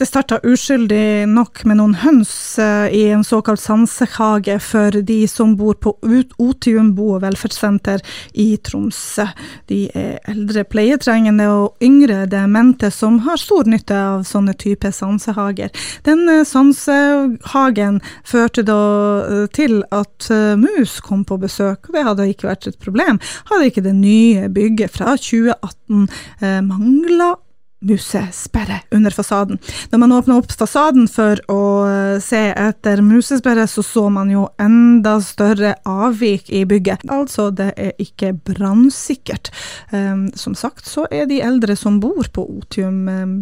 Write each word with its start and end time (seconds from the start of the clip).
Det 0.00 0.06
starta 0.08 0.38
uskyldig 0.48 1.28
nok 1.28 1.60
med 1.68 1.76
noen 1.76 1.92
høns 2.00 2.30
eh, 2.56 2.86
i 2.96 3.02
en 3.12 3.20
såkalt 3.20 3.60
sansehage 3.60 4.54
for 4.64 4.94
de 5.04 5.18
som 5.28 5.50
bor 5.60 5.76
på 5.76 5.92
Otium 6.40 6.94
bo- 6.96 7.18
og 7.18 7.20
velferdssenter 7.26 8.00
i 8.32 8.46
Tromsø. 8.64 9.26
De 9.68 9.82
er 9.92 10.16
eldre 10.32 10.64
pleietrengende 10.64 11.50
og 11.52 11.84
yngre 11.84 12.22
demente 12.32 12.88
som 12.88 13.18
har 13.26 13.36
stor 13.42 13.68
nytte 13.68 13.98
av 14.00 14.24
sånne 14.24 14.54
typer 14.56 14.96
sansehager. 14.96 15.68
Denne 16.08 16.38
sansehagen 16.48 18.00
førte 18.24 18.64
da 18.64 18.80
eh, 19.26 19.44
til 19.52 19.82
at 19.92 20.30
eh, 20.32 20.56
mus 20.64 20.96
kom 21.04 21.28
på 21.28 21.36
besøk, 21.44 21.90
og 21.90 21.98
det 21.98 22.06
hadde 22.08 22.30
ikke 22.32 22.48
vært 22.48 22.70
et 22.72 22.80
problem 22.80 23.20
hadde 23.52 23.68
ikke 23.68 23.84
det 23.84 23.94
nye 24.00 24.48
bygget 24.48 24.96
fra 24.96 25.12
2018 25.20 26.08
eh, 26.40 26.60
mangla 26.64 27.34
musesperre 27.80 28.80
under 28.90 29.10
fasaden. 29.10 29.58
Når 29.90 29.98
man 29.98 30.12
åpna 30.12 30.36
opp 30.40 30.52
fasaden 30.52 31.08
for 31.08 31.40
å 31.50 31.60
eh, 31.88 32.16
se 32.22 32.42
etter 32.52 33.00
musesperre, 33.04 33.66
så 33.70 33.84
så 33.86 34.06
man 34.12 34.30
jo 34.32 34.46
enda 34.60 35.16
større 35.24 35.74
avvik 35.88 36.50
i 36.52 36.64
bygget. 36.68 37.06
Altså, 37.08 37.48
det 37.50 37.72
er 37.76 37.94
ikke 38.02 38.34
brannsikkert. 38.34 39.52
Um, 39.92 40.28
som 40.36 40.54
sagt 40.54 40.88
så 40.88 41.06
er 41.10 41.26
de 41.30 41.40
eldre 41.44 41.76
som 41.78 42.00
bor 42.02 42.28
på 42.32 42.44
Otium 42.58 43.08
um, 43.08 43.34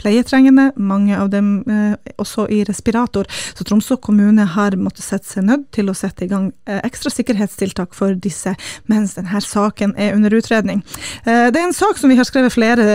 pleietrengende, 0.00 0.70
mange 0.76 1.18
av 1.18 1.30
dem 1.32 1.60
eh, 1.68 2.12
også 2.20 2.46
i 2.52 2.62
respirator. 2.68 3.28
Så 3.54 3.66
Tromsø 3.68 3.98
kommune 4.00 4.46
har 4.54 4.76
måttet 4.80 5.04
sette 5.04 5.28
seg 5.28 5.46
nødt 5.48 5.68
til 5.76 5.90
å 5.90 5.96
sette 5.96 6.24
i 6.24 6.30
gang 6.30 6.50
eh, 6.68 6.80
ekstra 6.86 7.12
sikkerhetstiltak 7.12 7.94
for 7.96 8.16
disse 8.16 8.54
mens 8.90 9.16
denne 9.18 9.42
saken 9.44 9.94
er 10.00 10.16
under 10.16 10.34
utredning. 10.36 10.82
Eh, 11.24 11.48
det 11.52 11.60
er 11.60 11.68
en 11.68 11.76
sak 11.76 12.00
som 12.00 12.12
vi 12.12 12.18
har 12.18 12.28
skrevet 12.28 12.52
flere 12.54 12.86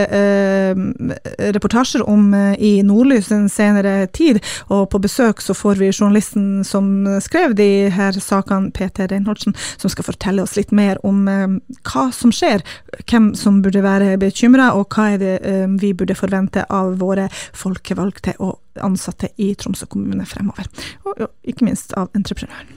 reportasjer 1.55 2.03
om 2.09 2.33
i 2.35 2.79
Nordlys 2.85 3.29
den 3.31 3.47
senere 3.51 4.07
tid, 4.13 4.39
og 4.73 4.87
på 4.91 4.99
besøk 5.03 5.41
så 5.43 5.55
får 5.57 5.79
vi 5.79 5.91
journalisten 5.91 6.63
som 6.67 7.05
skrev 7.23 7.55
de 7.57 7.89
her 7.93 8.17
sakene, 8.21 8.71
Peter 8.75 9.09
Reinholdsen, 9.11 9.55
som 9.81 9.91
skal 9.91 10.07
fortelle 10.07 10.43
oss 10.43 10.55
litt 10.57 10.73
mer 10.75 10.99
om 11.07 11.25
hva 11.27 12.05
som 12.15 12.33
skjer, 12.35 12.63
hvem 13.05 13.31
som 13.37 13.61
burde 13.65 13.83
være 13.85 14.15
bekymra, 14.21 14.71
og 14.77 14.95
hva 14.95 15.11
er 15.15 15.21
det 15.21 15.35
vi 15.81 15.93
burde 15.97 16.17
forvente 16.17 16.65
av 16.69 16.74
våre 16.99 17.27
folkevalgte 17.55 18.35
og 18.39 18.59
ansatte 18.83 19.29
i 19.41 19.53
Tromsø 19.55 19.87
kommune 19.91 20.25
fremover. 20.27 20.67
Og 21.05 21.21
jo, 21.23 21.29
ikke 21.47 21.67
minst 21.67 21.93
av 21.97 22.09
entreprenøren. 22.17 22.73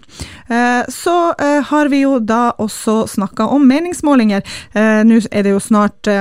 Eh, 0.49 0.85
så 0.93 1.17
eh, 1.35 1.63
har 1.71 1.91
vi 1.93 2.05
jo 2.05 2.19
da 2.19 2.53
også 2.59 3.07
snakka 3.11 3.49
om 3.55 3.67
meningsmålinger. 3.69 4.47
Eh, 4.73 5.03
nå 5.07 5.21
er 5.31 5.47
det 5.47 5.57
jo 5.57 5.63
snart 5.63 6.13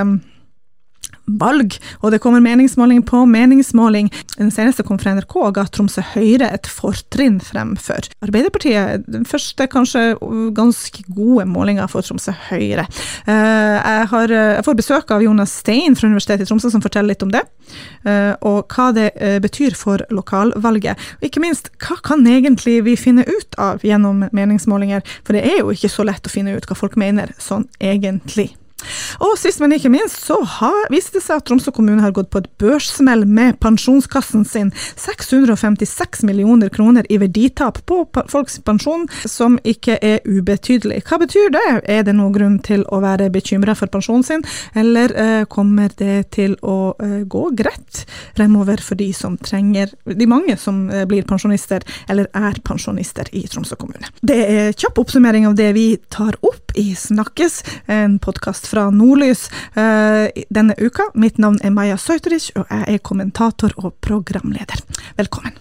valg, 1.28 1.76
og 2.02 2.14
det 2.14 2.20
kommer 2.24 2.44
meningsmåling 2.44 3.04
på 3.08 3.24
meningsmåling. 3.30 4.10
Den 4.38 4.52
seneste 4.54 4.86
kom 4.88 5.00
fra 5.02 5.14
NRK 5.18 5.36
og 5.42 5.56
ga 5.58 5.66
Tromsø 5.72 6.04
Høyre 6.14 6.50
et 6.56 6.70
fortrinn 6.72 7.40
fremfor 7.44 8.08
Arbeiderpartiet. 8.24 9.06
Den 9.12 9.26
første 9.28 9.68
kanskje 9.72 10.16
ganske 10.56 11.04
gode 11.12 11.48
målinga 11.50 11.88
for 11.92 12.06
Tromsø 12.06 12.34
Høyre. 12.50 12.88
Jeg, 13.28 14.08
har, 14.12 14.34
jeg, 14.34 14.66
får 14.66 14.78
besøk 14.80 15.12
av 15.16 15.26
Jonas 15.26 15.56
Stein 15.62 15.98
fra 16.00 16.10
Universitetet 16.10 16.48
i 16.48 16.50
Tromsø 16.50 16.72
som 16.74 16.84
forteller 16.84 17.14
litt 17.14 17.26
om 17.26 17.34
det, 17.34 17.44
og 18.48 18.74
hva 18.74 18.90
det 18.96 19.10
betyr 19.44 19.76
for 19.78 20.04
lokalvalget. 20.14 21.00
Og 21.20 21.28
ikke 21.30 21.44
minst, 21.44 21.72
hva 21.84 22.00
kan 22.06 22.26
egentlig 22.28 22.80
vi 22.88 22.96
finne 23.00 23.28
ut 23.28 23.60
av 23.62 23.84
gjennom 23.86 24.28
meningsmålinger, 24.32 25.04
for 25.28 25.36
det 25.36 25.44
er 25.48 25.62
jo 25.62 25.76
ikke 25.76 25.92
så 25.92 26.08
lett 26.08 26.28
å 26.28 26.34
finne 26.34 26.56
ut 26.56 26.68
hva 26.70 26.78
folk 26.78 26.98
mener 27.00 27.36
sånn 27.42 27.68
egentlig. 27.84 28.54
Og 29.24 29.34
sist, 29.40 29.60
men 29.62 29.74
ikke 29.74 29.90
minst, 29.90 30.20
så 30.28 30.38
har, 30.58 30.88
det 30.94 31.02
seg 31.24 31.40
at 31.40 31.48
Tromsø 31.50 31.72
kommune 31.74 32.04
har 32.04 32.14
gått 32.16 32.30
på 32.34 32.42
et 32.44 32.50
børssmell 32.62 33.26
med 33.26 33.58
pensjonskassen 33.64 34.46
sin. 34.46 34.70
656 35.00 36.24
millioner 36.28 36.70
kroner 36.74 37.08
i 37.10 37.18
verditap 37.22 37.80
på 37.90 38.04
folks 38.30 38.60
pensjon, 38.66 39.08
som 39.26 39.58
ikke 39.68 39.98
er 40.06 40.22
ubetydelig. 40.26 41.02
Hva 41.08 41.20
betyr 41.24 41.50
det? 41.56 41.66
Er 41.90 42.06
det 42.06 42.16
noen 42.18 42.36
grunn 42.36 42.60
til 42.66 42.86
å 42.94 43.02
være 43.04 43.32
bekymra 43.34 43.76
for 43.78 43.90
pensjonen 43.94 44.26
sin, 44.28 44.46
eller 44.78 45.14
eh, 45.18 45.44
kommer 45.50 45.94
det 45.98 46.30
til 46.38 46.58
å 46.62 46.94
eh, 47.02 47.24
gå 47.26 47.48
greit 47.58 48.04
fremover 48.38 48.82
for 48.84 49.00
de 49.00 49.10
som 49.16 49.38
trenger 49.42 49.94
De 50.06 50.28
mange 50.30 50.56
som 50.60 50.88
eh, 50.92 51.06
blir 51.10 51.26
pensjonister, 51.28 51.84
eller 52.10 52.30
er 52.38 52.62
pensjonister 52.66 53.30
i 53.38 53.46
Tromsø 53.50 53.78
kommune. 53.80 54.12
Det 54.22 54.38
er 54.38 54.78
kjapp 54.78 55.02
oppsummering 55.02 55.48
av 55.50 55.58
det 55.58 55.72
vi 55.78 55.88
tar 56.14 56.38
opp 56.46 56.76
i 56.78 56.92
Snakkes, 56.98 57.62
en 57.92 58.18
podkast 58.22 58.67
fra 58.68 58.90
Nordlys 58.94 59.48
uh, 59.78 60.28
denne 60.54 60.76
uka. 60.78 61.10
Mitt 61.16 61.40
navn 61.42 61.60
er 61.64 61.74
Maja 61.76 61.98
Søyterich, 62.02 62.52
og 62.56 62.68
jeg 62.70 62.98
er 62.98 63.04
kommentator 63.04 63.74
og 63.82 63.96
programleder. 64.04 64.84
Velkommen. 65.18 65.58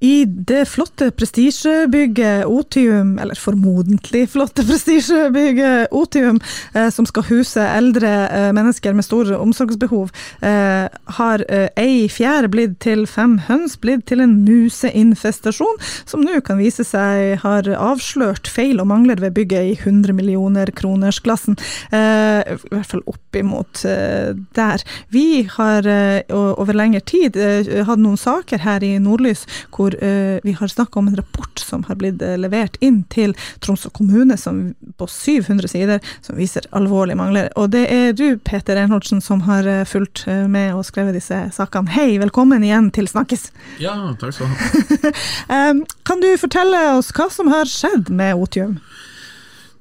I 0.00 0.24
det 0.24 0.62
flotte 0.64 1.10
prestisjebygget 1.12 2.46
Otium, 2.48 3.18
eller 3.20 3.36
formodentlig 3.36 4.22
flotte 4.32 4.64
prestisjebygget 4.64 5.92
Otium, 5.92 6.38
eh, 6.72 6.88
som 6.88 7.04
skal 7.04 7.26
huse 7.28 7.60
eldre 7.60 8.08
eh, 8.32 8.46
mennesker 8.56 8.96
med 8.96 9.04
store 9.04 9.36
omsorgsbehov, 9.36 10.08
eh, 10.40 10.86
har 11.18 11.44
eh, 11.52 11.68
ei 11.76 12.06
fjær 12.08 12.48
blitt 12.48 12.78
til 12.80 13.04
fem 13.04 13.36
høns, 13.50 13.76
blitt 13.76 14.06
til 14.08 14.24
en 14.24 14.38
museinfestasjon, 14.46 15.76
som 16.08 16.24
nå 16.24 16.40
kan 16.48 16.56
vise 16.62 16.86
seg 16.88 17.42
har 17.44 17.68
avslørt 17.76 18.48
feil 18.48 18.80
og 18.80 18.88
mangler 18.88 19.20
ved 19.20 19.36
bygget 19.36 19.74
i 19.74 19.76
100 19.76 20.16
millioner 20.16 20.72
kroners-klassen. 20.80 21.60
Eh, 21.92 22.40
I 22.40 22.72
hvert 22.72 22.88
fall 22.94 23.04
oppimot 23.04 23.84
eh, 23.84 24.32
der. 24.56 24.80
Vi 25.12 25.44
har 25.58 25.84
over 26.30 26.76
lengre 26.76 27.00
tid 27.04 27.36
hatt 27.36 28.00
noen 28.00 28.18
saker 28.20 28.62
her 28.64 28.82
i 28.84 28.94
Nordlys 29.02 29.44
hvor 29.74 29.89
hvor 29.90 30.08
uh, 30.08 30.38
vi 30.42 30.52
har 30.52 30.68
snakka 30.68 30.98
om 30.98 31.08
en 31.08 31.16
rapport 31.16 31.58
som 31.58 31.84
har 31.84 31.94
blitt 31.94 32.22
uh, 32.22 32.36
levert 32.38 32.76
inn 32.80 33.04
til 33.10 33.34
Tromsø 33.60 33.90
kommune 33.90 34.36
som, 34.36 34.74
på 34.96 35.06
700 35.06 35.68
sider, 35.68 36.00
som 36.22 36.36
viser 36.36 36.66
alvorlige 36.70 37.16
mangler. 37.16 37.50
Og 37.56 37.70
det 37.70 37.86
er 37.90 38.12
du, 38.12 38.38
Peter 38.38 38.76
Reinholdsen, 38.76 39.20
som 39.20 39.42
har 39.48 39.66
uh, 39.66 39.84
fulgt 39.84 40.26
med 40.26 40.74
og 40.74 40.84
skrevet 40.84 41.16
disse 41.16 41.38
sakene. 41.52 41.90
Hei, 41.90 42.18
velkommen 42.20 42.64
igjen 42.64 42.90
til 42.94 43.08
Snakkes. 43.08 43.50
Ja, 43.80 43.94
takk 44.20 44.34
skal 44.34 44.50
du 44.50 44.54
ha. 44.54 45.70
um, 45.70 45.84
kan 46.08 46.22
du 46.22 46.30
fortelle 46.40 46.82
oss 46.96 47.12
hva 47.16 47.30
som 47.32 47.50
har 47.52 47.68
skjedd 47.68 48.10
med 48.12 48.38
Otium? 48.38 48.78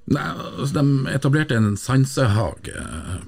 Nei, 0.10 0.24
altså 0.58 0.74
De 0.80 1.12
etablerte 1.14 1.58
en 1.58 1.76
sansehage 1.78 2.74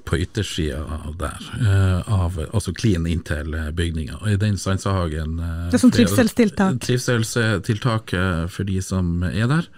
på 0.08 0.18
yttersida 0.24 0.80
der, 1.20 1.44
eh, 1.60 2.10
av, 2.10 2.38
altså 2.50 2.74
klin 2.74 3.06
inntil 3.06 3.54
bygninga. 3.76 4.18
Og 4.22 4.32
i 4.32 4.40
den 4.40 4.58
sansehagen 4.58 5.38
eh, 5.38 5.68
Det 5.70 5.78
er 5.78 5.84
som 5.84 5.94
trivselstiltak? 5.94 6.80
Trivselstiltak 6.82 8.14
eh, 8.18 8.46
for 8.50 8.66
de 8.66 8.80
som 8.82 9.22
er 9.30 9.46
der. 9.52 9.70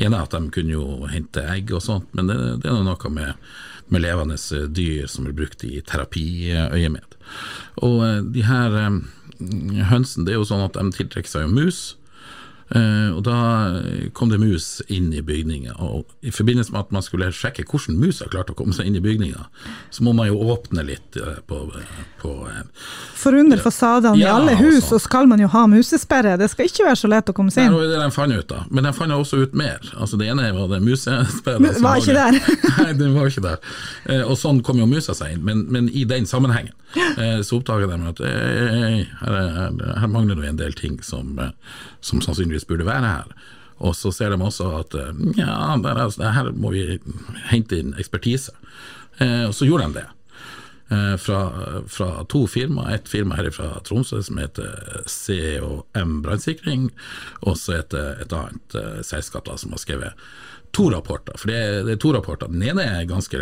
En 0.00 0.16
er 0.16 0.24
at 0.24 0.32
de 0.32 0.42
kunne 0.54 0.72
jo 0.78 1.10
hente 1.12 1.44
egg 1.44 1.74
og 1.76 1.84
sånt, 1.84 2.08
men 2.16 2.32
det, 2.32 2.38
det 2.64 2.72
er 2.72 2.80
noe 2.86 3.12
med, 3.12 3.36
med 3.92 4.04
levende 4.06 4.40
dyr 4.72 5.12
som 5.12 5.28
blir 5.28 5.36
brukt 5.36 5.66
i 5.68 5.82
terapiøyemed. 5.84 7.20
Og 7.84 8.32
de 8.32 8.46
her 8.48 8.80
hønsene, 9.90 10.24
det 10.24 10.32
er 10.32 10.40
jo 10.40 10.48
sånn 10.48 10.64
at 10.64 10.78
de 10.78 10.88
tiltrekker 10.96 11.28
seg 11.28 11.44
jo 11.44 11.52
mus. 11.52 11.80
Uh, 12.74 13.14
og 13.14 13.22
Da 13.22 13.36
kom 14.12 14.30
det 14.30 14.40
mus 14.42 14.80
inn 14.90 15.12
i 15.14 15.20
bygninga, 15.22 15.76
og 15.78 16.08
i 16.26 16.32
forbindelse 16.34 16.72
med 16.74 16.80
at 16.80 16.94
man 16.94 17.04
skulle 17.04 17.28
sjekke 17.30 17.62
hvordan 17.62 17.98
mus 18.00 18.18
har 18.24 18.30
klart 18.32 18.50
å 18.50 18.56
komme 18.58 18.74
seg 18.74 18.88
inn 18.88 18.96
i 18.98 19.02
bygninga, 19.02 19.44
så 19.94 20.02
må 20.02 20.14
man 20.16 20.26
jo 20.26 20.40
åpne 20.50 20.82
litt 20.88 21.18
uh, 21.22 21.38
på, 21.46 21.60
på 22.22 22.32
Forunder 22.34 22.66
For 23.14 23.38
under 23.38 23.62
fasadene 23.62 24.18
ja, 24.18 24.32
i 24.32 24.34
alle 24.34 24.56
hus 24.58 24.88
så 24.90 24.98
skal 25.02 25.30
man 25.30 25.42
jo 25.42 25.50
ha 25.52 25.62
musesperre, 25.70 26.34
det 26.40 26.50
skal 26.50 26.66
ikke 26.66 26.88
være 26.88 27.00
så 27.04 27.10
lett 27.12 27.30
å 27.30 27.36
komme 27.36 27.54
seg 27.54 27.68
inn. 27.68 27.76
Det 27.76 27.84
var 27.84 27.92
det 27.94 28.02
de 28.02 28.16
fant 28.16 28.34
ut 28.34 28.48
da, 28.50 28.64
men 28.70 28.88
de 28.88 28.94
fant 28.96 29.14
også 29.14 29.44
ut 29.44 29.54
mer. 29.54 29.86
Altså 29.94 30.18
Det 30.18 30.30
ene 30.32 30.50
var 30.56 30.66
det 30.74 30.82
musesperre. 30.82 31.74
Var 31.86 32.00
ikke 32.00 32.14
der. 32.16 32.36
Nei, 32.80 32.92
den 32.98 33.12
var 33.14 33.28
ikke 33.30 33.42
der. 33.44 33.58
og 34.26 34.34
sånn 34.40 34.58
kom 34.64 34.78
jo 34.80 34.88
musa 34.90 35.14
seg 35.14 35.36
inn, 35.36 35.42
men, 35.46 35.62
men 35.70 35.86
i 35.92 36.02
den 36.08 36.26
sammenhengen 36.26 36.74
så 37.44 37.58
oppdaga 37.58 37.88
de 37.90 37.96
at 38.08 38.20
her, 38.24 38.94
her, 39.20 39.48
her, 40.00 40.06
mangler 40.08 40.38
det 40.40 40.48
en 40.48 40.60
del 40.60 40.74
ting 40.78 40.96
som, 41.04 41.34
som 42.00 42.22
sannsynligvis 42.24 42.55
sannsynligvis 42.56 42.66
burde 42.66 42.86
være 42.86 43.06
her. 43.06 43.26
Og 43.78 43.94
så 43.94 44.10
ser 44.10 44.30
de 44.30 44.42
også 44.42 44.70
at 44.78 44.94
eh, 44.94 45.38
ja, 45.38 45.76
der, 45.82 46.32
her 46.32 46.52
må 46.52 46.72
vi 46.72 46.98
hente 47.50 47.78
inn 47.78 47.94
ekspertise. 47.98 48.52
Eh, 49.20 49.46
og 49.46 49.54
så 49.54 49.66
gjorde 49.66 49.88
de 49.88 50.00
det. 50.00 50.06
Eh, 50.88 51.16
fra, 51.16 51.52
fra, 51.88 52.24
to 52.24 52.46
firma. 52.46 52.94
Et 52.94 53.08
firma 53.08 53.34
her 53.34 53.50
fra 53.50 53.72
Tromsø 53.86 54.20
som 54.22 54.38
heter 54.38 55.02
COM 55.10 56.20
brannsikring, 56.22 56.90
og 57.42 57.56
så 57.58 57.80
et, 57.80 57.96
et 57.96 58.34
annet 58.36 58.76
uh, 58.78 59.00
selskap 59.02 59.48
da, 59.48 59.56
som 59.58 59.74
har 59.74 59.82
skrevet 59.82 60.28
to 60.76 60.90
rapporter. 60.92 61.34
For 61.40 61.50
det 61.50 61.56
er, 61.56 61.80
det 61.86 61.96
er, 61.96 62.00
to 62.04 62.12
rapporter. 62.14 62.52
Den 62.52 62.62
ene 62.62 62.84
er 62.84 63.08
ganske 63.08 63.40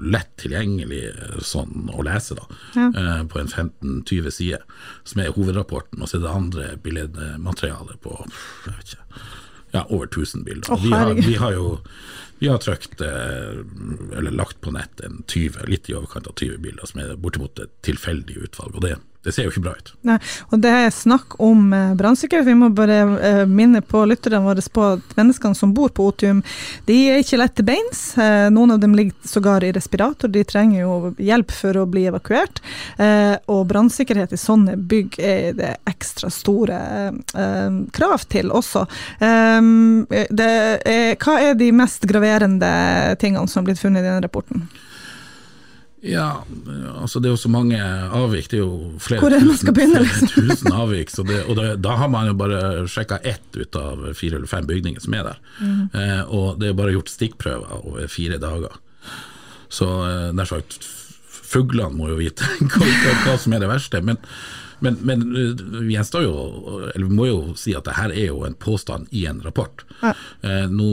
lett 0.00 0.32
tilgjengelig 0.40 1.02
sånn 1.44 1.90
å 1.92 2.04
lese, 2.06 2.38
da, 2.38 2.46
ja. 2.76 2.86
eh, 2.88 3.22
på 3.28 3.42
en 3.42 3.50
15-20 3.50 4.36
sider, 4.38 4.64
som 5.04 5.20
er 5.20 5.34
hovedrapporten. 5.34 6.00
Og 6.00 6.08
så 6.08 6.20
er 6.20 6.24
det 6.24 6.32
andre 6.32 6.70
billedmaterialet 6.84 8.00
på 8.04 8.14
ikke, 8.70 9.02
ja, 9.74 9.84
over 9.88 10.06
1000 10.06 10.46
bilder. 10.46 10.72
Oh, 10.72 10.80
vi, 10.82 10.94
har, 10.94 11.12
vi, 11.18 11.36
har, 11.42 11.58
jo 11.58 11.78
Har 12.48 12.58
trykt, 12.58 13.00
eller 13.00 14.30
lagt 14.32 14.60
på 14.64 14.72
nett 14.72 15.00
en 15.04 15.20
20, 15.28 15.66
litt 15.68 15.90
i 15.90 15.94
overkant 15.94 16.30
av 16.30 16.38
20 16.40 16.56
bilder, 16.64 16.88
som 16.88 17.02
er 17.02 17.18
bortimot 17.20 17.60
et 17.60 17.74
tilfeldig 17.84 18.38
utvalg. 18.46 18.78
og 18.78 18.86
det 18.86 18.96
det 19.22 19.34
ser 19.36 19.44
jo 19.44 19.50
ikke 19.52 19.62
bra 19.66 19.74
ut. 19.76 19.90
Nei, 20.08 20.16
og 20.48 20.62
Det 20.64 20.70
er 20.72 20.94
snakk 20.94 21.34
om 21.44 21.74
eh, 21.76 21.92
brannsikkerhet. 21.98 22.46
Vi 22.46 22.56
må 22.56 22.70
bare 22.72 23.00
eh, 23.20 23.42
minne 23.48 23.82
på 23.84 24.06
lytterne 24.08 24.40
våre 24.46 24.64
på 24.72 24.86
at 24.94 25.14
menneskene 25.18 25.56
som 25.56 25.74
bor 25.76 25.92
på 25.92 26.06
Otium, 26.08 26.40
de 26.88 26.96
er 27.12 27.20
ikke 27.20 27.40
lett 27.40 27.54
til 27.58 27.68
beins. 27.68 28.02
Eh, 28.16 28.48
noen 28.54 28.72
av 28.72 28.80
dem 28.80 28.96
ligger 28.96 29.28
sågar 29.28 29.64
i 29.66 29.72
respirator, 29.76 30.32
de 30.32 30.44
trenger 30.48 30.86
jo 30.86 31.12
hjelp 31.20 31.52
for 31.52 31.82
å 31.82 31.86
bli 31.90 32.06
evakuert. 32.08 32.62
Eh, 32.96 33.36
og 33.52 33.66
brannsikkerhet 33.68 34.32
i 34.32 34.40
sånne 34.40 34.78
bygg 34.80 35.20
er 35.20 35.56
det 35.58 35.74
ekstra 35.90 36.32
store 36.32 36.80
eh, 37.12 37.80
krav 37.92 38.24
til 38.32 38.52
også. 38.56 38.86
Eh, 39.20 39.60
er, 40.40 41.16
hva 41.20 41.40
er 41.44 41.58
de 41.60 41.72
mest 41.76 42.08
graverende 42.08 42.70
tingene 43.20 43.48
som 43.48 43.60
har 43.60 43.68
blitt 43.68 43.84
funnet 43.84 44.00
i 44.00 44.08
denne 44.08 44.24
rapporten? 44.24 44.70
Ja, 46.00 46.44
altså 46.96 47.20
det 47.20 47.28
er 47.28 47.34
jo 47.34 47.40
så 47.40 47.50
mange 47.52 47.76
avvik. 47.76 48.48
Det 48.48 48.56
er 48.56 48.62
jo 48.62 48.92
flere 49.02 49.28
er 49.36 49.42
tusen, 49.44 49.72
begynne, 49.76 50.00
liksom? 50.06 50.30
tusen 50.48 50.72
avvik. 50.72 51.12
Det, 51.12 51.40
og 51.44 51.58
det, 51.58 51.66
da 51.84 51.96
har 52.00 52.08
man 52.12 52.30
jo 52.30 52.36
bare 52.40 52.60
sjekka 52.88 53.18
ett 53.20 53.56
ut 53.56 53.76
av 53.76 54.06
fire 54.16 54.38
eller 54.38 54.48
fem 54.48 54.68
bygninger 54.68 55.04
som 55.04 55.16
er 55.18 55.28
der. 55.28 55.42
Mm. 55.60 55.82
Eh, 55.92 56.22
og 56.32 56.62
det 56.62 56.70
er 56.70 56.78
bare 56.78 56.94
gjort 56.96 57.12
stikkprøver 57.12 57.84
over 57.84 58.08
fire 58.08 58.40
dager. 58.40 58.80
Så 59.68 59.90
eh, 60.06 60.30
nær 60.36 60.48
sagt, 60.48 60.80
fuglene 61.50 61.92
må 61.98 62.08
jo 62.14 62.20
vite 62.22 62.48
hva, 62.72 62.88
hva, 63.26 63.36
som 63.36 63.56
er 63.56 63.62
det 63.62 63.70
verste. 63.70 64.00
Men 64.00 64.20
men, 64.80 64.98
men 65.06 65.24
vi 65.86 65.94
gjenstår 65.94 66.24
jo, 66.24 66.34
eller 66.94 67.06
vi 67.06 67.16
må 67.16 67.26
jo 67.28 67.40
si 67.58 67.74
at 67.76 67.86
det 67.88 67.96
her 67.98 68.12
er 68.14 68.30
jo 68.30 68.44
en 68.46 68.56
påstand 68.58 69.08
i 69.10 69.26
en 69.30 69.42
rapport. 69.44 69.84
Ja. 70.00 70.14
Eh, 70.40 70.66
nå, 70.70 70.90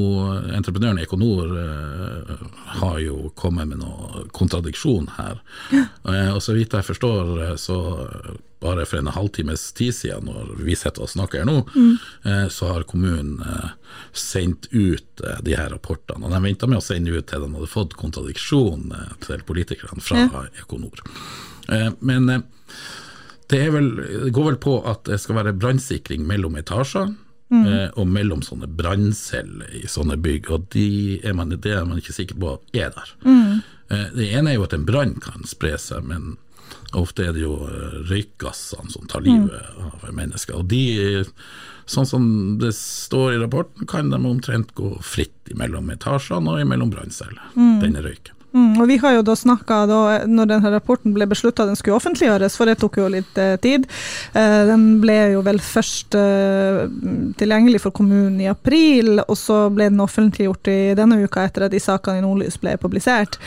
entreprenøren 0.56 1.00
Econor 1.00 1.54
eh, 1.62 2.34
har 2.82 3.00
jo 3.00 3.32
kommet 3.40 3.70
med 3.72 3.82
noe 3.82 4.26
kontradiksjon 4.36 5.08
her. 5.16 5.40
Ja. 5.72 5.86
Eh, 6.08 6.34
og 6.36 6.42
så 6.44 6.58
vidt 6.58 6.76
jeg 6.76 6.88
forstår, 6.88 7.32
eh, 7.46 7.56
så 7.62 7.80
bare 8.60 8.88
for 8.90 9.00
en 9.00 9.12
halvtimes 9.14 9.70
tid 9.78 9.96
siden, 9.96 10.28
når 10.28 10.56
vi 10.66 10.76
sitter 10.76 11.06
og 11.06 11.12
snakker 11.14 11.46
nå, 11.48 11.62
mm. 11.76 11.98
eh, 12.28 12.46
så 12.52 12.74
har 12.74 12.88
kommunen 12.90 13.40
eh, 13.46 13.72
sendt 14.18 14.68
ut 14.74 15.26
de 15.46 15.56
her 15.56 15.72
rapportene. 15.72 16.26
Og 16.26 16.34
de 16.34 16.44
venta 16.44 16.70
med 16.70 16.82
å 16.82 16.86
sende 16.86 17.14
ut 17.14 17.30
til 17.30 17.46
de 17.46 17.52
hadde 17.54 17.72
fått 17.72 17.96
kontradiksjon 18.00 18.92
til 19.24 19.44
politikerne 19.48 20.04
fra 20.04 20.26
ja. 20.26 20.48
Econor. 20.64 21.04
men 22.00 22.30
det, 23.52 23.64
vel, 23.72 23.88
det, 23.96 24.34
går 24.36 24.52
vel 24.52 24.60
på 24.62 24.76
at 24.90 25.06
det 25.08 25.20
skal 25.24 25.40
være 25.40 25.56
brannsikring 25.56 26.28
mellom 26.28 26.58
etasjer. 26.60 27.14
Mm. 27.48 27.64
Eh, 27.64 27.90
og 27.96 28.10
mellom 28.12 28.42
sånne 28.44 28.68
brannceller 28.68 29.70
i 29.80 29.86
sånne 29.88 30.18
bygg, 30.20 30.50
og 30.52 30.66
de 30.76 30.90
er 31.24 31.36
man, 31.38 31.54
det 31.56 31.72
er 31.72 31.86
man 31.88 32.02
ikke 32.02 32.16
sikker 32.18 32.40
på 32.42 32.58
er 32.76 32.92
der. 32.92 33.14
Mm. 33.24 33.62
Eh, 33.88 34.10
det 34.18 34.28
ene 34.36 34.52
er 34.52 34.58
jo 34.58 34.68
at 34.68 34.76
en 34.76 34.84
brann 34.88 35.16
kan 35.24 35.48
spre 35.48 35.78
seg, 35.80 36.04
men 36.10 36.36
ofte 36.98 37.24
er 37.24 37.34
det 37.36 37.46
jo 37.46 37.56
eh, 37.70 37.98
røykgassene 38.10 38.92
som 38.92 39.08
tar 39.08 39.24
livet 39.24 39.56
mm. 39.56 39.88
av 39.88 40.08
mennesker. 40.12 40.60
Og 40.60 40.68
de, 40.74 41.24
sånn 41.88 42.10
som 42.10 42.26
det 42.60 42.74
står 42.76 43.38
i 43.38 43.42
rapporten, 43.46 43.88
kan 43.88 44.12
de 44.12 44.20
omtrent 44.20 44.76
gå 44.76 44.98
fritt 45.00 45.56
mellom 45.56 45.88
etasjene 45.96 46.52
og 46.52 46.68
mellom 46.68 46.92
brannceller, 46.92 47.54
mm. 47.56 47.78
denne 47.86 48.04
røyken. 48.04 48.37
Mm, 48.56 48.80
og 48.82 48.88
vi 48.88 48.98
har 49.02 49.18
jo 49.18 49.24
da 49.28 49.36
snakka, 49.36 49.82
når 50.30 50.50
denne 50.54 50.72
rapporten 50.72 51.14
ble 51.16 51.28
beslutta 51.30 51.66
den 51.68 51.76
skulle 51.78 51.98
offentliggjøres, 52.00 52.56
for 52.58 52.70
det 52.70 52.78
tok 52.82 53.00
jo 53.02 53.10
litt 53.12 53.40
eh, 53.42 53.56
tid. 53.62 53.88
Eh, 54.38 54.62
den 54.70 54.86
ble 55.04 55.18
jo 55.34 55.44
vel 55.46 55.60
først 55.64 56.16
eh, 56.18 56.86
tilgjengelig 57.40 57.84
for 57.84 57.96
kommunen 57.96 58.40
i 58.42 58.50
april, 58.52 59.20
og 59.26 59.36
så 59.40 59.66
ble 59.74 59.90
den 59.92 60.04
offentliggjort 60.04 60.72
i 60.72 60.80
denne 60.98 61.20
uka 61.24 61.44
etter 61.48 61.68
at 61.68 61.76
de 61.76 61.82
sakene 61.84 62.22
i 62.22 62.26
Nordlys 62.26 62.60
ble 62.62 62.78
publisert. 62.82 63.38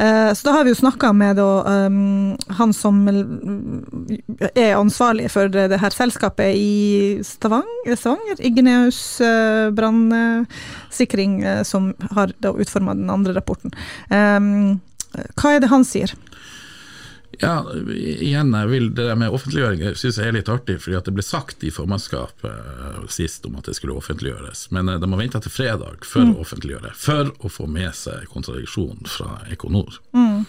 Eh, 0.00 0.32
så 0.32 0.48
da 0.48 0.56
har 0.56 0.66
vi 0.66 0.72
jo 0.72 0.80
snakka 0.80 1.12
med 1.16 1.36
da, 1.40 1.50
um, 1.86 2.32
han 2.58 2.72
som 2.76 3.04
er 3.08 4.72
ansvarlig 4.76 5.28
for 5.32 5.52
det, 5.52 5.68
her 5.82 5.94
selskapet 5.94 6.56
i 6.56 7.20
Stavanger, 7.26 7.94
Stavanger 7.96 8.40
Igneus 8.40 9.20
eh, 9.20 9.68
brannsikring, 9.76 11.42
eh, 11.44 11.62
som 11.62 11.92
har 12.16 12.32
utforma 12.46 12.94
den 12.96 13.10
andre 13.12 13.34
rapporten. 13.36 13.74
Um, 14.10 14.45
hva 15.36 15.54
er 15.54 15.62
det 15.64 15.70
han 15.72 15.84
sier? 15.86 16.12
Ja, 17.40 17.66
igjen, 17.92 18.54
jeg 18.54 18.68
vil 18.70 18.86
det 18.94 19.08
der 19.10 19.18
med 19.18 19.34
offentliggjøring 19.34 19.82
synes 19.98 20.18
jeg 20.20 20.30
er 20.30 20.36
litt 20.38 20.48
artig, 20.48 20.78
fordi 20.80 20.96
at 20.96 21.08
det 21.08 21.12
ble 21.16 21.24
sagt 21.26 21.64
i 21.66 21.72
formannskapet 21.74 22.46
uh, 22.46 23.02
sist 23.12 23.44
om 23.48 23.58
at 23.60 23.68
det 23.68 23.76
skulle 23.76 23.96
offentliggjøres, 23.98 24.70
men 24.72 24.88
uh, 24.88 24.96
de 25.02 25.10
har 25.10 25.20
venta 25.20 25.42
til 25.44 25.52
fredag 25.52 26.06
for 26.08 26.24
mm. 26.24 26.32
å 26.32 26.46
offentliggjøre, 26.46 26.94
for 26.96 27.34
å 27.44 27.50
få 27.52 27.68
med 27.68 27.92
seg 27.98 28.24
kontradiksjonen 28.32 29.04
fra 29.10 29.42
Econor. 29.52 29.98
Mm. 30.16 30.46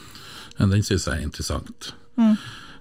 Den 0.61 0.79
synes 0.85 1.09
jeg 1.09 1.17
er 1.17 1.27
interessant. 1.27 1.91
Mm. 2.17 2.37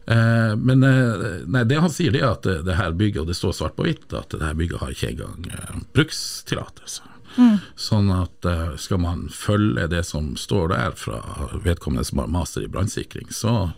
Eh, 0.07 0.53
men 0.57 0.81
nei, 0.81 1.65
det 1.67 1.81
han 1.83 1.91
sier, 1.93 2.15
det 2.15 2.23
er 2.23 2.31
at 2.31 2.47
det, 2.47 2.61
det, 2.65 2.77
her 2.79 2.95
bygget, 2.97 3.25
og 3.25 3.29
det 3.29 3.37
står 3.37 3.57
svart 3.59 3.75
på 3.77 3.85
hvitt, 3.85 4.07
at 4.15 4.31
det 4.33 4.41
her 4.41 4.57
bygget 4.57 4.81
har 4.81 4.95
ikke 4.95 5.11
engang 5.13 5.83
brukstillatelse. 5.99 7.16
Mm. 7.37 7.59
Sånn 7.77 8.11
at 8.15 8.49
uh, 8.49 8.75
skal 8.81 9.03
man 9.03 9.27
følge 9.33 9.87
det 9.93 10.03
som 10.09 10.35
står 10.41 10.73
der 10.73 10.97
fra 10.99 11.21
vedkommende 11.65 12.07
som 12.09 12.23
har 12.23 12.33
master 12.33 12.65
i 12.65 12.73
brannsikring, 12.73 13.31
så, 13.35 13.71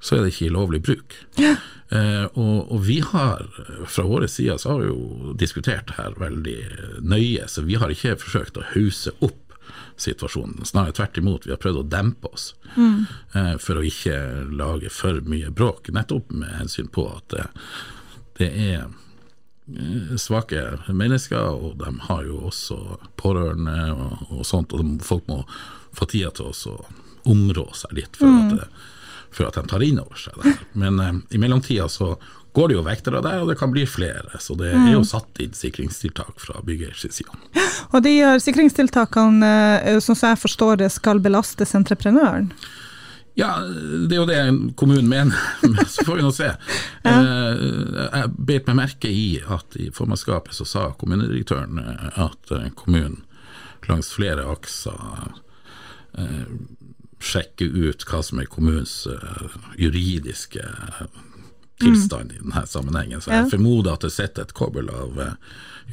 så, 0.00 0.16
er 0.16 0.24
det 0.24 0.34
ikke 0.34 0.54
lovlig 0.54 0.82
bruk. 0.84 1.18
Ja. 1.40 1.56
Eh, 1.88 2.26
og, 2.36 2.68
og, 2.68 2.82
vi 2.84 2.98
har 3.00 3.46
fra 3.88 4.02
våre 4.04 4.26
sider 4.28 4.58
så 4.60 4.74
har 4.74 4.82
vi 4.82 4.90
jo 4.90 5.34
diskutert 5.40 5.94
her 5.96 6.18
veldig 6.20 6.58
nøye, 7.00 7.46
så 7.48 7.64
vi 7.64 7.78
har 7.80 7.88
ikke 7.92 8.18
forsøkt 8.20 8.60
å 8.60 8.66
hause 8.74 9.14
opp 9.24 9.56
situasjonen. 9.96 10.66
Snarere 10.68 10.98
tvert 10.98 11.16
imot, 11.18 11.48
vi 11.48 11.54
har 11.54 11.62
prøvd 11.62 11.80
å 11.80 11.88
dempe 11.88 12.28
oss 12.28 12.50
mm. 12.76 13.00
uh, 13.32 13.54
for 13.56 13.80
å 13.80 13.86
ikke 13.88 14.18
lage 14.52 14.92
for 14.92 15.24
mye 15.24 15.48
bråk, 15.48 15.88
nettopp 15.96 16.34
med 16.36 16.52
hensyn 16.60 16.92
på 16.92 17.08
at 17.08 17.32
det, 17.32 17.48
det 18.38 18.52
er 18.68 18.82
Eh, 18.82 19.07
svake 20.16 20.62
mennesker, 20.88 21.48
og 21.52 21.76
de 21.80 21.92
har 22.08 22.22
jo 22.24 22.38
også 22.48 22.78
pårørende 23.20 23.92
og, 23.92 24.30
og 24.38 24.46
sånt, 24.46 24.72
og 24.72 24.84
de, 24.84 25.04
folk 25.04 25.26
må 25.28 25.42
få 25.96 26.08
tida 26.08 26.32
til 26.36 26.48
å 26.48 26.78
områ 27.28 27.66
seg 27.76 27.98
litt 27.98 28.16
for, 28.16 28.30
mm. 28.30 28.54
at, 28.56 28.80
for 29.34 29.48
at 29.48 29.58
de 29.58 29.68
tar 29.68 29.84
inn 29.84 30.00
over 30.00 30.20
seg 30.20 30.38
det. 30.42 30.54
Men 30.80 31.00
eh, 31.04 31.14
i 31.36 31.40
mellomtida 31.42 31.88
så 31.92 32.14
går 32.56 32.70
det 32.70 32.78
jo 32.78 32.84
vektere 32.86 33.20
der, 33.22 33.42
og 33.42 33.52
det 33.52 33.58
kan 33.60 33.70
bli 33.70 33.84
flere. 33.86 34.40
Så 34.42 34.56
det 34.58 34.72
er 34.72 34.90
jo 34.94 35.02
mm. 35.04 35.08
satt 35.10 35.42
inn 35.42 35.54
sikringstiltak 35.54 36.40
fra 36.42 36.62
byggers 36.66 37.04
side. 37.04 37.36
Og 37.92 38.02
de 38.06 38.14
sikringstiltakene, 38.42 39.52
eh, 39.84 40.00
som 40.02 40.18
jeg 40.18 40.40
forstår 40.40 40.80
det, 40.82 40.90
skal 40.94 41.22
belastes 41.22 41.76
entreprenøren? 41.78 42.50
Ja, 43.38 43.52
det 43.62 44.16
er 44.16 44.18
jo 44.18 44.26
det 44.26 44.38
kommunen 44.76 45.06
mener, 45.06 45.36
så 45.86 46.02
får 46.04 46.16
vi 46.18 46.22
nå 46.26 46.30
se. 46.34 46.48
ja. 47.04 47.12
Eh, 47.14 47.60
jeg 48.08 48.30
beit 48.48 48.66
meg 48.66 48.80
merke 48.80 49.10
i 49.14 49.38
at 49.46 49.76
i 49.78 49.92
formannskapet 49.94 50.56
så 50.56 50.66
sa 50.66 50.88
kommunedirektøren 50.98 51.78
eh, 51.78 52.18
at 52.24 52.50
eh, 52.56 52.66
kommunen 52.78 53.20
langs 53.88 54.10
flere 54.12 54.42
akser 54.50 55.38
sjekker 57.24 57.70
ut 57.72 58.02
hva 58.10 58.18
som 58.26 58.40
er 58.42 58.48
kommunens 58.50 59.06
juridiske 59.78 60.64
tilstand 61.80 62.32
mm. 62.32 62.34
i 62.34 62.42
denne 62.42 62.64
sammenhengen. 62.68 63.22
Så 63.22 63.32
jeg 63.32 63.48
formoder 63.54 63.94
at 63.94 64.04
det 64.04 64.10
sitter 64.12 64.44
et 64.44 64.52
kobbel 64.58 64.90
av 64.92 65.22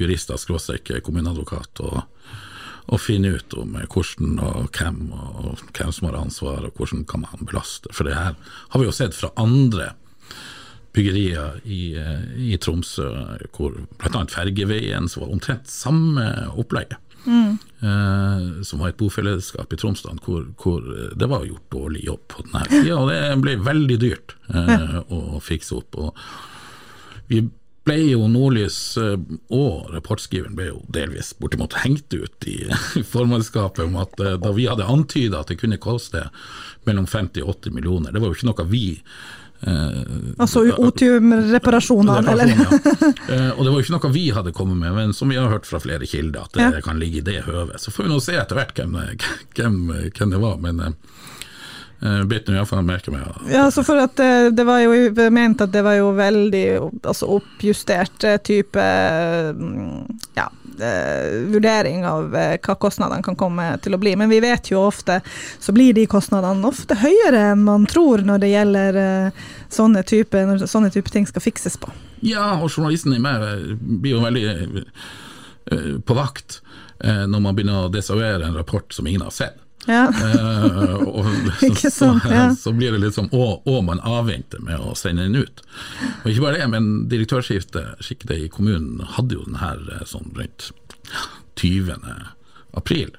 jurister, 0.02 0.42
skråstrek 0.42 0.92
kommuneadvokat 1.06 1.84
og 1.86 2.02
og 2.86 3.01
finne 3.01 3.36
ut 3.36 3.56
om 3.58 3.77
hvordan 3.82 4.39
og 4.46 4.75
hvem 4.77 5.00
og 5.15 5.62
hvem 5.74 5.94
som 5.96 6.10
har 6.10 6.20
ansvar, 6.20 6.68
og 6.68 6.80
hvordan 6.80 7.06
kan 7.10 7.25
man 7.25 7.48
belaste. 7.48 7.92
For 7.96 8.08
det 8.08 8.18
her 8.18 8.36
har 8.36 8.82
vi 8.82 8.88
jo 8.88 8.96
sett 8.96 9.18
fra 9.18 9.32
andre 9.42 9.94
byggerier 10.96 11.60
i, 11.68 11.96
i 12.54 12.56
Tromsø, 12.62 13.10
hvor 13.56 13.75
bl.a. 14.00 14.22
Fergeveien, 14.32 15.10
som 15.12 15.25
var 15.25 15.34
omtrent 15.36 15.68
samme 15.72 16.24
opplegget. 16.56 17.01
Mm. 17.25 17.58
Eh, 17.82 18.63
som 18.63 18.80
var 18.80 18.92
et 18.92 19.00
bofellesskap 19.00 19.72
i 19.74 19.77
Tromsdalen 19.82 20.20
hvor, 20.22 20.44
hvor, 20.62 20.84
det 21.18 21.25
var 21.30 21.48
gjort 21.48 21.72
dårlig 21.74 22.04
jobb 22.06 22.22
på 22.30 22.44
denne 22.46 22.62
tida, 22.70 23.00
og 23.00 23.10
det 23.10 23.22
ble 23.42 23.56
veldig 23.65 23.98
dyrt 24.04 24.36
eh, 24.54 25.00
å 25.15 25.42
fikse 25.44 25.80
opp. 25.80 25.98
Og 25.98 26.13
vi 27.32 27.42
ble 27.86 28.00
jo 28.10 28.27
Nordlys 28.32 28.80
eh, 29.01 29.15
og 29.54 29.94
rapportskriveren 29.94 30.58
ble 30.58 30.70
jo 30.72 30.82
delvis 30.94 31.34
bortimot 31.39 31.77
hengt 31.84 32.13
ut 32.13 32.48
i 32.56 32.60
formannskapet 33.06 33.86
om 33.86 33.98
at 34.01 34.20
eh, 34.20 34.38
da 34.42 34.54
vi 34.56 34.68
hadde 34.70 34.89
antyda 34.89 35.44
at 35.44 35.54
det 35.54 35.60
kunne 35.62 35.82
koste 35.82 36.27
mellom 36.86 37.08
50 37.10 37.46
og 37.46 37.58
80 37.58 37.80
millioner, 37.80 38.13
det 38.13 38.22
var 38.22 38.32
jo 38.32 38.39
ikke 38.39 38.51
noe 38.51 38.70
vi 38.70 38.86
Eh, 39.60 40.01
altså 40.38 40.62
otiumreparasjonene, 40.77 42.32
eller? 42.32 42.48
ja. 42.48 42.65
eh, 43.36 43.51
og 43.58 43.63
det 43.63 43.72
var 43.72 43.77
jo 43.80 43.84
ikke 43.86 43.96
noe 43.96 44.12
vi 44.13 44.25
hadde 44.36 44.54
kommet 44.54 44.77
med, 44.77 44.94
men 44.94 45.13
som 45.15 45.32
vi 45.32 45.39
har 45.39 45.50
hørt 45.50 45.65
fra 45.65 45.80
flere 45.82 46.06
kilder, 46.10 46.46
at 46.46 46.58
det 46.58 46.68
ja. 46.68 46.84
kan 46.86 47.00
ligge 47.01 47.22
i 47.22 47.25
det 47.25 47.39
høvet. 47.48 47.80
Så 47.82 47.94
får 47.96 48.06
vi 48.06 48.12
nå 48.13 48.20
se 48.24 48.36
etter 48.38 48.60
hvert 48.60 48.77
hvem, 48.77 49.00
hvem, 49.58 49.80
hvem 50.12 50.36
det 50.36 50.42
var. 50.44 50.60
men 50.62 50.84
eh, 50.84 50.98
Beit 52.00 52.48
nå 52.48 52.58
iallfall 52.58 52.84
merke 52.86 53.14
meg. 53.14 53.24
Ja, 53.50 53.66
altså 53.66 53.82
for 53.88 54.02
at 54.04 54.18
det, 54.20 54.25
eh, 54.25 54.52
det, 54.54 54.66
var 54.68 54.84
jo 54.84 55.30
ment 55.34 55.64
at 55.64 55.72
det 55.74 55.82
var 55.86 55.96
jo 55.98 56.12
veldig 56.18 56.66
altså 57.08 57.30
oppjustert 57.38 58.28
eh, 58.28 58.38
type 58.44 58.84
mm, 59.56 60.04
ja, 60.38 60.50
eh, 60.80 61.40
vurdering 61.52 62.06
av 62.06 62.36
eh, 62.36 62.58
hva 62.62 62.75
kostnadene 62.80 63.24
kan 63.24 63.38
komme 63.40 63.68
til 63.84 63.96
å 63.96 64.02
bli. 64.02 64.16
Men 64.20 64.30
vi 64.30 64.42
vet 64.44 64.72
jo 64.72 64.84
ofte 64.86 65.22
så 65.60 65.75
blir 65.75 65.96
de 65.96 66.06
kostnadene 66.10 66.68
ofte 66.68 66.98
høyere 67.00 67.52
enn 67.54 67.66
man 67.66 67.88
tror 67.90 68.25
når 68.25 68.44
det 68.44 68.52
gjelder 68.52 69.02
eh, 69.02 69.44
sånne 69.74 70.04
type, 70.08 70.46
når 70.48 70.66
sånne 70.70 70.92
type 70.94 71.12
ting 71.14 71.28
skal 71.30 71.44
fikses 71.44 71.80
på. 71.82 71.92
Ja, 72.25 72.56
og 72.60 72.72
journalisten 72.72 73.16
i 73.16 73.22
meg 73.24 73.44
eh, 73.50 73.75
blir 73.75 74.18
jo 74.18 74.24
veldig 74.24 74.46
eh, 74.52 75.94
på 76.06 76.18
vakt 76.18 76.62
eh, 77.04 77.25
når 77.28 77.44
man 77.44 77.58
begynner 77.58 77.86
å 77.86 77.94
desavere 77.94 78.46
en 78.48 78.58
rapport 78.58 78.94
som 78.94 79.08
ingen 79.08 79.25
har 79.25 79.36
sett. 79.36 79.62
Ja. 79.86 80.06
Eh, 80.10 80.96
og, 80.96 81.25
så, 81.82 81.92
sant, 81.92 82.25
ja. 82.30 82.48
så 82.58 82.74
blir 82.75 82.96
det 82.96 83.04
litt 83.04 83.18
sånn 83.18 83.32
å, 83.36 83.60
å, 83.65 83.82
man 83.86 84.01
avventer 84.01 84.63
med 84.65 84.82
å 84.82 84.96
sende 84.98 85.27
den 85.27 85.46
ut. 85.46 85.65
Og 86.24 86.32
ikke 86.32 86.48
bare 86.48 86.62
det, 86.62 86.70
men 86.74 86.94
direktørskiftet 87.12 88.32
i 88.36 88.48
kommunen 88.51 89.04
hadde 89.18 89.38
jo 89.38 89.46
den 89.46 89.62
her 89.62 89.82
eh, 89.94 90.08
sånn 90.10 90.32
rundt 90.38 90.72
20. 91.62 91.94
april. 92.75 93.13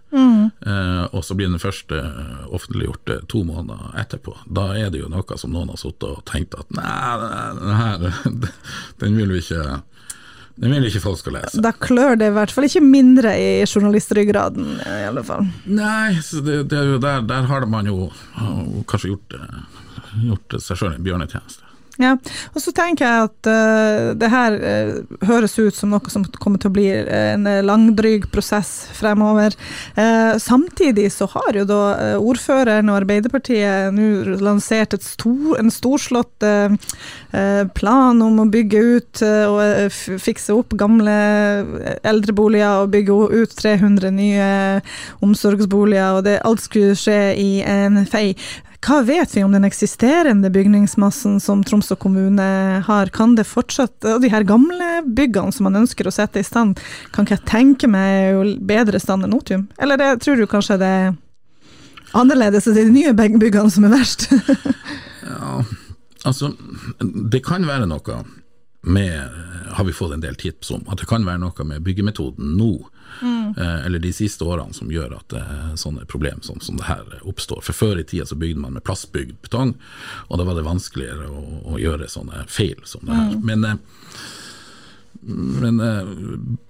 Eh, 0.67 1.05
og 1.15 1.25
så 1.25 1.35
blir 1.39 1.49
den 1.49 1.63
første 1.63 1.99
eh, 2.03 2.47
offentliggjort 2.55 3.15
to 3.31 3.43
måneder 3.47 3.97
etterpå. 4.03 4.35
Da 4.47 4.69
er 4.77 4.91
det 4.93 5.03
jo 5.05 5.11
noe 5.13 5.39
som 5.41 5.55
noen 5.55 5.73
har 5.73 5.81
sittet 5.81 6.09
og 6.11 6.25
tenkt 6.29 6.57
at 6.59 6.71
nei, 6.77 7.31
den 7.61 7.77
her 7.81 8.09
den 9.03 9.17
vil 9.21 9.37
vi 9.37 9.45
ikke 9.45 9.81
den 10.57 10.73
vil 10.73 10.87
ikke 10.89 11.03
folk 11.05 11.21
skal 11.21 11.37
lese. 11.37 11.61
Da 11.65 11.73
klør 11.77 12.17
det 12.17 12.31
i 12.31 12.35
hvert 12.37 12.53
fall 12.55 12.65
ikke 12.69 12.81
mindre 12.85 13.35
i 13.37 13.49
journalistryggraden, 13.67 14.71
i 14.81 15.05
alle 15.05 15.25
fall. 15.27 15.45
Nei, 15.69 16.17
så 16.25 16.41
det, 16.45 16.63
det 16.73 16.81
er 16.81 16.97
der, 17.03 17.27
der 17.29 17.49
har 17.51 17.69
man 17.69 17.91
jo 17.91 18.09
kanskje 18.89 19.13
gjort, 19.13 19.37
uh, 19.37 19.85
gjort 20.25 20.59
seg 20.65 20.81
sjøl 20.81 20.95
en 20.95 21.05
bjørnetjeneste. 21.05 21.66
Ja, 21.97 22.13
og 22.53 22.61
så 22.61 22.73
tenker 22.77 23.07
jeg 23.07 23.29
at 23.31 23.49
uh, 23.49 24.11
det 24.21 24.29
her 24.29 24.57
uh, 24.61 25.15
høres 25.25 25.55
ut 25.57 25.77
som 25.77 25.95
noe 25.95 26.13
som 26.13 26.27
kommer 26.37 26.61
til 26.61 26.69
å 26.69 26.75
bli 26.77 26.87
en 26.93 27.49
uh, 27.49 27.63
langdryg 27.65 28.27
prosess 28.33 28.91
fremover. 28.97 29.57
Uh, 29.97 30.37
samtidig 30.43 31.09
så 31.15 31.29
har 31.33 31.57
jo 31.57 31.65
da 31.69 31.81
ordføreren 32.21 32.91
og 32.93 32.99
Arbeiderpartiet 33.01 33.95
nå 33.97 34.37
lansert 34.45 34.97
stor, 35.03 35.57
en 35.59 35.73
storslått 35.73 36.45
plan 37.77 38.21
om 38.23 38.41
å 38.41 38.47
bygge 38.51 38.81
ut 38.81 39.23
og 39.23 39.93
fikse 40.23 40.55
opp 40.55 40.75
gamle 40.79 41.15
eldreboliger 42.07 42.85
og 42.85 42.93
bygge 42.95 43.17
ut 43.43 43.55
300 43.59 44.13
nye 44.17 44.49
omsorgsboliger, 45.25 46.19
og 46.19 46.27
det, 46.29 46.39
alt 46.47 46.65
skulle 46.65 46.97
skje 46.99 47.21
i 47.41 47.51
en 47.67 48.03
fei. 48.09 48.31
Hva 48.87 49.01
vet 49.03 49.33
vi 49.35 49.43
om 49.43 49.51
den 49.53 49.65
eksisterende 49.67 50.47
bygningsmassen 50.51 51.41
som 51.43 51.65
Tromsø 51.67 51.97
kommune 51.99 52.45
har? 52.87 53.09
Kan 53.11 53.35
det 53.35 53.49
fortsatt, 53.51 53.97
og 54.07 54.21
de 54.23 54.31
her 54.31 54.47
gamle 54.47 55.01
byggene 55.03 55.51
som 55.55 55.67
man 55.67 55.81
ønsker 55.81 56.07
å 56.07 56.13
sette 56.15 56.39
i 56.39 56.47
stand, 56.47 56.79
kan 57.11 57.27
ikke 57.27 57.35
jeg 57.35 57.49
tenke 57.51 57.91
meg 57.91 58.37
jo 58.37 58.45
bedre 58.63 59.01
stand 59.03 59.27
enn 59.27 59.35
Otium? 59.35 59.67
Eller 59.83 59.99
det, 59.99 60.13
tror 60.23 60.39
du 60.39 60.47
kanskje 60.47 60.79
det 60.79 60.93
er 61.01 61.09
annerledes, 62.15 62.69
enn 62.71 62.79
de 62.79 62.87
nye 62.95 63.15
byggene 63.17 63.73
som 63.75 63.89
er 63.89 63.97
verst? 63.97 64.29
Ja, 65.27 65.57
altså, 66.23 66.53
det 67.03 67.41
kan 67.43 67.65
være 67.67 67.89
noe 67.91 68.21
med 68.87 69.41
Har 69.75 69.85
vi 69.89 69.95
fått 69.97 70.13
en 70.15 70.23
del 70.23 70.37
tips 70.39 70.71
om 70.71 70.85
at 70.87 71.01
det 71.01 71.09
kan 71.11 71.27
være 71.27 71.41
noe 71.43 71.65
med 71.67 71.83
byggemetoden 71.83 72.53
nå, 72.55 72.69
eh, 73.23 73.87
eller 73.87 74.03
de 74.03 74.13
siste 74.13 74.45
årene, 74.45 74.75
som 74.77 74.91
gjør 74.93 75.17
at 75.19 75.37
eh, 75.39 75.75
sånne 75.81 76.07
problem 76.11 76.43
som, 76.47 76.61
som 76.65 76.79
det 76.81 76.89
her 76.89 77.21
oppstår. 77.23 77.63
For 77.67 77.77
før 77.77 78.01
i 78.01 78.07
tida 78.07 78.27
så 78.29 78.39
bygde 78.39 78.63
man 78.63 78.77
med 78.77 78.85
plastbygd 78.87 79.39
betong, 79.47 79.77
og 80.29 80.41
da 80.41 80.49
var 80.49 80.59
det 80.59 80.67
vanskeligere 80.67 81.31
å, 81.31 81.45
å 81.75 81.81
gjøre 81.83 82.11
sånne 82.11 82.47
feil 82.51 82.83
som 82.89 83.07
det 83.07 83.17
her. 83.17 83.39
Men 83.47 83.71
eh, 83.71 83.79
men 85.29 85.81
eh, 85.81 86.07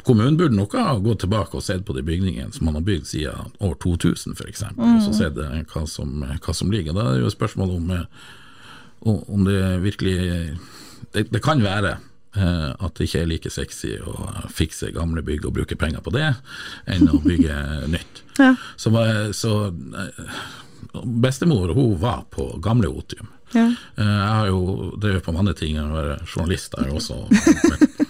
kommunen 0.03 0.37
burde 0.37 0.57
nok 0.57 0.73
ha 0.79 0.95
gått 1.03 1.21
tilbake 1.25 1.59
og 1.59 1.65
sett 1.65 1.85
på 1.85 1.93
de 1.93 2.05
bygningene 2.07 2.55
som 2.55 2.65
man 2.69 2.79
har 2.79 2.87
bygd 2.87 3.09
siden 3.11 3.53
år 3.61 3.75
2000 3.83 4.33
f.eks., 4.33 4.63
og 4.73 5.03
så 5.05 5.13
sett 5.17 5.41
eh, 5.43 5.59
hva 5.73 5.85
som, 5.91 6.23
hva 6.25 6.55
som 6.57 6.73
ligger. 6.73 6.97
Da 6.97 7.05
er 7.05 7.19
det 7.19 7.27
jo 7.27 7.35
spørsmålet 7.35 7.77
om, 7.77 9.19
om 9.29 9.45
det 9.45 9.61
virkelig 9.85 10.17
Det, 11.13 11.27
det 11.31 11.43
kan 11.45 11.61
være 11.63 11.99
at 12.37 12.95
det 12.99 13.07
ikke 13.09 13.21
er 13.23 13.29
like 13.31 13.51
sexy 13.51 13.95
å 14.03 14.15
fikse 14.53 14.91
gamle 14.95 15.23
bygg 15.25 15.47
og 15.49 15.55
bruke 15.57 15.77
penger 15.81 16.03
på 16.05 16.13
det, 16.15 16.29
enn 16.87 17.09
å 17.09 17.21
bygge 17.25 17.57
nytt. 17.95 18.23
Ja. 18.39 18.53
Så, 18.77 18.91
var- 18.93 19.33
så 19.37 19.55
eh, 19.73 20.21
Bestemor 21.05 21.73
hun 21.75 21.97
var 22.01 22.25
på 22.31 22.59
gamle 22.65 22.89
Otium. 22.89 23.29
Ja. 23.55 23.67
Eh, 23.97 24.05
Jeg 24.05 24.35
har 24.39 24.47
jo 24.51 24.93
drevet 25.01 25.25
på 25.25 25.33
med 25.33 25.45
andre 25.45 25.55
ting 25.57 25.77
enn 25.79 25.91
å 25.93 25.97
være 25.97 26.19
journalist. 26.27 26.75
Jeg 26.77 26.91
har 26.91 26.97
også 26.99 27.19
vært, 27.31 28.07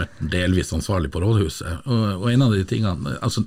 vært 0.00 0.22
delvis 0.32 0.72
ansvarlig 0.76 1.10
på 1.14 1.22
rådhuset. 1.24 1.86
Og, 1.86 2.06
og 2.22 2.28
en 2.32 2.42
av 2.48 2.52
de 2.56 2.64
tingene 2.68 3.16
altså, 3.22 3.44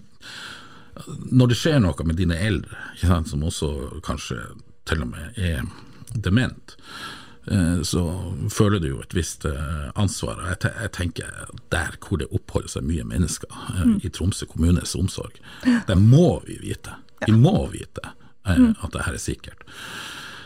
Når 1.32 1.52
det 1.52 1.58
skjer 1.60 1.82
noe 1.84 2.06
med 2.08 2.16
dine 2.20 2.38
eldre, 2.40 2.78
sant, 3.02 3.28
som 3.30 3.44
også 3.44 3.72
kanskje 4.06 4.40
til 4.88 5.02
og 5.04 5.12
med 5.12 5.38
er 5.42 5.66
dement, 6.16 6.76
eh, 6.78 7.22
så 7.86 8.02
føler 8.50 8.82
du 8.82 8.88
jo 8.90 9.02
et 9.04 9.14
visst 9.14 9.46
eh, 9.46 9.88
ansvar. 9.94 10.42
Og 10.42 10.66
Jeg, 10.66 10.92
tenker 10.96 11.48
der 11.74 11.98
hvor 12.02 12.22
det 12.22 12.32
oppholder 12.34 12.72
seg 12.78 12.88
mye 12.88 13.06
mennesker, 13.06 13.52
eh, 13.76 13.96
i 14.06 14.10
Tromsø 14.10 14.48
kommunes 14.50 14.96
omsorg, 14.98 15.38
det 15.64 15.98
må 16.00 16.42
vi 16.48 16.58
vite. 16.64 16.98
Vi 17.26 17.36
må 17.38 17.68
vite 17.74 18.14
eh, 18.48 18.70
at 18.74 18.92
det 18.94 19.06
her 19.06 19.18
er 19.18 19.22
sikkert. 19.22 19.66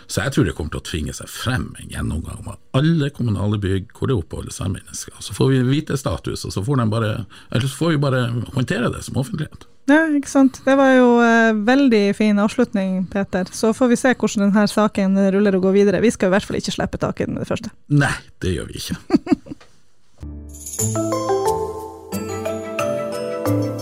Så 0.10 0.24
jeg 0.26 0.34
tror 0.34 0.48
det 0.48 0.56
kommer 0.58 0.74
til 0.74 0.82
å 0.82 0.88
tvinge 0.90 1.14
seg 1.14 1.30
frem 1.30 1.68
en 1.78 1.92
gjennomgang 1.94 2.48
av 2.50 2.80
alle 2.80 3.12
kommunale 3.14 3.60
bygg 3.62 3.92
hvor 3.94 4.10
det 4.10 4.18
oppholder 4.18 4.56
seg 4.56 4.72
mennesker. 4.74 5.14
Så 5.22 5.36
får 5.38 5.52
vi 5.54 5.60
vite 5.68 5.98
status, 6.02 6.48
og 6.48 6.56
så 6.56 6.64
får, 6.66 6.82
bare, 6.90 7.12
eller 7.52 7.68
så 7.68 7.84
får 7.84 7.94
vi 7.94 8.02
bare 8.08 8.24
håndtere 8.56 8.90
det 8.90 9.04
som 9.06 9.20
offentlighet. 9.22 9.68
Ja, 9.90 10.04
ikke 10.14 10.30
sant. 10.30 10.62
Det 10.66 10.76
var 10.78 10.94
jo 10.94 11.08
eh, 11.26 11.52
veldig 11.68 12.04
fin 12.18 12.40
avslutning, 12.42 13.08
Peter. 13.12 13.50
Så 13.52 13.74
får 13.74 13.88
vi 13.94 13.98
se 14.00 14.14
hvordan 14.14 14.48
denne 14.48 14.68
saken 14.70 15.18
ruller 15.34 15.58
og 15.58 15.66
går 15.68 15.74
videre. 15.82 16.04
Vi 16.06 16.14
skal 16.14 16.30
i 16.30 16.34
hvert 16.38 16.46
fall 16.46 16.60
ikke 16.62 16.76
slippe 16.78 17.02
taket 17.02 17.28
med 17.32 17.42
det 17.44 17.50
første. 17.50 17.74
Nei, 17.90 18.14
det 18.44 18.54
gjør 18.56 18.70
vi 18.70 18.76
ikke. 18.84 18.96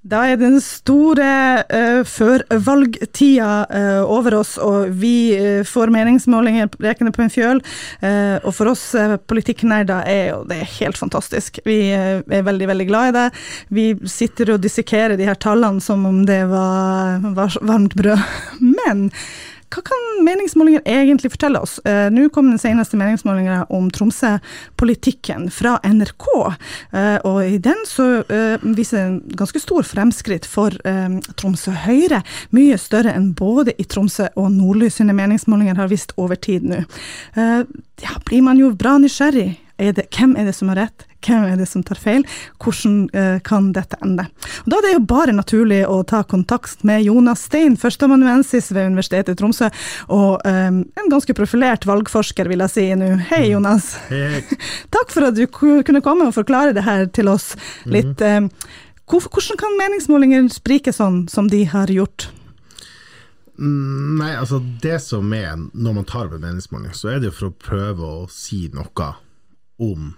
Da 0.06 0.20
er 0.30 0.38
den 0.38 0.60
store 0.62 1.28
uh, 1.66 2.02
førvalgtida 2.06 3.50
uh, 3.66 4.12
over 4.14 4.38
oss, 4.38 4.54
og 4.62 4.92
vi 5.02 5.34
uh, 5.34 5.64
får 5.66 5.90
meningsmålinger 5.96 6.70
rekende 6.86 7.14
på 7.16 7.24
en 7.26 7.34
fjøl. 7.34 7.62
Uh, 8.04 8.38
og 8.44 8.52
for 8.54 8.70
oss 8.70 8.84
uh, 8.94 9.16
politikknerder 9.18 10.06
er 10.06 10.30
jo 10.30 10.44
det 10.50 10.62
helt 10.76 11.00
fantastisk. 11.02 11.58
Vi 11.66 11.80
er 11.96 12.22
veldig, 12.30 12.70
veldig 12.70 12.88
glad 12.92 13.10
i 13.10 13.16
det. 13.18 13.26
Vi 13.74 13.88
sitter 14.06 14.54
og 14.54 14.62
dissekerer 14.62 15.18
de 15.18 15.26
her 15.26 15.42
tallene 15.42 15.82
som 15.82 16.06
om 16.06 16.22
det 16.30 16.44
var, 16.54 17.26
var 17.34 17.58
varmt 17.66 17.98
brød. 17.98 18.22
Men 18.78 19.08
hva 19.76 19.84
kan 19.86 20.04
meningsmålinger 20.24 20.86
egentlig 20.88 21.32
fortelle 21.34 21.60
oss? 21.60 21.78
Eh, 21.86 22.08
Nå 22.14 22.30
kom 22.34 22.50
den 22.50 22.62
seneste 22.62 22.98
meningsmålingen 23.00 23.66
om 23.74 23.90
Tromsø-politikken 23.92 25.50
fra 25.52 25.76
NRK, 25.84 26.28
eh, 26.92 27.18
og 27.28 27.42
i 27.44 27.58
den 27.62 27.84
så 27.90 28.08
eh, 28.24 28.64
viser 28.78 29.02
en 29.02 29.18
ganske 29.36 29.60
stor 29.60 29.84
fremskritt 29.88 30.48
for 30.48 30.76
eh, 30.88 31.20
Tromsø 31.36 31.76
Høyre. 31.86 32.22
Mye 32.56 32.80
større 32.82 33.16
enn 33.16 33.34
både 33.36 33.76
i 33.82 33.88
Tromsø 33.90 34.30
og 34.40 34.52
Nordlys 34.56 35.02
sine 35.02 35.16
meningsmålinger 35.18 35.82
har 35.82 35.92
vist 35.92 36.16
over 36.22 36.40
tid 36.40 36.68
nå. 36.72 36.82
Eh, 37.36 37.62
ja, 38.04 38.18
blir 38.28 38.44
man 38.46 38.60
jo 38.62 38.72
bra 38.76 38.98
nysgjerrig. 39.02 39.52
Er 39.82 39.92
det, 39.92 40.06
hvem 40.16 40.38
er 40.40 40.46
det 40.48 40.54
som 40.56 40.70
har 40.72 40.78
rett? 40.80 41.04
Hvem 41.26 41.44
er 41.50 41.58
det 41.60 41.66
som 41.68 41.82
tar 41.84 42.00
feil? 42.00 42.24
Hvordan 42.64 43.10
eh, 43.18 43.40
kan 43.44 43.72
dette 43.76 43.98
ende? 44.06 44.28
Og 44.64 44.70
da 44.72 44.78
er 44.78 44.86
det 44.86 44.94
jo 44.94 45.02
bare 45.10 45.34
naturlig 45.36 45.82
å 45.90 45.98
ta 46.08 46.22
kontakt 46.24 46.86
med 46.88 47.04
Jonas 47.04 47.44
Stein, 47.50 47.76
førsteamanuensis 47.82 48.70
ved 48.76 48.92
Universitetet 48.94 49.34
i 49.36 49.40
Tromsø, 49.42 49.68
og 50.16 50.46
eh, 50.48 50.70
en 50.72 51.12
ganske 51.12 51.36
profilert 51.36 51.88
valgforsker, 51.90 52.48
vil 52.52 52.64
jeg 52.64 52.74
si 52.76 52.88
nå. 52.96 53.12
Hei, 53.34 53.50
Jonas. 53.52 53.96
Hei, 54.08 54.46
Takk 54.96 55.12
for 55.12 55.28
at 55.28 55.36
du 55.36 55.44
kunne 55.52 56.04
komme 56.06 56.30
og 56.30 56.38
forklare 56.38 56.76
det 56.78 56.86
her 56.88 57.08
til 57.12 57.34
oss 57.34 57.52
litt. 57.84 58.22
eh, 58.24 58.48
Hvordan 59.12 59.60
kan 59.60 59.76
meningsmålinger 59.78 60.48
sprike 60.56 60.96
sånn 60.96 61.26
som 61.30 61.52
de 61.52 61.66
har 61.70 61.92
gjort? 61.94 62.30
Mm, 63.60 64.16
Nei, 64.20 64.32
altså 64.36 64.58
det 64.82 64.98
som 65.04 65.30
er 65.36 65.54
når 65.58 65.94
man 66.00 66.08
tar 66.08 66.28
opp 66.28 66.34
en 66.40 66.44
meningsmåling, 66.48 66.96
så 66.96 67.14
er 67.14 67.22
det 67.22 67.30
jo 67.30 67.36
for 67.38 67.52
å 67.52 67.60
prøve 67.68 68.08
å 68.24 68.26
si 68.32 68.66
noe 68.74 69.12
om 69.82 70.14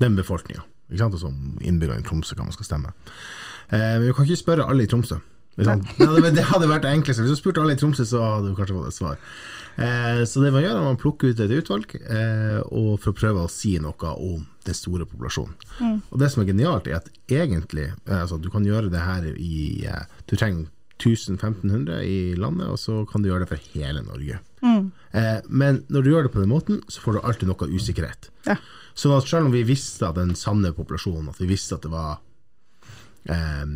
den 0.00 0.16
befolkninga. 0.16 0.64
Som 1.18 1.58
innbyggerne 1.64 2.04
i 2.04 2.06
Tromsø, 2.06 2.36
hva 2.36 2.46
man 2.46 2.54
skal 2.54 2.68
stemme. 2.68 2.92
Eh, 3.70 3.96
men 3.98 4.08
vi 4.08 4.14
kan 4.16 4.28
ikke 4.28 4.42
spørre 4.42 4.68
alle 4.68 4.84
i 4.84 4.90
Tromsø. 4.90 5.18
Det 5.54 5.68
hadde, 5.70 6.30
det 6.34 6.44
hadde 6.48 6.66
vært 6.66 6.82
det 6.82 6.92
enkleste. 6.96 7.22
Hvis 7.22 7.36
du 7.36 7.40
spurte 7.40 7.62
alle 7.62 7.76
i 7.76 7.78
Tromsø, 7.78 8.06
så 8.08 8.22
hadde 8.22 8.50
du 8.50 8.56
kanskje 8.58 8.76
fått 8.76 8.90
et 8.90 8.96
svar. 8.96 9.20
Eh, 9.76 10.22
så 10.26 10.42
det 10.42 10.52
man 10.54 10.62
gjør, 10.62 10.76
er 10.76 10.82
at 10.82 10.88
man 10.88 10.98
plukker 11.00 11.30
ut 11.32 11.40
et 11.42 11.54
utvalg 11.58 11.94
eh, 11.98 12.60
og 12.70 12.92
for 13.02 13.10
å 13.10 13.18
prøve 13.18 13.44
å 13.44 13.50
si 13.50 13.74
noe 13.82 14.12
om 14.12 14.44
den 14.66 14.76
store 14.76 15.06
populasjonen. 15.08 16.00
Og 16.10 16.20
det 16.22 16.30
som 16.32 16.42
er 16.42 16.50
genialt, 16.52 16.88
er 16.90 17.00
at 17.00 17.10
egentlig 17.30 17.88
eh, 17.90 18.20
altså, 18.20 18.38
Du 18.42 18.50
kan 18.54 18.66
gjøre 18.66 18.92
det 18.92 19.02
her 19.02 19.26
i 19.34 19.84
eh, 19.86 20.06
Du 20.30 20.36
trenger 20.36 20.68
1000-1500 21.02 22.02
i 22.06 22.18
landet, 22.38 22.68
og 22.70 22.78
så 22.78 23.00
kan 23.10 23.22
du 23.22 23.28
gjøre 23.30 23.44
det 23.44 23.50
for 23.50 23.70
hele 23.74 24.04
Norge. 24.06 24.38
Eh, 24.64 25.40
men 25.48 25.82
når 25.92 26.02
du 26.04 26.10
gjør 26.12 26.28
det 26.28 26.34
på 26.34 26.42
den 26.42 26.52
måten, 26.52 26.80
så 26.88 27.02
får 27.02 27.16
du 27.16 27.24
alltid 27.24 27.50
noe 27.50 27.68
usikkerhet. 27.74 28.30
Ja. 28.46 28.56
Så 28.94 29.10
selv 29.26 29.48
om 29.48 29.52
vi 29.54 29.64
visste 29.66 30.06
at 30.08 30.18
den 30.20 30.36
sanne 30.38 30.70
populasjonen, 30.76 31.28
at 31.32 31.40
vi 31.42 31.50
visste 31.50 31.76
at 31.76 31.84
det 31.86 31.92
var 31.92 32.20
eh, 33.26 33.66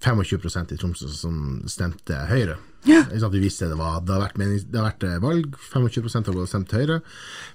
25% 0.00 0.72
i 0.72 0.78
Tromsø 0.80 1.08
som 1.10 1.36
stemte 1.68 2.18
Høyre. 2.30 2.56
ja. 2.86 3.02
sant, 3.08 3.32
Vi 3.34 3.40
visste 3.42 3.68
det 3.68 3.78
var 3.78 4.00
Det 4.04 4.12
har 4.12 4.22
vært, 4.22 4.38
menings, 4.38 4.66
det 4.68 4.78
har 4.80 4.90
vært 4.90 5.06
eh, 5.08 5.18
valg, 5.22 5.56
25% 5.72 6.30
har 6.30 6.36
gått 6.36 6.52
stemt 6.52 6.72
Høyre. 6.72 7.00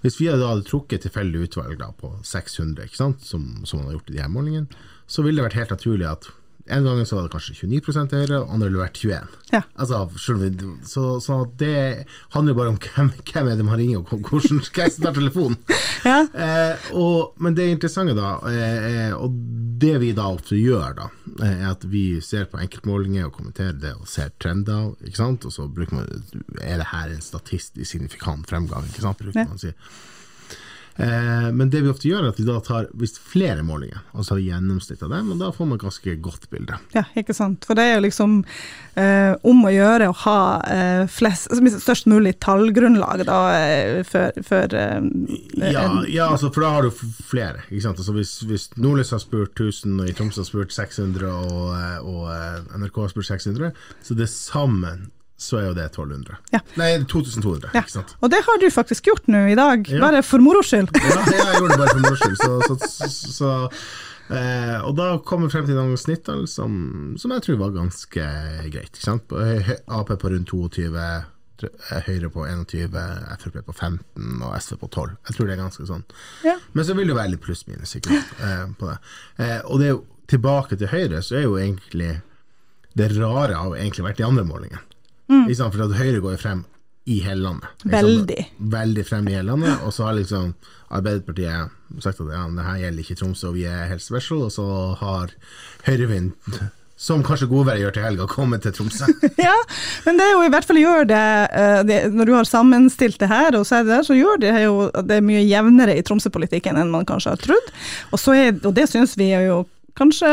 Hvis 0.01 0.19
vi 0.19 0.29
hadde, 0.31 0.47
hadde 0.47 0.67
trukket 0.67 1.05
tilfeldig 1.05 1.47
utvalg 1.47 1.77
da, 1.79 1.91
på 1.97 2.13
600, 2.23 2.85
ikke 2.85 3.01
sant, 3.01 3.25
som, 3.25 3.63
som 3.65 3.81
man 3.81 3.89
har 3.89 3.99
gjort 3.99 4.11
i 4.11 4.17
de 4.17 4.23
her 4.23 4.31
målingene, 4.33 4.85
så 5.07 5.25
ville 5.25 5.41
det 5.41 5.49
vært 5.49 5.59
helt 5.59 5.75
naturlig 5.77 6.09
at 6.09 6.29
en 6.67 6.83
gang 6.85 7.01
så 7.05 7.15
var 7.17 7.23
det 7.27 7.31
kanskje 7.33 7.67
29 7.67 8.11
høyere, 8.11 8.39
andre 8.51 8.67
ville 8.69 8.81
vært 8.83 8.99
21 9.01 9.37
Ja. 9.51 9.61
Altså, 9.75 9.97
så, 10.15 11.05
så 11.19 11.37
det 11.59 12.05
handler 12.35 12.53
jo 12.53 12.57
bare 12.59 12.71
om 12.71 12.77
hvem, 12.79 13.09
hvem 13.31 13.47
er 13.51 13.57
det 13.59 13.65
man 13.67 13.79
ringer, 13.79 13.99
og 14.03 14.29
hvordan 14.29 14.61
skal 14.63 14.85
jeg 14.87 14.97
starte 14.99 15.19
telefonen? 15.19 15.57
Ja. 16.01 16.23
Eh, 16.33 16.85
og, 16.97 17.35
men 17.37 17.53
det 17.53 17.67
interessante 17.69 18.15
da, 18.17 18.31
eh, 18.49 18.85
eh, 18.89 19.11
og 19.13 19.35
det 19.81 19.91
vi 20.01 20.07
da 20.17 20.23
ofte 20.33 20.57
gjør 20.57 20.95
da, 20.97 21.09
eh, 21.43 21.51
er 21.59 21.67
at 21.75 21.83
vi 21.85 22.05
ser 22.25 22.47
på 22.49 22.57
enkeltmålinger 22.63 23.27
og 23.27 23.35
kommenterer 23.35 23.77
det 23.77 23.91
og 23.99 24.07
ser 24.09 24.31
trender, 24.41 24.95
ikke 25.05 25.19
sant? 25.21 25.45
Og 25.45 25.53
så 25.53 25.67
bruker 25.69 25.99
man, 25.99 26.09
er 26.61 26.81
det 26.81 26.89
her 26.89 27.13
en 27.13 27.21
statistisk 27.21 27.85
signifikant 27.91 28.49
fremgang, 28.49 28.87
ikke 28.89 29.05
sant? 29.05 29.21
Bruker 29.21 29.43
Ja. 29.43 29.45
man 29.51 29.59
å 29.59 29.61
si. 29.61 29.73
Eh, 30.95 31.51
men 31.53 31.69
det 31.69 31.81
vi 31.81 31.89
ofte 31.91 32.09
gjør, 32.09 32.25
er 32.25 32.33
at 32.33 32.39
vi 32.39 32.45
da 32.47 32.57
tar 32.63 32.89
flere 33.31 33.63
målinger, 33.65 34.01
og 34.11 34.25
så 34.25 34.33
har 34.33 34.41
vi 34.41 34.49
gjennomsnitt 34.49 35.03
av 35.05 35.13
dem, 35.13 35.31
og 35.33 35.39
da 35.41 35.51
får 35.55 35.69
man 35.69 35.81
ganske 35.81 36.15
godt 36.23 36.49
bilde. 36.51 36.77
Ja, 36.95 37.05
ikke 37.17 37.35
sant. 37.37 37.65
For 37.67 37.77
det 37.77 37.87
er 37.87 37.95
jo 37.95 38.05
liksom 38.05 38.41
eh, 38.99 39.31
om 39.47 39.63
å 39.65 39.71
gjøre 39.73 40.09
å 40.11 40.17
ha 40.25 40.39
eh, 40.67 41.03
flest, 41.11 41.51
størst 41.77 42.09
mulig 42.11 42.35
tallgrunnlag 42.43 43.25
da, 43.29 43.39
eh, 43.61 44.01
før, 44.07 44.41
før 44.45 44.77
eh, 44.77 44.99
Ja, 45.71 45.85
ja 46.11 46.27
altså, 46.27 46.51
for 46.51 46.65
da 46.65 46.73
har 46.75 46.87
du 46.87 46.91
flere. 46.91 47.63
Ikke 47.69 47.85
sant? 47.87 48.01
Altså, 48.01 48.15
hvis, 48.17 48.35
hvis 48.49 48.67
Nordlys 48.77 49.13
har 49.15 49.23
spurt 49.23 49.55
1000, 49.55 49.95
og 50.01 50.11
i 50.11 50.17
Tromsø 50.17 50.43
har 50.43 50.49
spurt 50.49 50.75
600, 50.75 51.31
og, 51.31 51.71
eh, 51.77 51.97
og 52.03 52.77
NRK 52.81 53.01
har 53.05 53.15
spurt 53.15 53.31
600, 53.31 53.73
så 54.03 54.17
det 54.17 54.27
er 54.27 54.33
sammen 54.35 55.09
så 55.41 55.57
er 55.57 55.65
jo 55.71 55.73
det 55.77 55.87
1200. 55.89 56.37
Ja. 56.53 56.59
Nei, 56.77 56.91
2200, 57.09 57.71
ja. 57.73 57.81
ikke 57.81 57.95
sant. 57.95 58.13
Og 58.21 58.29
det 58.33 58.43
har 58.45 58.61
du 58.61 58.67
faktisk 58.73 59.09
gjort 59.09 59.27
nå 59.31 59.41
i 59.49 59.57
dag, 59.57 59.89
Ja. 59.89 59.99
bare 60.03 60.21
for 60.25 60.43
moro 60.43 60.61
skyld. 60.65 60.93
Ja, 61.01 61.17
jeg 61.33 61.57
gjorde 61.57 61.73
det 61.73 61.81
bare 61.81 61.95
for 61.95 62.05
moro 62.05 62.19
skyld. 62.21 62.37
Så, 62.37 62.61
så, 62.67 62.77
så, 63.09 63.33
så, 63.39 63.51
eh, 64.37 64.77
og 64.85 64.93
da 64.99 65.09
kom 65.25 65.47
vi 65.47 65.51
frem 65.53 65.65
til 65.65 65.79
noen 65.79 65.97
snittall 65.99 66.45
som, 66.51 66.77
som 67.17 67.33
jeg 67.33 67.45
tror 67.47 67.59
var 67.63 67.73
ganske 67.79 68.27
greit. 68.69 68.93
Ikke 68.93 69.07
sant? 69.07 69.33
Ap 69.33 70.13
på 70.21 70.33
rundt 70.35 70.53
22, 70.53 70.87
eh, 70.93 71.21
Høyre 72.07 72.29
på 72.33 72.45
21, 72.49 72.95
Frp 73.41 73.59
på 73.67 73.73
15 73.75 74.39
og 74.45 74.55
SV 74.57 74.77
på 74.81 74.87
12. 74.89 75.11
Jeg 75.29 75.35
tror 75.37 75.49
det 75.49 75.53
er 75.57 75.61
ganske 75.61 75.85
sånn. 75.89 76.05
Ja. 76.45 76.55
Men 76.73 76.87
så 76.87 76.95
vil 76.97 77.11
det 77.11 77.17
være 77.17 77.33
litt 77.35 77.43
pluss-minus 77.45 77.97
eh, 77.97 78.63
på 78.79 78.89
det. 78.89 78.97
Eh, 79.41 79.59
og 79.65 79.81
det 79.81 79.89
er 79.89 79.93
jo 79.95 80.03
tilbake 80.31 80.77
til 80.79 80.89
Høyre, 80.93 81.21
så 81.25 81.37
er 81.41 81.45
jo 81.45 81.57
egentlig 81.61 82.15
det 82.97 83.11
rare 83.15 83.55
har 83.55 83.75
egentlig 83.77 84.03
vært 84.09 84.19
de 84.19 84.25
andre 84.27 84.43
målingene. 84.47 84.81
Ikke 85.45 85.59
sant? 85.61 85.75
For 85.75 85.87
at 85.87 85.97
Høyre 85.99 86.21
går 86.23 86.37
jo 86.37 86.41
frem 86.41 86.65
i 87.09 87.17
hele 87.25 87.41
landet. 87.41 87.85
Veldig. 87.89 88.43
Veldig 88.73 89.05
frem 89.07 89.29
i 89.29 89.37
hele 89.37 89.49
landet. 89.53 89.79
Og 89.85 89.93
så 89.95 90.05
har 90.07 90.17
liksom 90.19 90.51
Arbeiderpartiet 90.91 92.03
sagt 92.03 92.19
at 92.21 92.29
ja, 92.29 92.43
det 92.51 92.67
her 92.67 92.83
gjelder 92.83 93.05
ikke 93.05 93.17
Tromsø, 93.19 93.49
og 93.49 93.57
vi 93.57 93.65
er 93.69 93.89
helt 93.89 94.03
special. 94.03 94.45
Og 94.45 94.53
så 94.53 94.67
har 94.99 95.33
Høyrevind, 95.87 96.35
som 97.01 97.23
kanskje 97.25 97.49
godværet 97.49 97.81
gjør 97.81 97.95
til 97.95 98.05
helga, 98.05 98.27
kommet 98.29 98.65
til 98.65 98.75
Tromsø. 98.77 99.09
Ja, 99.41 99.55
men 100.05 100.19
det 100.19 100.27
er 100.27 100.35
jo 100.35 100.45
i 100.45 100.53
hvert 100.53 100.67
fall 100.69 100.81
gjør 100.81 101.07
det, 101.09 101.25
eh, 101.57 101.81
det 101.89 101.99
Når 102.13 102.29
du 102.29 102.33
har 102.37 102.49
sammenstilt 102.49 103.17
det 103.23 103.31
her, 103.31 103.57
og 103.57 103.65
så 103.65 103.79
er 103.79 103.87
det 103.87 103.95
der, 103.95 104.05
så 104.05 104.17
gjør 104.19 104.41
det 104.43 104.55
jo 104.61 104.75
at 104.91 105.07
det 105.09 105.17
er 105.17 105.25
mye 105.25 105.41
jevnere 105.47 105.97
i 105.97 106.05
Tromsø-politikken 106.05 106.77
enn 106.77 106.93
man 106.93 107.07
kanskje 107.09 107.33
har 107.33 107.41
trodd. 107.41 107.75
Og, 108.11 108.19
så 108.21 108.37
er, 108.37 108.53
og 108.61 108.75
det 108.77 108.89
syns 108.91 109.17
vi 109.17 109.31
er 109.33 109.47
jo 109.49 109.63
kanskje 109.97 110.29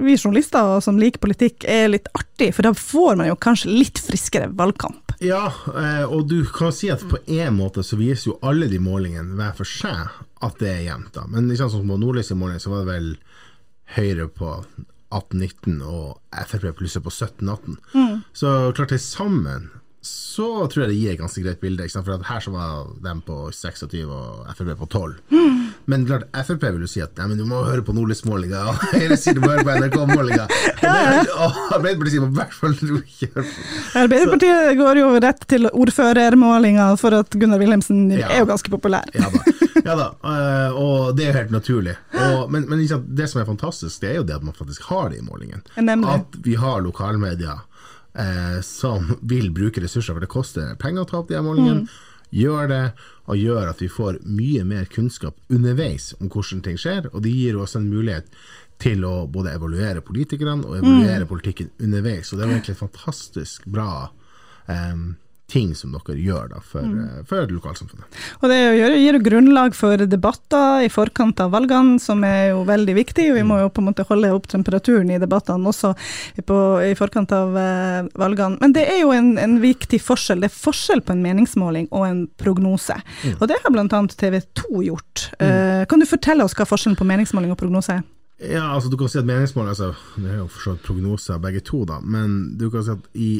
vi 0.00 0.16
journalister 0.16 0.80
som 0.84 0.98
liker 1.00 1.22
politikk 1.22 1.66
er 1.68 1.90
litt 1.92 2.08
artig, 2.16 2.52
for 2.56 2.66
da 2.66 2.74
får 2.76 3.20
man 3.20 3.30
jo 3.30 3.36
kanskje 3.40 3.72
litt 3.72 4.00
friskere 4.02 4.50
valgkamp. 4.56 5.14
Ja, 5.24 5.46
eh, 5.74 6.04
og 6.04 6.28
du 6.30 6.40
kan 6.50 6.72
si 6.74 6.90
at 6.92 7.04
på 7.08 7.20
en 7.26 7.58
måte 7.58 7.84
så 7.86 7.98
viser 8.00 8.32
jo 8.32 8.38
alle 8.42 8.68
de 8.70 8.80
målingene 8.82 9.36
hver 9.38 9.54
for 9.58 9.68
seg 9.68 10.10
at 10.44 10.58
det 10.60 10.72
er 10.72 10.82
jevnt. 10.88 11.14
da. 11.14 11.28
Men 11.30 11.48
liksom 11.48 11.70
sånn 11.70 11.84
som 11.84 11.94
på 11.94 12.00
Nordlys 12.00 12.32
i 12.34 12.38
måling 12.38 12.60
så 12.60 12.74
var 12.74 12.84
det 12.84 12.92
vel 12.92 13.14
Høyre 13.94 14.26
på 14.32 14.50
18-19 15.14 15.82
og 15.84 16.18
Frp 16.48 16.78
plusset 16.78 17.04
på 17.04 17.12
17-18. 17.12 17.76
Så 18.32 18.50
klart 18.74 18.94
det 18.94 19.00
sammen 19.04 19.68
så 20.04 20.46
tror 20.68 20.84
jeg 20.84 20.90
det 20.92 20.96
gir 20.98 21.12
et 21.14 21.20
ganske 21.22 21.42
greit 21.44 21.60
bilde. 21.62 21.86
For 21.94 22.24
her 22.28 22.42
så 22.44 22.52
var 22.52 22.88
de 23.04 23.12
på 23.24 23.36
26 23.54 24.02
og 24.12 24.50
Frp 24.58 24.72
på 24.82 24.88
12. 24.90 25.14
Men 25.88 26.04
klart 26.08 26.26
Frp 26.46 26.64
vil 26.74 26.84
jo 26.84 26.88
si 26.90 27.00
at 27.04 27.16
du 27.16 27.44
må 27.48 27.62
høre 27.66 27.84
på 27.84 27.94
Nordlys-målinga, 27.96 28.60
og 28.72 28.82
Høyre 28.92 29.16
sier 29.20 29.36
du 29.36 29.42
må 29.44 29.50
høre 29.54 29.64
på 29.64 29.76
NRK-målinga. 29.80 30.46
Og, 31.44 31.58
Arbeiderpartiet 31.74 32.14
sier 32.14 32.24
i 32.26 32.36
hvert 32.36 32.54
fall 32.54 32.74
ikke 32.74 33.28
på 33.34 33.42
Arbeiderpartiet 34.02 34.76
går 34.78 35.00
jo 35.00 35.08
rett 35.24 35.44
til 35.50 35.68
ordførermålinga 35.70 36.86
for 37.00 37.16
at 37.18 37.34
Gunnar 37.40 37.60
Wilhelmsen 37.62 38.06
Ja. 38.14 38.28
er 38.30 38.42
jo 38.44 38.48
ganske 38.50 38.70
populær. 38.72 39.08
Ja 39.16 39.28
da, 39.32 39.42
ja 39.84 39.96
da. 39.98 40.06
eh, 40.30 40.76
og 40.78 41.14
det 41.16 41.26
er 41.26 41.32
jo 41.32 41.38
helt 41.38 41.54
naturlig. 41.54 41.96
Og, 42.14 42.50
men 42.52 42.66
men 42.70 42.84
det 42.84 43.28
som 43.30 43.40
er 43.42 43.48
fantastisk, 43.48 44.00
det 44.04 44.12
er 44.12 44.18
jo 44.20 44.26
det 44.28 44.36
at 44.38 44.44
man 44.46 44.56
faktisk 44.56 44.82
har 44.90 45.10
det 45.12 45.18
i 45.20 45.26
målingen. 45.26 45.62
Nemlig. 45.76 46.08
At 46.20 46.38
vi 46.44 46.54
har 46.60 46.80
lokalmedia 46.84 47.58
eh, 48.18 48.58
som 48.66 49.14
vil 49.22 49.50
bruke 49.54 49.82
ressurser, 49.82 50.14
for 50.14 50.24
det 50.24 50.32
koster 50.32 50.74
penger 50.80 51.04
å 51.04 51.10
ta 51.10 51.22
opp 51.22 51.32
de 51.32 51.40
målingene. 51.44 51.86
Gjør 52.34 52.66
det, 52.66 52.84
og 53.30 53.38
gjør 53.38 53.68
at 53.70 53.82
vi 53.82 53.86
får 53.92 54.16
mye 54.26 54.64
mer 54.66 54.88
kunnskap 54.90 55.36
underveis 55.54 56.10
om 56.18 56.26
hvordan 56.32 56.64
ting 56.64 56.78
skjer. 56.80 57.06
Og 57.12 57.22
det 57.22 57.30
gir 57.30 57.60
oss 57.62 57.76
en 57.78 57.86
mulighet 57.86 58.26
til 58.82 59.04
å 59.06 59.28
både 59.30 59.52
evaluere 59.54 60.02
politikerne 60.02 60.66
og 60.66 60.80
evaluere 60.80 61.28
politikken 61.30 61.70
underveis. 61.78 62.32
Og 62.32 62.40
det 62.40 62.46
er 62.46 62.56
egentlig 62.56 62.74
et 62.74 62.82
fantastisk 62.82 63.68
bra 63.70 63.90
eh, 64.66 65.04
ting 65.54 65.74
som 65.78 65.94
dere 65.94 66.16
gjør 66.18 66.50
da 66.50 66.60
for, 66.64 66.82
mm. 66.82 67.26
for 67.30 67.50
lokalsamfunnet. 67.50 68.18
Og 68.42 68.50
det 68.50 68.58
gir, 68.58 68.96
gir 68.98 69.18
grunnlag 69.22 69.76
for 69.78 70.00
debatter 70.10 70.84
i 70.86 70.90
forkant 70.92 71.40
av 71.44 71.52
valgene, 71.54 72.00
som 72.02 72.24
er 72.26 72.50
jo 72.50 72.64
veldig 72.68 72.96
viktig. 72.98 73.28
Vi 73.36 73.44
må 73.46 73.60
jo 73.62 73.70
på 73.70 73.82
en 73.82 73.88
måte 73.90 74.06
holde 74.08 74.32
opp 74.34 74.48
temperaturen 74.50 75.12
i 75.14 75.20
debattene 75.22 75.70
også 75.70 75.94
på, 76.46 76.58
i 76.82 76.94
forkant 76.98 77.34
av 77.36 77.58
eh, 77.60 78.10
valgene. 78.20 78.58
Men 78.62 78.74
det 78.76 78.86
er 78.90 79.02
jo 79.04 79.12
en, 79.14 79.34
en 79.40 79.58
viktig 79.62 80.00
forskjell. 80.02 80.42
Det 80.42 80.50
er 80.50 80.56
forskjell 80.56 81.04
på 81.06 81.14
en 81.14 81.22
meningsmåling 81.24 81.86
og 81.92 82.08
en 82.08 82.24
prognose. 82.40 82.98
Og 83.36 83.46
det 83.50 83.60
har 83.62 83.74
bl.a. 83.74 83.86
TV 84.10 84.40
2 84.64 84.82
gjort. 84.90 85.28
Eh, 85.38 85.84
kan 85.90 86.02
du 86.02 86.08
fortelle 86.08 86.44
oss 86.44 86.56
hva 86.58 86.66
forskjellen 86.68 86.98
på 86.98 87.06
meningsmåling 87.08 87.54
og 87.54 87.60
prognose 87.62 88.00
er? 88.00 88.04
Ja, 88.42 88.74
altså 88.74 88.90
du 88.90 88.96
kan 88.98 89.08
si 89.08 89.20
at 89.20 89.28
meningsmål 89.28 89.68
altså, 89.70 89.92
Det 90.18 90.26
er 90.26 90.40
jo 90.40 90.48
for 90.50 90.64
så 90.64 90.72
vidt 90.74 90.86
prognoser 90.88 91.38
begge 91.38 91.62
to, 91.64 91.84
da, 91.86 92.00
men 92.02 92.56
du 92.58 92.66
kan 92.70 92.82
si 92.82 92.90
at 92.90 93.06
i 93.14 93.30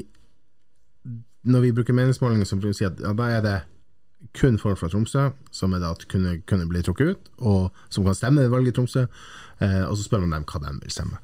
Når 1.44 1.64
vi 1.66 1.72
bruker 1.76 1.96
meningsmålinger, 1.96 2.48
vi 2.62 2.74
si 2.76 2.87
at 2.88 3.00
ja, 3.02 3.12
da 3.16 3.30
er 3.30 3.44
det 3.44 3.57
kun 4.35 4.57
folk 4.59 4.78
fra 4.80 4.88
Tromsø 4.88 5.28
som 5.52 5.74
er 5.76 5.83
da 5.83 5.92
kunne, 6.11 6.38
kunne 6.48 6.68
bli 6.70 6.83
trukket 6.83 7.12
ut, 7.12 7.30
og 7.44 7.85
som 7.92 8.07
kan 8.07 8.16
stemme 8.16 8.46
ved 8.46 8.54
valget 8.54 8.72
i 8.72 8.76
Tromsø, 8.78 9.04
eh, 9.61 9.83
og 9.85 9.98
så 9.98 10.07
spør 10.07 10.24
man 10.24 10.38
dem 10.38 10.48
hva 10.48 10.62
de 10.64 10.72
vil 10.80 10.94
stemme. 10.94 11.20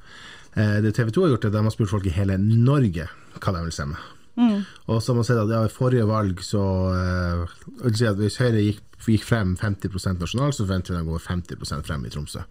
Eh, 0.53 0.77
det 0.85 0.93
TV 0.95 1.09
2 1.09 1.25
har 1.25 1.33
gjort, 1.33 1.45
er 1.45 1.53
at 1.53 1.57
de 1.57 1.63
har 1.65 1.75
spurt 1.75 1.93
folk 1.93 2.05
i 2.05 2.15
hele 2.15 2.37
Norge 2.37 3.09
hva 3.39 3.55
de 3.55 3.63
vil 3.65 3.75
stemme. 3.75 3.97
Og 4.87 5.01
så 5.01 5.11
har 5.11 5.17
man 5.19 5.27
sett 5.27 5.41
at 5.41 5.51
ja, 5.51 5.59
i 5.65 5.73
forrige 5.73 6.07
valg 6.07 6.39
så 6.45 6.63
eh, 6.95 7.57
si 7.91 8.07
at 8.07 8.19
Hvis 8.19 8.39
Høyre 8.39 8.63
gikk, 8.63 8.83
gikk 9.03 9.25
frem 9.27 9.55
50% 9.59 10.21
nasjonalt, 10.21 10.55
så 10.55 10.65
forventer 10.65 10.93
vi 10.93 11.01
de 11.01 11.03
å 11.03 11.15
gå 11.15 11.21
50 11.25 11.83
frem 11.87 12.05
i 12.05 12.13
Tromsø. 12.13 12.45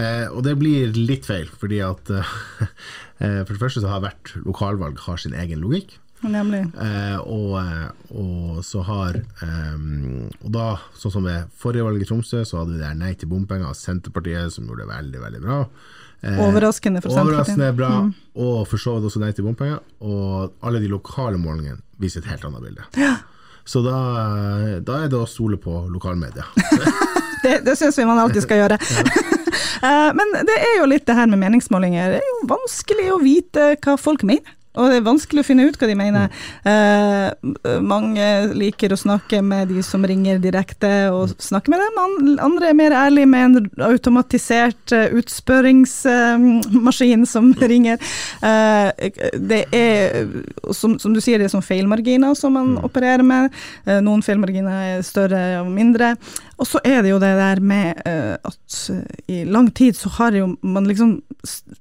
Eh, 0.00 0.26
og 0.28 0.42
det 0.46 0.56
blir 0.60 0.94
litt 0.96 1.28
feil, 1.28 1.48
fordi 1.60 1.82
at 1.84 2.12
eh, 2.16 3.40
For 3.44 3.52
det 3.52 3.60
første 3.60 3.82
så 3.84 3.92
har 3.92 4.04
hvert 4.04 4.34
lokalvalg 4.44 5.00
har 5.06 5.20
sin 5.20 5.36
egen 5.38 5.62
logikk. 5.64 5.96
Nemlig. 6.22 6.60
Eh, 6.78 7.16
og, 7.26 7.56
eh, 7.58 7.88
og 8.14 8.60
så 8.64 8.82
har 8.86 9.16
eh, 9.16 9.74
Og 10.44 10.50
da, 10.54 10.66
sånn 10.98 11.14
som 11.16 11.24
ved 11.26 11.48
forrige 11.58 11.82
valg 11.86 12.04
i 12.04 12.06
Tromsø, 12.06 12.44
så 12.46 12.60
hadde 12.60 12.76
vi 12.76 12.82
der 12.84 12.94
Nei 12.98 13.12
til 13.18 13.28
bompenger 13.32 13.72
av 13.72 13.74
Senterpartiet, 13.78 14.52
som 14.54 14.68
gjorde 14.68 14.86
det 14.86 14.92
veldig, 14.94 15.20
veldig 15.24 15.42
bra. 15.42 15.58
Eh, 16.22 16.38
Overraskende 16.46 17.02
for 17.02 17.10
Overraskende 17.10 17.72
Senterpartiet. 17.72 17.76
bra, 17.76 18.46
og 18.46 18.62
for 18.70 18.78
så 18.78 18.94
vidt 18.96 19.10
også 19.10 19.22
Nei 19.24 19.32
til 19.34 19.48
bompenger. 19.48 19.80
Og 20.06 20.52
alle 20.62 20.82
de 20.84 20.90
lokale 20.92 21.40
målingene 21.42 21.80
viser 22.02 22.22
et 22.22 22.30
helt 22.30 22.46
annet 22.46 22.62
bilde. 22.68 22.86
Så 23.64 23.82
da, 23.84 23.96
da 24.82 25.02
er 25.04 25.10
det 25.10 25.18
å 25.18 25.26
stole 25.30 25.58
på 25.62 25.84
lokalmedia. 25.90 26.46
Det, 27.42 27.56
det 27.66 27.72
syns 27.74 27.96
vi 27.98 28.04
man 28.06 28.20
alltid 28.22 28.44
skal 28.44 28.60
gjøre. 28.62 28.76
Eh, 29.82 30.12
Men 30.14 30.28
det 30.46 30.54
er 30.62 30.76
jo 30.78 30.84
litt 30.86 31.02
det 31.08 31.14
her 31.18 31.26
med 31.26 31.40
meningsmålinger. 31.42 32.12
Det 32.14 32.18
er 32.20 32.26
jo 32.28 32.46
vanskelig 32.52 33.06
å 33.10 33.16
vite 33.18 33.64
hva 33.82 33.96
folk 33.98 34.22
mener. 34.22 34.52
Og 34.72 34.88
det 34.88 34.96
er 34.98 35.04
vanskelig 35.04 35.42
å 35.42 35.46
finne 35.46 35.66
ut 35.68 35.76
hva 35.76 35.86
de 35.90 35.96
mener. 35.98 36.28
Eh, 36.68 37.28
mange 37.84 38.26
liker 38.56 38.92
å 38.94 39.00
snakke 39.00 39.42
med 39.44 39.68
de 39.72 39.82
som 39.84 40.04
ringer 40.08 40.38
direkte, 40.42 41.10
og 41.12 41.28
snakke 41.42 41.70
med 41.72 41.78
dem. 41.82 41.94
Andre 42.40 42.68
er 42.70 42.76
mer 42.78 42.92
ærlige 42.96 43.28
med 43.28 43.42
en 43.44 43.54
automatisert 43.84 44.92
uh, 44.96 45.06
utspørringsmaskin 45.18 47.22
uh, 47.26 47.28
som 47.28 47.52
ringer. 47.60 47.96
Eh, 48.42 48.90
det 49.36 49.66
er, 49.76 50.26
som, 50.72 50.98
som, 50.98 51.12
du 51.12 51.20
sier, 51.20 51.38
det 51.38 51.44
er 51.48 51.54
sånn 51.54 51.66
feilmarginer 51.66 52.34
som 52.38 52.52
man 52.56 52.68
mm. 52.76 52.84
opererer 52.88 53.24
med. 53.26 53.50
Eh, 53.86 54.00
noen 54.04 54.22
feilmarginer 54.24 54.96
er 54.96 55.02
større 55.06 55.60
og 55.60 55.68
mindre. 55.72 56.14
Og 56.60 56.68
så 56.68 56.80
er 56.84 57.00
det 57.02 57.10
jo 57.12 57.20
det 57.22 57.32
der 57.38 57.60
med 57.64 58.02
uh, 58.06 58.36
at 58.36 58.78
uh, 58.92 59.00
i 59.28 59.42
lang 59.48 59.70
tid 59.74 59.96
så 59.98 60.10
har 60.18 60.36
jo 60.36 60.52
man 60.62 60.86
liksom 60.86 61.16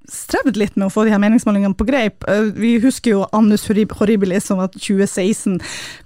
strevd 0.09 0.57
litt 0.57 0.77
med 0.77 0.87
å 0.87 0.93
få 0.93 1.05
de 1.05 1.13
her 1.13 1.21
meningsmålingene 1.21 1.77
på 1.77 1.87
greip. 1.89 2.25
Uh, 2.29 2.49
vi 2.55 2.77
husker 2.83 3.17
jo 3.17 3.25
Annus 3.35 3.67
Horribilis 3.67 4.47
som 4.49 4.61
var 4.61 4.71
2016, 4.73 5.59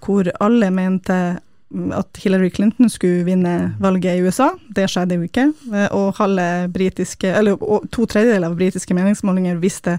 hvor 0.05 0.31
alle 0.43 0.71
mente 0.73 1.19
at 1.95 2.19
Hillary 2.21 2.49
Clinton 2.53 2.89
skulle 2.89 3.25
vinne 3.27 3.75
valget 3.81 4.17
i 4.17 4.25
USA. 4.25 4.51
Det 4.75 4.85
skjedde 4.89 5.17
jo 5.17 5.25
ikke. 5.25 5.49
Og 5.97 6.21
britiske, 6.71 7.27
eller 7.27 7.57
to 7.91 8.05
tredjedeler 8.05 8.47
av 8.47 8.55
britiske 8.55 8.95
meningsmålinger 8.95 9.57
visste 9.59 9.97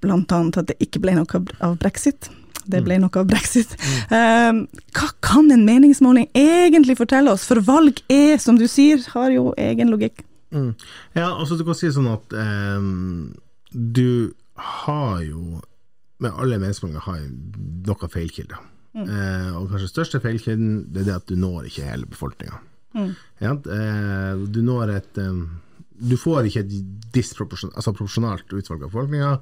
bl.a. 0.00 0.16
at 0.30 0.68
det 0.70 0.78
ikke 0.80 1.02
ble 1.02 1.18
noe 1.18 1.42
av 1.60 1.76
brexit. 1.82 2.30
Det 2.70 2.82
ble 2.84 2.98
mm. 2.98 3.04
noe 3.04 3.22
av 3.22 3.28
brexit. 3.28 3.72
Mm. 4.10 4.16
Um, 4.16 4.58
hva 4.96 5.08
kan 5.24 5.50
en 5.54 5.64
meningsmåling 5.66 6.28
egentlig 6.36 6.98
fortelle 7.00 7.32
oss? 7.32 7.46
For 7.48 7.62
valg 7.64 8.02
er, 8.12 8.36
som 8.42 8.58
du 8.60 8.66
sier, 8.70 9.02
har 9.14 9.30
jo 9.34 9.50
egen 9.60 9.92
logikk. 9.92 10.24
Mm. 10.54 10.74
Ja, 11.14 11.30
altså 11.30 11.56
du 11.56 11.64
kan 11.66 11.78
si 11.78 11.90
sånn 11.94 12.10
at 12.10 12.34
um, 12.34 13.30
du 13.70 14.32
har 14.60 15.20
jo 15.22 15.60
Med 16.20 16.34
alle 16.36 16.58
meningsmålinger 16.60 17.00
har 17.00 17.20
noe 17.88 18.08
feilkilder. 18.12 18.58
Mm. 18.92 19.06
Uh, 19.08 19.52
og 19.56 19.70
kanskje 19.70 19.86
største 19.88 20.18
feilkilden 20.20 20.82
det 20.92 21.00
er 21.00 21.06
det 21.06 21.14
at 21.14 21.30
du 21.30 21.38
når 21.40 21.70
ikke 21.70 21.86
hele 21.86 22.08
befolkninga. 22.10 22.58
Mm. 22.92 23.14
Ja, 23.40 23.54
uh, 23.54 24.42
du 24.44 24.60
når 24.66 24.92
et 24.98 25.20
um, 25.22 25.46
Du 25.96 26.18
får 26.20 26.50
ikke 26.50 26.66
et 26.66 26.74
disproporsjonalt 27.14 27.76
altså 27.76 28.58
utvalg 28.58 28.82
av 28.82 28.90
befolkninga. 28.90 29.32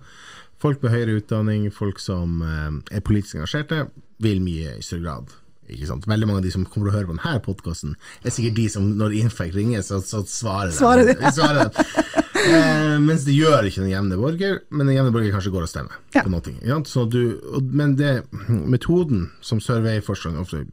Folk 0.63 0.83
med 0.83 0.95
høyere 0.95 1.19
utdanning, 1.21 1.69
folk 1.75 2.01
som 2.03 2.41
eh, 2.43 2.97
er 2.99 3.05
politisk 3.07 3.39
engasjerte, 3.39 3.85
vil 4.23 4.41
mye 4.43 4.79
i 4.79 4.83
større 4.83 5.05
grad. 5.05 5.37
Veldig 5.69 6.27
mange 6.27 6.41
av 6.41 6.47
de 6.47 6.53
som 6.55 6.65
kommer 6.65 6.89
til 6.89 6.95
å 6.95 6.97
høre 6.97 7.09
på 7.11 7.15
denne 7.15 7.41
podkasten, 7.45 7.93
er 8.25 8.33
sikkert 8.33 8.57
de 8.57 8.65
som 8.73 8.87
når 8.99 9.19
Infect 9.21 9.55
ringer, 9.55 9.85
så, 9.85 10.01
så 10.01 10.23
svarer 10.27 10.73
de. 10.73 10.79
Svarer 10.79 11.11
de. 11.11 11.17
svarer 11.37 11.69
eh, 11.69 12.97
mens 13.05 13.27
det 13.29 13.37
gjør 13.37 13.69
ikke 13.69 13.85
den 13.85 13.93
jevne 13.93 14.19
borger, 14.19 14.63
men 14.73 14.89
den 14.89 14.97
jevne 14.97 15.13
borger 15.15 15.37
kanskje 15.37 15.53
går 15.55 15.69
og 15.69 15.71
stemmer 15.71 16.01
ja. 16.17 16.25
på 16.25 16.33
noe. 16.33 16.57
Ja? 16.65 16.81
Du, 17.13 17.21
men 17.61 17.95
det, 18.01 18.15
metoden 18.49 19.29
som 19.45 19.61
surveyforskerne 19.63 20.43
ofte 20.43 20.65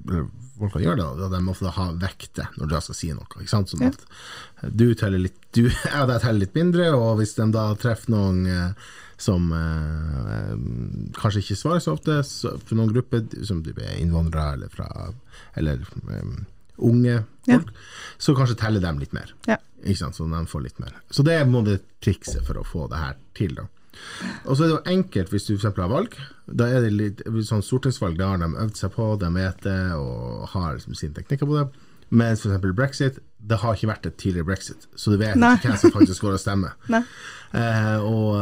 folk 0.58 0.76
kan 0.76 0.84
gjøre, 0.84 1.08
det, 1.20 1.30
de 1.34 1.52
ofte 1.52 1.72
har 1.78 1.96
vekte 2.02 2.48
når 2.60 2.72
de 2.72 2.82
skal 2.86 2.98
si 2.98 3.10
noe. 3.14 3.28
Ikke 3.40 3.52
sant? 3.52 3.72
Sånn 3.72 3.88
at 3.88 4.06
du 4.72 4.88
teller 4.98 5.26
litt, 5.28 5.40
du, 5.56 5.66
jeg 5.70 6.22
teller 6.24 6.42
litt 6.44 6.56
mindre, 6.58 6.92
og 6.98 7.20
hvis 7.20 7.36
de 7.40 7.50
da 7.56 7.68
treffer 7.80 8.14
noen 8.16 8.46
eh, 8.50 8.90
som 9.22 9.52
eh, 9.56 10.56
kanskje 11.16 11.44
ikke 11.44 11.60
svarer 11.60 11.84
så 11.84 11.96
ofte 11.96 12.20
for 12.26 12.76
noen 12.78 12.92
grupper, 12.92 13.24
som 13.48 13.62
er 13.76 13.96
innvandrere 14.02 14.58
eller, 14.58 14.74
fra, 14.74 14.90
eller 15.60 15.86
um, 16.10 16.42
unge 16.76 17.22
folk, 17.46 17.72
ja. 17.72 17.86
så 18.18 18.36
kanskje 18.36 18.60
teller 18.60 18.84
dem 18.84 19.00
litt 19.00 19.16
mer. 19.16 19.32
Ja. 19.48 19.60
Ikke 19.86 20.02
sant? 20.02 20.18
Så 20.18 20.28
de 20.28 20.42
får 20.50 20.66
litt 20.66 20.82
mer. 20.84 20.98
Så 21.14 21.24
det 21.24 21.38
er 21.38 21.46
en 21.46 21.72
trikset 22.04 22.44
for 22.48 22.60
å 22.60 22.68
få 22.68 22.90
det 22.92 23.00
her 23.00 23.18
til. 23.38 23.56
da. 23.60 23.68
Og 24.46 24.56
så 24.56 24.66
er 24.66 24.68
det 24.68 24.76
jo 24.76 24.96
enkelt 24.96 25.34
hvis 25.34 25.48
du 25.50 25.56
f.eks. 25.56 25.68
har 25.78 25.92
valg. 25.92 26.18
Da 26.46 26.68
er 26.70 26.86
det 26.86 26.94
litt, 26.94 27.24
sånn 27.48 27.66
Stortingsvalg 27.66 28.20
da 28.20 28.34
har 28.34 28.42
de 28.44 28.52
øvd 28.52 28.80
seg 28.80 28.94
på, 28.96 29.10
de 29.22 29.32
vet 29.36 29.66
det 29.66 29.80
og 29.98 30.46
har 30.54 30.76
liksom 30.78 30.98
sine 30.98 31.18
teknikker 31.18 31.50
på 31.50 31.60
det. 31.60 31.66
Mens 32.16 32.46
f.eks. 32.46 32.68
brexit, 32.78 33.22
det 33.46 33.60
har 33.62 33.78
ikke 33.78 33.90
vært 33.92 34.08
et 34.10 34.18
tidligere 34.22 34.48
brexit, 34.48 34.86
så 34.98 35.14
du 35.14 35.20
vet 35.22 35.38
Nei. 35.38 35.56
ikke 35.58 35.72
hvem 35.72 35.82
som 35.82 35.94
faktisk 35.94 36.26
går 36.26 36.38
og 36.38 36.44
stemmer. 36.44 36.78
Eh, 37.56 38.02
og, 38.04 38.34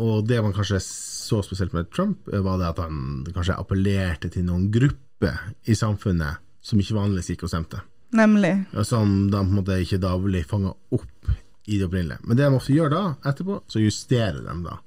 og, 0.00 0.22
det 0.24 0.38
man 0.40 0.54
kanskje 0.56 0.78
så 0.80 1.42
spesielt 1.44 1.74
med 1.76 1.90
Trump, 1.92 2.22
var 2.24 2.56
det 2.56 2.70
at 2.70 2.78
han 2.80 3.18
kanskje 3.26 3.58
appellerte 3.60 4.30
til 4.32 4.46
noen 4.46 4.70
grupper 4.72 5.50
i 5.68 5.76
samfunnet 5.76 6.40
som 6.64 6.80
ikke 6.80 6.96
vanligvis 6.96 7.34
gikk 7.34 7.44
og 7.44 7.52
stemte. 7.52 7.82
Nemlig. 8.16 8.54
Som 8.88 9.26
de 9.28 9.36
på 9.36 9.44
en 9.44 9.58
måte 9.58 9.76
ikke 9.82 10.00
da 10.00 10.14
ble 10.20 10.40
fanga 10.48 10.72
opp 10.94 11.34
i 11.64 11.78
det 11.78 11.86
opprinnelige. 11.86 12.22
Men 12.26 12.38
det 12.38 12.46
de 12.46 12.58
ofte 12.58 12.74
gjør 12.74 12.90
da, 12.92 13.02
etterpå, 13.30 13.60
så 13.70 13.82
justerer 13.82 14.40
de 14.42 14.54
da 14.64 14.78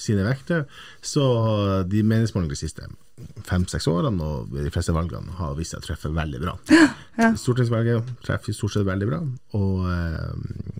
sine 0.00 0.26
vekter. 0.26 0.66
Så 1.00 1.24
de 1.88 2.02
meningsmålingene 2.04 2.56
de 2.56 2.60
siste 2.60 2.88
fem-seks 3.48 3.88
årene 3.90 4.22
og 4.22 4.52
de 4.54 4.70
fleste 4.72 4.94
valgene 4.94 5.34
har 5.38 5.56
vist 5.58 5.74
seg 5.74 5.82
å 5.82 5.86
treffe 5.88 6.12
veldig 6.14 6.42
bra. 6.42 6.54
Ja. 7.18 7.32
Stortingsvalget 7.34 8.12
treffer 8.22 8.54
stort 8.54 8.76
sett 8.76 8.86
veldig 8.86 9.08
bra. 9.08 9.22
Og 9.58 9.88
eh, 9.90 10.76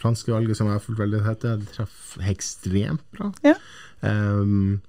franske 0.00 0.32
valget, 0.32 0.56
som 0.58 0.70
jeg 0.70 0.78
har 0.78 0.84
fulgt 0.84 1.02
veldig 1.02 1.20
tett, 1.26 1.66
treffer 1.74 2.30
ekstremt 2.32 3.04
bra. 3.12 3.28
Ja. 3.44 3.58
Um, 4.00 4.80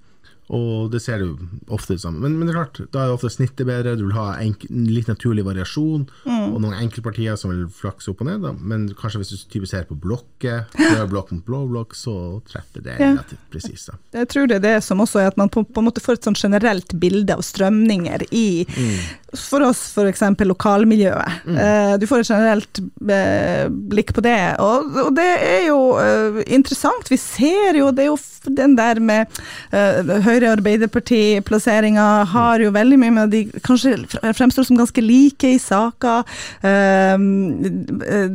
og 0.52 0.90
det 0.92 1.00
ser 1.00 1.22
du 1.22 1.38
ofte 1.72 1.96
ut 1.96 2.02
sammen. 2.02 2.20
Men, 2.20 2.36
men, 2.36 2.48
det 2.48 2.54
er 2.54 2.58
klart, 2.58 2.80
da 2.92 3.04
er 3.04 3.14
ofte 3.14 3.30
snittet 3.32 3.64
bedre, 3.68 3.96
du 3.96 4.04
vil 4.06 4.16
ha 4.16 4.34
en 4.42 4.52
litt 4.90 5.08
naturlig 5.08 5.46
variasjon, 5.46 6.04
mm. 6.26 6.50
og 6.50 6.58
noen 6.60 6.76
enkeltpartier 6.76 7.38
som 7.40 7.54
vil 7.54 7.64
flakse 7.72 8.12
opp 8.12 8.20
og 8.24 8.28
ned. 8.28 8.44
Da. 8.44 8.52
Men 8.58 8.86
kanskje 8.98 9.22
hvis 9.22 9.32
du 9.32 9.48
typisk 9.54 9.72
ser 9.72 9.88
på 9.88 9.96
blokker, 10.00 10.66
rød 10.76 11.08
blokk 11.14 11.32
mot 11.32 11.44
blå 11.48 11.64
blokk, 11.72 11.96
så 11.96 12.16
treffer 12.50 12.84
det 12.84 12.98
relativt 13.00 13.38
ja. 13.38 13.50
presist. 13.54 13.92
Jeg 14.14 14.30
tror 14.32 14.50
det 14.50 14.60
er 14.60 14.66
det 14.66 14.76
som 14.84 15.00
også 15.04 15.24
er 15.24 15.32
at 15.32 15.40
man 15.40 15.52
på, 15.52 15.64
på 15.64 15.82
en 15.82 15.88
måte 15.88 16.04
får 16.04 16.20
et 16.20 16.28
sånn 16.28 16.38
generelt 16.38 16.96
bilde 17.00 17.36
av 17.36 17.44
strømninger 17.44 18.28
i 18.32 18.48
mm 18.68 19.23
for 19.38 19.62
oss 19.66 19.80
f.eks. 19.94 20.22
lokalmiljøet. 20.44 21.46
Mm. 21.46 21.56
Uh, 21.58 21.98
du 22.00 22.06
får 22.08 22.18
et 22.22 22.30
generelt 22.30 22.80
uh, 22.80 23.64
blikk 23.90 24.10
på 24.16 24.20
det, 24.24 24.56
og, 24.62 24.78
og 25.06 25.12
det 25.16 25.24
er 25.24 25.66
jo 25.68 25.78
uh, 25.98 26.42
interessant. 26.46 27.10
Vi 27.10 27.16
ser 27.20 27.74
jo, 27.80 27.90
det 27.94 28.02
er 28.06 28.10
jo 28.12 28.18
den 28.44 28.76
der 28.76 29.00
med 29.00 29.24
Høyre-Arbeiderparti-plasseringa 29.72 32.24
har 32.28 32.60
jo 32.60 32.70
veldig 32.74 32.98
mye 33.00 33.10
med 33.16 33.30
de 33.32 33.48
kanskje 33.64 34.04
fremstår 34.36 34.64
som 34.68 34.76
ganske 34.76 35.00
like 35.00 35.48
i 35.48 35.58
saker. 35.58 36.22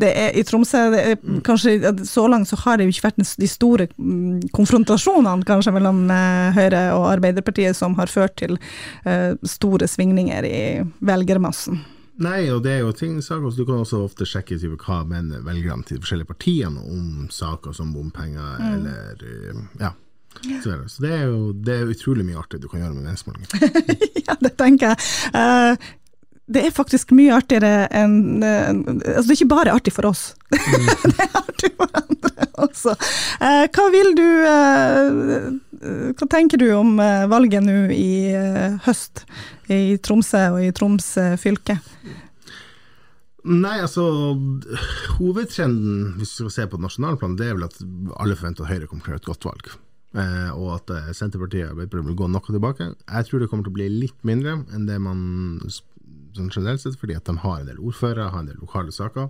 det 0.01 0.09
er 0.09 0.33
i 0.33 0.43
Tromsø 0.49 0.89
det 0.95 1.01
er, 1.11 1.15
mm. 1.21 1.41
kanskje 1.45 1.93
Så 2.09 2.25
langt 2.25 2.49
så 2.49 2.57
har 2.63 2.77
det 2.77 2.83
jo 2.87 2.91
ikke 2.95 3.05
vært 3.05 3.37
de 3.37 3.49
store 3.51 3.85
mm, 3.93 4.49
konfrontasjonene 4.55 5.45
kanskje 5.45 5.75
mellom 5.77 6.09
Høyre 6.57 6.81
og 6.97 7.05
Arbeiderpartiet 7.11 7.77
som 7.77 7.93
har 8.01 8.09
ført 8.09 8.33
til 8.41 8.57
store 9.45 9.85
svingninger 9.93 10.41
i 10.49 10.88
velgermassen. 10.99 11.81
Nei, 12.19 12.49
og 12.51 12.65
det 12.65 12.73
er 12.73 12.81
jo 12.83 12.91
ting 12.95 13.21
saker, 13.23 13.53
Du 13.55 13.63
kan 13.65 13.79
også 13.79 14.03
ofte 14.03 14.27
sjekke 14.27 14.57
type, 14.59 14.75
hva 14.83 15.03
mener 15.07 15.43
velgerne 15.45 15.85
til 15.87 15.97
de 15.97 16.03
forskjellige 16.03 16.33
partiene 16.33 16.83
om 16.83 17.29
saker 17.31 17.75
som 17.75 17.93
bompenger 17.95 18.59
mm. 18.59 18.73
eller 18.75 19.23
eh, 19.23 19.61
ja. 19.79 19.93
Så 20.63 21.01
det 21.03 21.11
er 21.11 21.23
jo 21.27 21.51
det 21.51 21.73
er 21.75 21.89
utrolig 21.89 22.25
mye 22.27 22.39
artig 22.39 22.61
du 22.61 22.67
kan 22.69 22.83
gjøre 22.83 22.93
med 22.93 23.07
meningsmålinger. 23.07 23.47
ja, 24.27 24.35
det 24.39 24.51
tenker 24.59 24.91
jeg. 24.91 25.07
Uh, 25.33 25.95
det 26.49 26.63
er 26.65 26.73
faktisk 26.75 27.11
mye 27.17 27.33
artigere 27.35 27.87
enn 27.93 28.43
uh, 28.43 28.69
Altså, 28.69 29.25
det 29.25 29.33
er 29.33 29.39
ikke 29.39 29.55
bare 29.55 29.75
artig 29.75 29.95
for 29.95 30.11
oss. 30.11 30.33
Mm. 30.69 30.85
det 31.15 31.23
er 31.23 31.35
artig 31.39 31.69
for 31.77 31.97
andre 31.97 32.45
også. 32.61 32.93
Uh, 33.41 33.65
hva 33.73 33.85
vil 33.93 34.11
du 34.17 34.27
Hva 36.19 36.27
tenker 36.29 36.59
du 36.59 36.67
om 36.75 36.97
valget 37.31 37.63
nå 37.63 37.77
i 37.95 38.35
høst? 38.85 39.23
I 39.73 39.97
Tromsø 40.01 40.41
og 40.55 40.63
i 40.65 40.71
Troms 40.75 41.11
fylke? 41.41 41.79
Nei, 43.49 43.77
altså 43.79 44.03
Hovedtrenden, 45.17 46.15
hvis 46.19 46.33
vi 46.33 46.43
skal 46.43 46.55
se 46.55 46.65
på 46.71 46.79
nasjonalplan, 46.83 47.37
det 47.39 47.47
er 47.47 47.55
vel 47.55 47.69
at 47.69 47.77
alle 48.19 48.35
forventer 48.35 48.65
at 48.65 48.73
Høyre 48.73 48.89
kommer 48.89 49.05
til 49.05 49.11
å 49.11 49.15
gjøre 49.15 49.23
et 49.23 49.29
godt 49.29 49.47
valg. 49.47 49.69
Eh, 50.17 50.49
og 50.57 50.73
at 50.73 50.91
eh, 50.95 51.11
Senterpartiet 51.15 51.75
vil 51.77 52.15
gå 52.17 52.27
noe 52.27 52.45
tilbake. 52.49 52.91
Jeg 52.97 53.27
tror 53.27 53.41
det 53.43 53.49
kommer 53.51 53.67
til 53.67 53.73
å 53.73 53.77
bli 53.77 53.87
litt 53.93 54.17
mindre 54.27 54.57
enn 54.73 54.87
det 54.89 54.97
man 55.03 55.21
sånn 55.69 56.49
generelt 56.49 56.83
sett, 56.83 56.97
fordi 56.99 57.15
at 57.17 57.29
de 57.29 57.37
har 57.43 57.61
en 57.61 57.69
del 57.69 57.79
ordførere, 57.79 58.31
har 58.33 58.43
en 58.43 58.49
del 58.51 58.59
lokale 58.61 58.93
saker. 58.95 59.29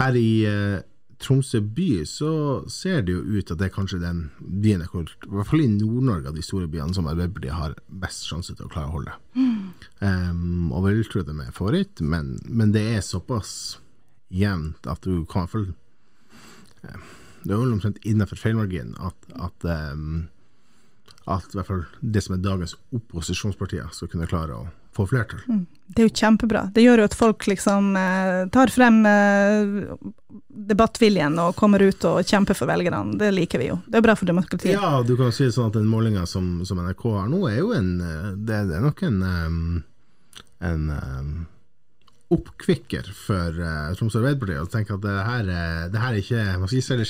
Her 0.00 0.18
i 0.18 0.30
eh, 0.50 0.82
Tromsø 1.22 1.60
by 1.60 2.04
så 2.04 2.30
ser 2.68 3.00
det 3.06 3.14
jo 3.14 3.22
ut 3.24 3.50
at 3.50 3.56
det 3.60 3.70
er 3.70 3.72
kanskje 3.72 4.02
den 4.02 4.26
byen 4.38 4.82
i 4.84 4.88
hvert 4.90 5.48
fall 5.48 5.62
i 5.64 5.70
Nord-Norge 5.72 6.28
av 6.28 6.36
de 6.36 6.44
store 6.44 6.68
byene 6.68 6.92
som 6.96 7.08
Arbeiderpartiet 7.08 7.56
har 7.56 7.76
best 7.88 8.28
sjanse 8.28 8.52
til 8.52 8.66
å 8.66 8.72
klare 8.72 8.90
å 8.90 8.96
holde. 8.98 9.14
Mm. 9.38 9.72
Um, 10.04 10.72
og 10.76 10.84
vel 10.84 11.00
tror 11.08 11.22
jeg 11.22 11.30
de 11.30 11.46
er 11.46 11.56
favoritt, 11.56 12.04
men, 12.04 12.34
men, 12.44 12.74
det 12.76 12.84
er 12.98 13.04
såpass 13.04 13.78
jevnt 14.28 14.88
at 14.90 15.06
du 15.06 15.24
kan 15.30 15.46
i 15.46 15.46
hvert 15.46 15.54
fall 15.54 15.68
Det 17.46 17.54
er 17.54 17.60
vel 17.60 17.76
omtrent 17.76 18.00
innenfor 18.04 18.40
feilmarginen 18.40 18.96
at, 19.00 19.28
at, 19.40 19.68
um, 19.94 20.26
at 21.30 21.48
i 21.48 21.60
hvert 21.60 21.70
fall 21.70 21.86
det 22.02 22.24
som 22.26 22.36
er 22.36 22.44
dagens 22.44 22.76
opposisjonspartier, 22.92 23.88
skal 23.94 24.12
kunne 24.12 24.28
klare 24.28 24.58
å 24.58 24.66
få 24.96 25.06
flertall. 25.10 25.42
Det 25.86 26.02
er 26.02 26.08
jo 26.08 26.14
kjempebra. 26.18 26.64
Det 26.74 26.82
gjør 26.82 27.02
jo 27.04 27.08
at 27.08 27.14
folk 27.16 27.46
liksom 27.48 27.92
eh, 27.96 28.40
tar 28.52 28.72
frem 28.74 28.98
eh, 29.06 29.96
debattviljen 30.66 31.36
og 31.40 31.54
kommer 31.58 31.82
ut 31.84 32.04
og 32.08 32.22
kjemper 32.26 32.56
for 32.58 32.68
velgerne. 32.70 33.14
Det 33.20 33.28
liker 33.36 33.60
vi 33.62 33.68
jo. 33.70 33.76
Det 33.86 34.00
er 34.00 34.04
bra 34.08 34.16
for 34.18 34.28
demokratiet. 34.28 34.74
Ja, 34.74 35.02
du 35.06 35.14
kan 35.20 35.32
si 35.36 35.46
sånn 35.52 35.70
at 35.70 35.76
den 35.78 35.86
målinga 35.90 36.24
som, 36.28 36.64
som 36.66 36.80
NRK 36.82 37.04
har 37.20 37.28
nå, 37.32 37.42
er 37.50 37.60
jo 37.62 37.70
en 37.76 37.92
eh, 38.00 38.30
Det, 38.36 38.62
det 38.72 38.78
er 38.80 38.84
nok 38.88 39.04
en, 39.06 39.20
um, 39.22 39.60
en 40.66 40.88
um, 40.90 41.30
oppkvikker 42.34 43.06
for 43.14 43.54
uh, 43.62 43.92
Troms 43.94 44.16
Arbeiderparti 44.18 44.56
å 44.58 44.66
tenke 44.72 44.96
at 44.96 45.04
det 45.04 45.16
her, 45.28 45.50
er- 45.54 45.90
det 45.92 46.00
her 46.02 46.16
er 46.16 46.22
ikke 46.24 46.44
Man 46.58 46.66
skal 46.66 46.80
ikke 46.80 46.90
selge 46.90 47.08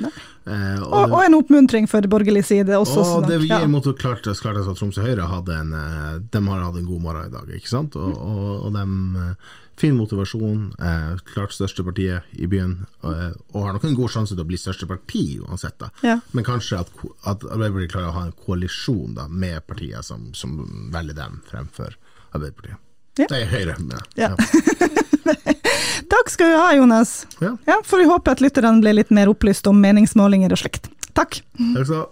Eh, 0.00 0.78
og 0.82 0.92
Og, 0.92 1.12
og 1.12 1.20
en 1.22 1.36
oppmuntring 1.38 1.88
for 1.90 2.06
borgerlig 2.10 2.44
side 2.48 2.74
også. 2.74 3.00
og 3.00 3.10
sånn 3.10 3.28
det 3.28 3.40
vi 3.44 3.50
gir 3.50 3.66
ja. 3.66 3.70
mot 3.70 3.86
klart, 3.98 4.26
klart 4.26 4.58
at 4.58 4.78
Tromsø 4.78 5.04
Høyre 5.04 5.28
hadde 5.30 5.58
en, 5.58 5.74
eh, 5.78 6.14
de 6.32 6.44
har 6.48 6.64
hatt 6.64 6.78
en 6.80 6.88
god 6.88 7.02
morgen 7.04 7.28
i 7.28 7.34
dag, 7.34 7.50
ikke 7.58 7.70
sant? 7.70 7.98
Og, 8.00 8.16
og, 8.16 8.66
og 8.66 8.72
de 8.74 8.86
eh, 9.22 9.52
fin 9.82 9.96
motivasjon, 9.96 10.74
eh, 10.78 11.12
klart 11.32 11.54
største 11.54 11.84
partiet 11.86 12.34
i 12.38 12.46
byen, 12.50 12.76
og, 13.02 13.12
eh, 13.12 13.32
og 13.54 13.66
har 13.66 13.76
nok 13.76 13.88
en 13.88 13.98
god 13.98 14.14
sjanse 14.14 14.36
til 14.36 14.44
å 14.44 14.48
bli 14.50 14.60
største 14.60 14.88
parti 14.90 15.24
uansett. 15.42 15.78
da. 15.78 15.90
Ja. 16.02 16.18
Men 16.32 16.46
kanskje 16.46 16.82
at, 16.82 16.92
at 17.24 17.44
Arbeiderpartiet 17.46 17.94
klarer 17.94 18.12
å 18.12 18.18
ha 18.18 18.24
en 18.28 18.38
koalisjon 18.46 19.14
da, 19.18 19.28
med 19.28 19.66
partier 19.66 20.02
som, 20.06 20.32
som 20.34 20.58
velger 20.92 21.18
dem 21.18 21.40
fremfor 21.48 21.96
Arbeiderpartiet. 22.32 22.80
Ja. 23.20 23.26
Det 23.28 23.42
er 23.42 23.46
Høyre. 23.50 23.76
Ja. 24.16 24.28
Ja. 24.28 24.36
Takk 26.12 26.30
skal 26.32 26.52
du 26.52 26.56
ha, 26.56 26.70
Jonas. 26.76 27.26
Ja. 27.40 27.56
Ja, 27.68 27.76
Får 27.84 27.98
vi 27.98 28.08
håpe 28.08 28.32
at 28.32 28.40
lytterne 28.44 28.80
blir 28.80 28.96
litt 28.96 29.12
mer 29.12 29.28
opplyst 29.32 29.66
om 29.68 29.80
meningsmålinger 29.84 30.52
og 30.52 30.58
slikt. 30.64 30.88
Takk. 31.12 31.42
Takk 31.56 31.76
skal 31.76 31.84
du 31.84 31.94
ha. 32.00 32.06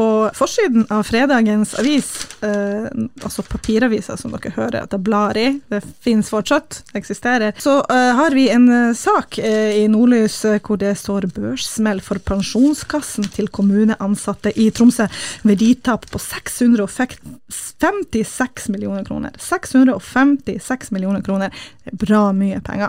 På 0.00 0.30
forsiden 0.34 0.86
av 0.88 1.02
fredagens 1.04 1.74
avis, 1.76 2.26
eh, 2.42 2.86
altså 3.22 3.42
papiravisa 3.44 4.16
som 4.16 4.32
dere 4.32 4.48
hører 4.54 4.80
at 4.86 4.92
jeg 4.96 5.02
blar 5.04 5.36
i, 5.36 5.60
det 5.68 5.82
finnes 6.00 6.30
fortsatt, 6.32 6.78
det 6.88 6.96
eksisterer, 7.02 7.52
så 7.60 7.82
eh, 7.84 8.14
har 8.16 8.32
vi 8.32 8.46
en 8.48 8.64
eh, 8.72 8.94
sak 8.96 9.36
eh, 9.44 9.76
i 9.82 9.84
Nordlys 9.92 10.38
eh, 10.48 10.56
hvor 10.64 10.80
det 10.80 10.94
står 10.96 11.28
børssmell 11.36 12.00
for 12.00 12.16
pensjonskassen 12.30 13.28
til 13.34 13.52
kommuneansatte 13.52 14.54
i 14.56 14.70
Tromsø. 14.72 15.04
Verditap 15.44 16.08
på 16.08 16.16
656 16.16 18.72
millioner 18.72 19.04
kroner. 19.04 19.36
656 19.36 20.96
millioner 20.96 21.20
kroner. 21.28 21.52
Det 21.84 21.92
er 21.92 22.00
bra 22.06 22.24
mye 22.32 22.56
penger. 22.64 22.88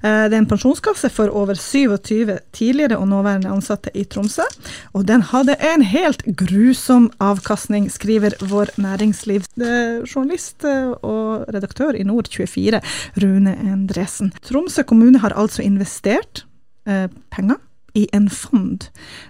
Eh, 0.00 0.24
Det 0.30 0.32
er 0.32 0.40
en 0.40 0.48
pensjonskasse 0.48 1.12
for 1.12 1.28
over 1.36 1.52
27 1.60 2.32
tidligere 2.56 2.96
og 2.96 3.12
nåværende 3.12 3.52
ansatte 3.52 3.92
i 3.92 4.08
Tromsø, 4.08 4.48
og 4.94 5.04
den 5.08 5.20
hadde 5.34 5.54
en 5.60 5.82
helt 5.82 6.22
grusom 6.46 7.10
avkastning, 7.22 7.88
skriver 7.92 8.36
vår 8.50 8.72
næringslivsjournalist 8.80 10.66
eh, 10.68 10.92
og 11.02 11.46
redaktør 11.54 11.98
i 11.98 12.04
Nord24, 12.06 12.82
Rune 13.22 13.56
Endresen. 13.66 14.32
Tromsø 14.46 14.86
kommune 14.86 15.22
har 15.22 15.36
altså 15.36 15.64
investert 15.66 16.44
eh, 16.86 17.08
penger 17.34 17.58
i 17.96 18.04
en 18.12 18.28
fond, 18.30 18.84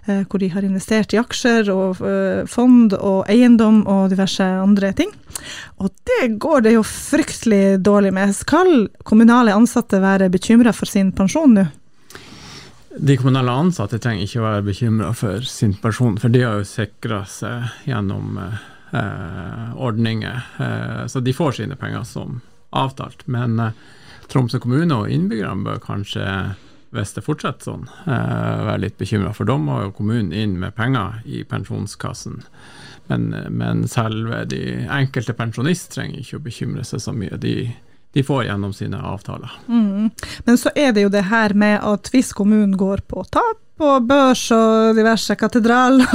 eh, 0.07 0.24
hvor 0.26 0.42
de 0.42 0.50
har 0.50 0.66
investert 0.66 1.14
i 1.14 1.20
aksjer 1.20 1.70
og 1.72 2.02
eh, 2.02 2.42
fond 2.50 2.96
og 2.98 3.24
eiendom 3.31 3.85
og 3.87 4.11
diverse 4.12 4.44
andre 4.44 4.92
ting. 4.98 5.12
Og 5.79 5.92
det 6.09 6.37
går 6.42 6.66
det 6.66 6.74
jo 6.74 6.85
fryktelig 6.87 7.79
dårlig 7.87 8.12
med. 8.16 8.35
Skal 8.35 8.88
kommunale 9.07 9.55
ansatte 9.55 10.02
være 10.02 10.33
bekymra 10.33 10.74
for 10.74 10.90
sin 10.90 11.12
pensjon 11.14 11.55
nå? 11.61 11.68
De 12.98 13.16
kommunale 13.16 13.52
ansatte 13.52 13.98
trenger 14.00 14.24
ikke 14.24 14.40
å 14.40 14.46
være 14.46 14.64
bekymra 14.70 15.11
for 15.16 15.44
sin 15.44 15.74
person, 15.82 16.16
for 16.20 16.32
de 16.32 16.40
har 16.46 16.61
jo 16.61 16.68
sikra 16.68 17.24
seg 17.28 17.66
gjennom 17.85 18.38
eh, 18.40 19.74
ordninger. 19.76 20.46
Eh, 20.64 21.02
så 21.12 21.20
de 21.20 21.35
får 21.37 21.59
sine 21.59 21.76
penger 21.76 22.06
som 22.09 22.40
avtalt. 22.72 23.26
Men 23.28 23.61
eh, 23.61 23.76
Tromsø 24.32 24.59
kommune 24.62 24.96
og 24.96 25.12
innbyggerne 25.12 25.66
bør 25.66 25.82
kanskje, 25.85 26.24
hvis 26.96 27.12
det 27.18 27.26
fortsetter 27.26 27.68
sånn, 27.68 27.85
eh, 28.09 28.64
være 28.70 28.87
litt 28.87 28.96
bekymra, 28.98 29.35
for 29.37 29.48
da 29.48 29.59
må 29.61 29.82
jo 29.85 29.94
kommunen 30.00 30.32
inn 30.32 30.56
med 30.62 30.74
penger 30.78 31.20
i 31.28 31.44
pensjonskassen. 31.46 32.40
Men, 33.12 33.28
men 33.54 33.85
selve 33.87 34.40
de 34.50 34.62
enkelte 34.90 35.37
pensjonist 35.37 35.92
trenger 35.92 36.24
ikke 36.24 36.40
å 36.40 36.46
bekymre 36.48 36.87
seg 36.88 37.04
så 37.04 37.14
mye. 37.14 37.37
De, 37.38 37.59
de 38.12 38.23
får 38.25 38.47
gjennom 38.47 38.73
sine 38.73 39.01
avtaler. 39.03 39.53
Mm. 39.69 40.11
Men 40.45 40.59
så 40.59 40.73
er 40.75 40.92
det 40.97 41.07
jo 41.07 41.12
det 41.12 41.27
her 41.29 41.55
med 41.55 41.79
at 41.85 42.11
hvis 42.12 42.33
kommunen 42.37 42.77
går 42.81 43.05
på 43.11 43.25
tap 43.29 43.62
på 43.77 43.88
børs 44.09 44.47
og 44.57 44.97
diverse 44.97 45.35
katedraler, 45.37 46.09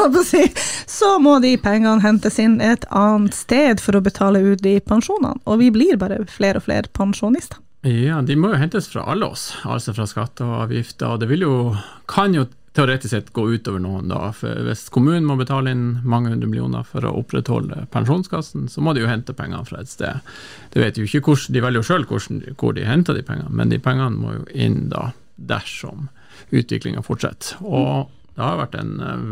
så 0.98 1.12
må 1.22 1.38
de 1.44 1.56
pengene 1.62 2.02
hentes 2.02 2.40
inn 2.42 2.58
et 2.62 2.88
annet 2.90 3.38
sted 3.38 3.84
for 3.84 3.98
å 3.98 4.02
betale 4.02 4.42
ut 4.42 4.64
de 4.66 4.80
pensjonene. 4.82 5.38
Og 5.46 5.62
vi 5.62 5.70
blir 5.74 6.00
bare 6.02 6.24
flere 6.26 6.62
og 6.62 6.66
flere 6.66 6.90
pensjonister. 6.98 7.62
Ja, 7.86 8.20
de 8.22 8.36
må 8.38 8.52
jo 8.52 8.60
hentes 8.62 8.90
fra 8.92 9.08
alle 9.10 9.26
oss, 9.34 9.52
altså 9.66 9.94
fra 9.98 10.06
skatter 10.10 10.46
og 10.46 10.66
avgifter. 10.68 11.16
Og 11.16 11.22
det 11.22 11.38
jo, 11.42 11.74
kan 12.10 12.34
jo 12.38 12.46
teoretisk 12.78 13.12
sett 13.12 13.34
gå 13.36 13.44
utover 13.52 13.82
noen, 13.84 14.08
da. 14.12 14.30
For 14.36 14.64
hvis 14.68 14.86
kommunen 14.94 15.28
må 15.28 15.36
betale 15.40 15.74
inn 15.76 16.00
mange 16.08 16.32
hundre 16.32 16.48
millioner 16.48 16.88
for 16.88 17.06
å 17.08 17.14
opprettholde 17.20 17.86
pensjonskassen, 17.92 18.70
så 18.72 18.84
må 18.84 18.94
de 18.96 19.04
jo 19.04 19.12
hente 19.12 19.36
pengene 19.36 19.66
fra 19.68 19.82
et 19.82 19.92
sted. 19.92 20.24
De, 20.72 20.80
vet 20.84 21.00
jo 21.00 21.08
ikke 21.08 21.24
hvordan, 21.28 21.56
De 21.56 21.66
velger 21.66 21.82
jo 21.82 21.90
sjøl 21.90 22.08
hvor 22.56 22.78
de 22.78 22.88
henter 22.88 23.18
de 23.18 23.26
pengene, 23.28 23.52
men 23.52 23.74
de 23.74 23.82
pengene 23.82 24.16
må 24.16 24.38
jo 24.38 24.48
inn 24.56 24.86
da 24.94 25.12
dersom 25.36 26.10
utviklinga 26.56 27.04
fortsetter. 27.04 27.60
Og 27.66 28.12
det 28.38 28.44
har 28.46 28.60
vært 28.62 28.78
en 28.80 28.94
eh, 29.04 29.26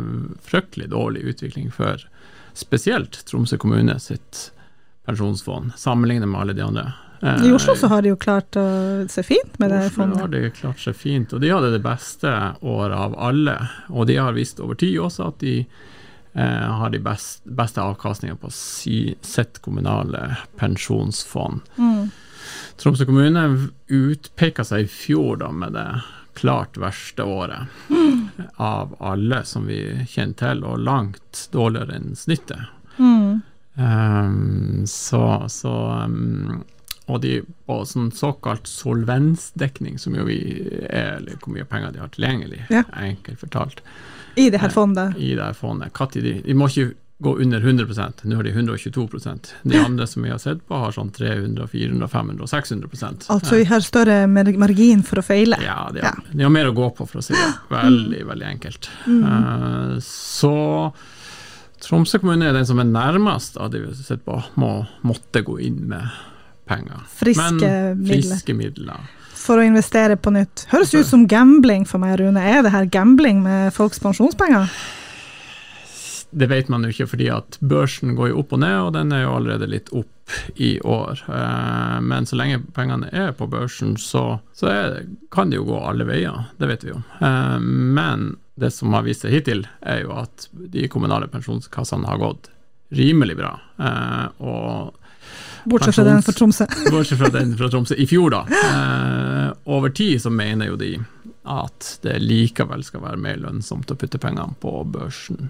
fryktelig 0.44 0.90
dårlig 0.92 1.24
utvikling 1.32 1.72
for 1.72 2.04
spesielt 2.58 3.22
Tromsø 3.30 3.60
kommune 3.62 3.96
sitt 4.04 4.50
pensjonsfond, 5.08 5.72
sammenlignet 5.80 6.30
med 6.30 6.42
alle 6.42 6.58
de 6.58 6.66
andre. 6.66 6.90
Eh, 7.22 7.46
I 7.46 7.52
Oslo 7.52 7.76
så 7.76 7.88
har 7.88 8.02
de 8.02 8.14
jo 8.14 8.20
klart 8.20 8.56
å 8.56 8.66
se 9.12 9.24
fint 9.24 9.60
med 9.60 9.72
det 9.72 9.84
Oslo 9.86 10.04
har 10.04 10.10
fondet. 10.16 10.32
de 10.32 10.52
klart 10.56 10.80
seg 10.80 10.96
fint, 10.96 11.34
og 11.34 11.44
de 11.44 11.52
hadde 11.52 11.74
det 11.74 11.84
beste 11.84 12.34
året 12.62 12.98
av 12.98 13.18
alle. 13.20 13.58
Og 13.90 14.08
de 14.08 14.20
har 14.20 14.38
visst 14.38 14.62
over 14.64 14.80
tid 14.80 15.00
også 15.04 15.28
at 15.34 15.40
de 15.44 15.58
eh, 15.60 16.70
har 16.80 16.94
de 16.94 17.02
best, 17.04 17.44
beste 17.44 17.84
avkastningene 17.84 18.40
på 18.40 18.52
si, 18.56 19.18
sitt 19.22 19.62
kommunale 19.66 20.38
pensjonsfond. 20.60 21.68
Mm. 21.78 22.10
Tromsø 22.80 23.06
kommune 23.06 23.44
utpeka 23.92 24.64
seg 24.66 24.88
i 24.88 24.90
fjor 24.90 25.44
da 25.44 25.52
med 25.52 25.76
det 25.76 25.90
klart 26.40 26.78
verste 26.80 27.26
året 27.28 27.68
av 28.56 28.96
alle 29.04 29.44
som 29.46 29.68
vi 29.68 29.82
kjenner 30.08 30.38
til, 30.40 30.64
og 30.64 30.84
langt 30.88 31.48
dårligere 31.52 31.98
enn 32.00 32.14
snittet. 32.16 32.70
Mm. 32.96 33.42
Um, 33.76 34.86
så, 34.88 35.24
så 35.52 35.74
um, 36.08 36.64
Og 37.10 37.22
de 37.24 37.42
på 37.68 37.80
sånn 37.90 38.12
såkalt 38.14 38.68
solvensdekning, 38.70 39.98
som 40.00 40.14
jo 40.16 40.26
vi 40.28 40.38
er, 40.90 41.16
eller 41.18 41.40
hvor 41.42 41.54
mye 41.56 41.66
penger 41.66 41.92
de 41.96 42.00
har 42.04 42.12
tilgjengelig, 42.14 42.64
Ja. 42.70 42.84
enkelt 42.94 43.40
fortalt, 43.42 43.82
I 44.38 44.50
det 44.54 44.60
her 44.62 44.70
fondet. 44.70 45.16
i 45.18 45.34
det 45.36 45.44
her 45.44 45.54
fondet. 45.58 45.92
Når 45.94 46.22
de, 46.22 46.34
de 46.46 46.54
må 46.54 46.68
ikke 46.70 46.94
gå 47.22 47.34
under 47.42 47.60
100% 47.60 48.22
nå 48.24 48.36
har 48.38 48.44
de 48.44 48.52
122% 48.54 49.50
De 49.68 49.76
andre 49.78 50.06
som 50.08 50.24
vi 50.24 50.30
har 50.32 50.38
sett 50.40 50.62
på, 50.70 50.78
har 50.80 50.94
sånn 50.96 51.10
300, 51.12 51.66
400, 51.68 52.08
500 52.08 52.42
og 52.46 52.48
600 52.48 53.28
Altså 53.36 53.58
vi 53.60 53.66
har 53.68 53.82
større 53.84 54.22
margin 54.30 55.04
for 55.04 55.20
å 55.20 55.26
feile. 55.26 55.58
Ja, 55.62 55.90
de 55.92 56.00
Ja. 56.00 56.14
har, 56.14 56.24
de 56.32 56.44
har 56.44 56.50
mer 56.50 56.70
å 56.72 56.74
gå 56.78 56.88
på, 56.96 57.06
for 57.10 57.20
å 57.20 57.24
si 57.24 57.34
det 57.34 57.50
veldig, 57.70 58.24
veldig 58.26 58.48
enkelt. 58.54 58.90
Eh, 59.08 59.98
så 60.00 60.94
Tromsø 61.80 62.20
kommune 62.20 62.44
er 62.50 62.54
den 62.54 62.66
som 62.68 62.80
er 62.80 62.84
nærmest 62.88 63.56
av 63.58 63.72
de 63.72 63.80
vi 63.80 63.88
har 63.88 63.96
sett 63.96 64.24
på, 64.26 64.42
må 64.60 64.86
måtte 65.08 65.44
gå 65.48 65.60
inn 65.64 65.88
med 65.88 66.10
penger. 66.70 67.02
Friske 67.20 67.64
Men 67.66 68.06
friske 68.08 68.56
midler. 68.58 69.10
For 69.40 69.58
å 69.58 69.66
investere 69.66 70.18
på 70.20 70.32
nytt. 70.36 70.68
Høres 70.70 70.92
ut 70.94 71.08
som 71.10 71.24
gambling 71.32 71.86
for 71.90 71.98
meg, 72.04 72.20
Rune. 72.22 72.42
Er 72.44 72.62
det 72.66 72.74
her 72.76 72.86
gambling 72.92 73.42
med 73.46 73.74
folks 73.74 74.02
pensjonspenger? 74.04 74.70
Det 76.32 76.46
vet 76.52 76.68
man 76.70 76.84
jo 76.86 76.92
ikke, 76.94 77.08
fordi 77.10 77.30
at 77.34 77.56
børsen 77.66 78.12
går 78.18 78.30
jo 78.30 78.42
opp 78.44 78.52
og 78.54 78.60
ned, 78.62 78.76
og 78.86 78.92
den 78.94 79.10
er 79.16 79.24
jo 79.24 79.32
allerede 79.40 79.66
litt 79.72 79.88
opp 79.98 80.36
i 80.62 80.76
år. 80.86 81.24
Eh, 81.26 81.96
Men 82.06 82.28
så 82.30 82.38
lenge 82.38 82.60
pengene 82.76 83.10
er 83.10 83.32
på 83.34 83.48
børsen, 83.50 83.96
så, 83.98 84.38
så 84.54 84.70
er, 84.70 85.00
kan 85.34 85.50
det 85.50 85.58
jo 85.58 85.66
gå 85.72 85.80
alle 85.90 86.06
veier, 86.06 86.46
det 86.62 86.70
vet 86.70 86.86
vi 86.86 86.94
jo. 86.94 87.02
Eh, 87.18 87.58
Men 87.66 88.36
det 88.60 88.70
som 88.76 88.94
har 88.94 89.08
vist 89.08 89.26
seg 89.26 89.34
hittil, 89.40 89.66
er 89.82 90.04
jo 90.04 90.14
at 90.22 90.46
de 90.54 90.86
kommunale 90.92 91.32
pensjonskassene 91.34 92.06
har 92.12 92.22
gått 92.22 92.52
rimelig 92.94 93.40
bra. 93.40 93.56
Eh, 93.82 94.28
Og 94.46 94.94
Bortsett 95.66 95.96
fra 95.96 96.04
den 96.08 96.22
fra 96.26 96.36
Tromsø. 96.36 96.68
Bortsett 96.94 97.20
fra 97.20 97.32
den 97.34 97.56
fra 97.58 97.70
Tromsø 97.70 97.98
i 97.98 98.08
fjor, 98.10 98.36
da. 98.36 98.44
Eh, 98.60 99.48
over 99.70 99.90
tid 99.96 100.22
så 100.22 100.32
mener 100.34 100.72
jo 100.72 100.78
de 100.80 100.94
at 101.50 101.96
det 102.04 102.20
likevel 102.22 102.84
skal 102.86 103.04
være 103.04 103.22
mer 103.22 103.40
lønnsomt 103.42 103.92
å 103.92 103.98
putte 103.98 104.22
pengene 104.22 104.54
på 104.62 104.84
børsen. 104.94 105.50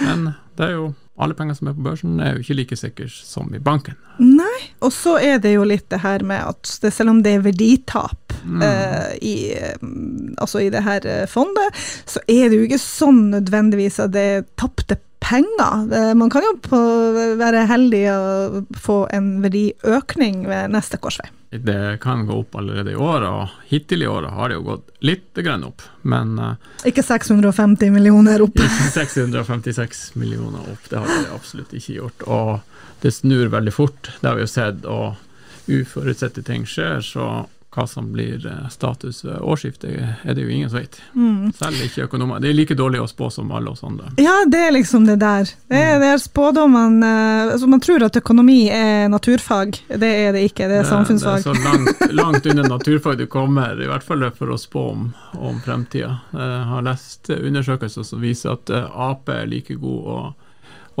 Men 0.00 0.32
det 0.56 0.68
er 0.68 0.76
jo 0.78 0.92
alle 1.22 1.34
penger 1.36 1.54
som 1.54 1.68
er 1.68 1.76
på 1.76 1.84
børsen, 1.84 2.16
er 2.24 2.36
jo 2.36 2.42
ikke 2.42 2.56
like 2.56 2.76
sikre 2.78 3.06
som 3.12 3.50
i 3.54 3.60
banken. 3.62 3.98
Nei, 4.22 4.72
og 4.84 4.92
så 4.94 5.18
er 5.20 5.38
det 5.42 5.54
jo 5.54 5.66
litt 5.68 5.88
det 5.92 6.00
her 6.02 6.24
med 6.26 6.40
at 6.54 6.72
det, 6.82 6.92
selv 6.94 7.12
om 7.12 7.20
det 7.24 7.36
er 7.36 7.44
verditap 7.44 8.34
eh, 8.64 9.12
i, 9.20 9.36
eh, 9.52 9.76
altså 10.40 10.64
i 10.64 10.70
det 10.72 10.82
her 10.86 11.06
eh, 11.06 11.24
fondet, 11.30 11.76
så 12.08 12.22
er 12.26 12.48
det 12.48 12.58
jo 12.58 12.66
ikke 12.66 12.80
sånn 12.80 13.26
nødvendigvis 13.34 14.00
at 14.02 14.14
det 14.16 14.26
er 14.32 14.46
tapte 14.56 14.96
penger. 14.96 15.08
Det- 15.30 16.14
Man 16.16 16.30
kan 16.30 16.42
jo 16.42 16.56
på, 16.62 16.78
være 17.38 17.66
heldig 17.70 18.02
å 18.12 18.64
få 18.76 18.96
en 19.12 19.40
verdiøkning 19.42 20.46
ved 20.48 20.70
neste 20.74 20.98
korsvei. 20.98 21.28
Det 21.52 21.98
kan 22.00 22.24
gå 22.26 22.38
opp 22.40 22.54
allerede 22.56 22.92
i 22.92 22.96
år, 22.96 23.22
og 23.28 23.48
hittil 23.68 24.02
i 24.02 24.06
året 24.08 24.32
har 24.32 24.48
det 24.48 24.54
jo 24.56 24.62
gått 24.70 24.86
litt 25.04 25.34
grann 25.44 25.64
opp. 25.68 25.82
Men 26.02 26.38
eh, 26.38 26.54
Ikke 26.88 27.02
650 27.04 27.90
millioner 27.92 28.40
opp. 28.42 28.56
ikke 28.56 28.88
656 28.94 30.14
millioner 30.16 30.60
opp, 30.72 30.88
det 30.88 30.98
har 30.98 31.06
det 31.12 31.28
absolutt 31.34 31.74
ikke 31.76 31.98
gjort. 31.98 32.22
Og 32.26 32.60
det 33.02 33.12
snur 33.12 33.48
veldig 33.52 33.72
fort, 33.72 34.10
det 34.20 34.28
har 34.30 34.36
vi 34.40 34.46
jo 34.46 34.52
sett. 34.52 34.84
Og 34.88 35.14
uforutsette 35.68 36.42
ting 36.44 36.64
skjer, 36.66 37.02
så 37.04 37.46
hva 37.72 37.86
som 37.88 38.10
blir 38.12 38.46
eh, 38.46 38.68
status 38.68 39.24
ved 39.24 39.38
årsskiftet, 39.40 39.90
er 40.22 40.34
det 40.34 40.44
jo 40.44 40.48
ingen 40.52 40.70
som 40.70 40.78
vet. 40.78 40.98
Mm. 41.14 41.52
Selv 41.56 41.80
ikke 41.84 42.04
økonomer. 42.04 42.40
Det 42.42 42.50
er 42.50 42.56
like 42.58 42.76
dårlig 42.76 43.00
å 43.00 43.08
spå 43.08 43.30
som 43.32 43.52
alle 43.54 43.72
oss 43.72 43.84
andre. 43.86 44.12
Ja, 44.20 44.34
det 44.48 44.60
er 44.66 44.74
liksom 44.76 45.06
det 45.08 45.16
der. 45.22 45.48
Det 45.72 45.80
er, 45.80 45.96
det 46.02 46.10
er 46.12 46.20
spådommene 46.20 47.08
eh, 47.08 47.52
altså 47.54 47.70
Man 47.72 47.80
tror 47.80 48.04
at 48.04 48.16
økonomi 48.20 48.60
er 48.72 49.08
naturfag. 49.12 49.78
Det 49.88 50.12
er 50.26 50.36
det 50.36 50.44
ikke, 50.50 50.68
det 50.68 50.82
er 50.82 50.88
samfunnsfag. 50.90 51.40
Det 51.40 51.54
er 51.54 51.56
så 51.56 51.64
langt, 51.64 52.06
langt 52.12 52.46
under 52.52 52.68
naturfag 52.68 53.18
du 53.18 53.26
kommer, 53.26 53.80
i 53.80 53.88
hvert 53.88 54.04
fall 54.04 54.28
for 54.36 54.52
å 54.52 54.60
spå 54.60 54.86
om, 54.92 55.08
om 55.40 55.60
fremtida. 55.64 56.18
Jeg 56.36 56.62
har 56.68 56.84
lest 56.86 57.32
undersøkelser 57.32 58.06
som 58.06 58.22
viser 58.22 58.54
at 58.56 58.72
eh, 58.72 59.02
Ap 59.08 59.32
er 59.32 59.48
like 59.48 59.80
god 59.80 60.12
å, 60.12 60.18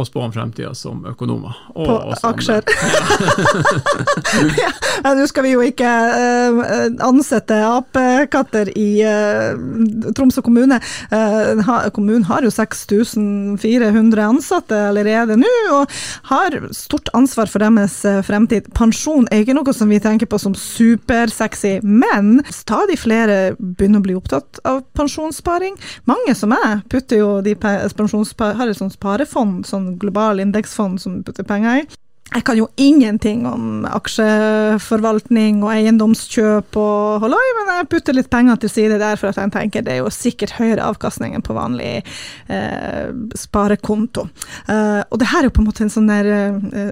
å 0.00 0.04
spå 0.08 0.22
om 0.24 0.32
fremtida 0.34 0.72
som 0.78 1.02
økonomer. 1.08 1.56
Og 1.74 1.86
På 1.86 1.96
oss 2.14 2.24
aksjer. 2.24 2.62
Ja, 5.02 5.14
Nå 5.16 5.24
skal 5.28 5.44
vi 5.46 5.52
jo 5.54 5.62
ikke 5.64 5.88
eh, 5.88 6.86
ansette 7.04 7.56
apekatter 7.66 8.70
i 8.78 9.02
eh, 9.06 9.56
Tromsø 10.16 10.42
kommune. 10.44 10.78
Eh, 11.12 11.62
kommunen 11.94 12.24
har 12.28 12.44
jo 12.46 12.52
6400 12.54 14.22
ansatte 14.26 14.78
allerede 14.88 15.36
nå, 15.40 15.50
og 15.74 15.90
har 16.30 16.56
stort 16.76 17.10
ansvar 17.18 17.50
for 17.50 17.62
deres 17.64 17.98
eh, 18.08 18.20
fremtid. 18.26 18.70
Pensjon 18.76 19.26
er 19.32 19.42
ikke 19.44 19.56
noe 19.58 19.74
som 19.76 19.90
vi 19.92 20.00
tenker 20.02 20.30
på 20.30 20.40
som 20.42 20.54
supersexy, 20.58 21.78
men 21.82 22.40
stadig 22.52 22.98
flere 23.02 23.40
begynner 23.58 24.02
å 24.02 24.06
bli 24.06 24.16
opptatt 24.18 24.62
av 24.68 24.82
pensjonssparing. 24.98 25.76
Mange 26.10 26.36
som 26.38 26.54
jeg 26.56 26.82
putter 26.92 27.22
jo 27.22 27.30
de 27.44 27.56
pe- 27.58 27.78
har 27.82 28.68
et 28.70 28.78
sånt 28.78 28.94
sparefond, 28.96 29.66
sånn 29.68 29.81
global 30.00 30.42
indeksfond 30.42 31.02
som 31.02 31.20
putter 31.26 31.46
penger 31.48 31.82
i. 31.82 31.84
Jeg 32.32 32.46
kan 32.48 32.56
jo 32.56 32.68
ingenting 32.80 33.42
om 33.44 33.82
aksjeforvaltning 33.84 35.60
og 35.66 35.72
eiendomskjøp 35.74 36.78
og 36.80 37.24
holloi, 37.26 37.42
men 37.58 37.72
jeg 37.74 37.88
putter 37.92 38.16
litt 38.16 38.30
penger 38.32 38.62
til 38.62 38.72
side 38.72 39.00
der, 39.02 39.18
for 39.20 39.28
at 39.28 39.40
jeg 39.40 39.52
tenker 39.52 39.84
det 39.84 39.98
er 39.98 40.00
jo 40.00 40.12
sikkert 40.14 40.54
høyere 40.56 40.86
avkastning 40.86 41.36
enn 41.36 41.44
på 41.44 41.56
vanlig 41.56 41.90
eh, 42.48 43.10
sparekonto. 43.36 44.30
Eh, 44.64 45.02
og 45.04 45.20
det 45.20 45.28
her 45.28 45.42
er 45.42 45.50
jo 45.50 45.56
på 45.58 45.64
en 45.64 45.68
måte 45.68 45.84
en 45.84 45.92
sånn 45.92 46.08
der 46.08 46.30
eh, 46.32 46.88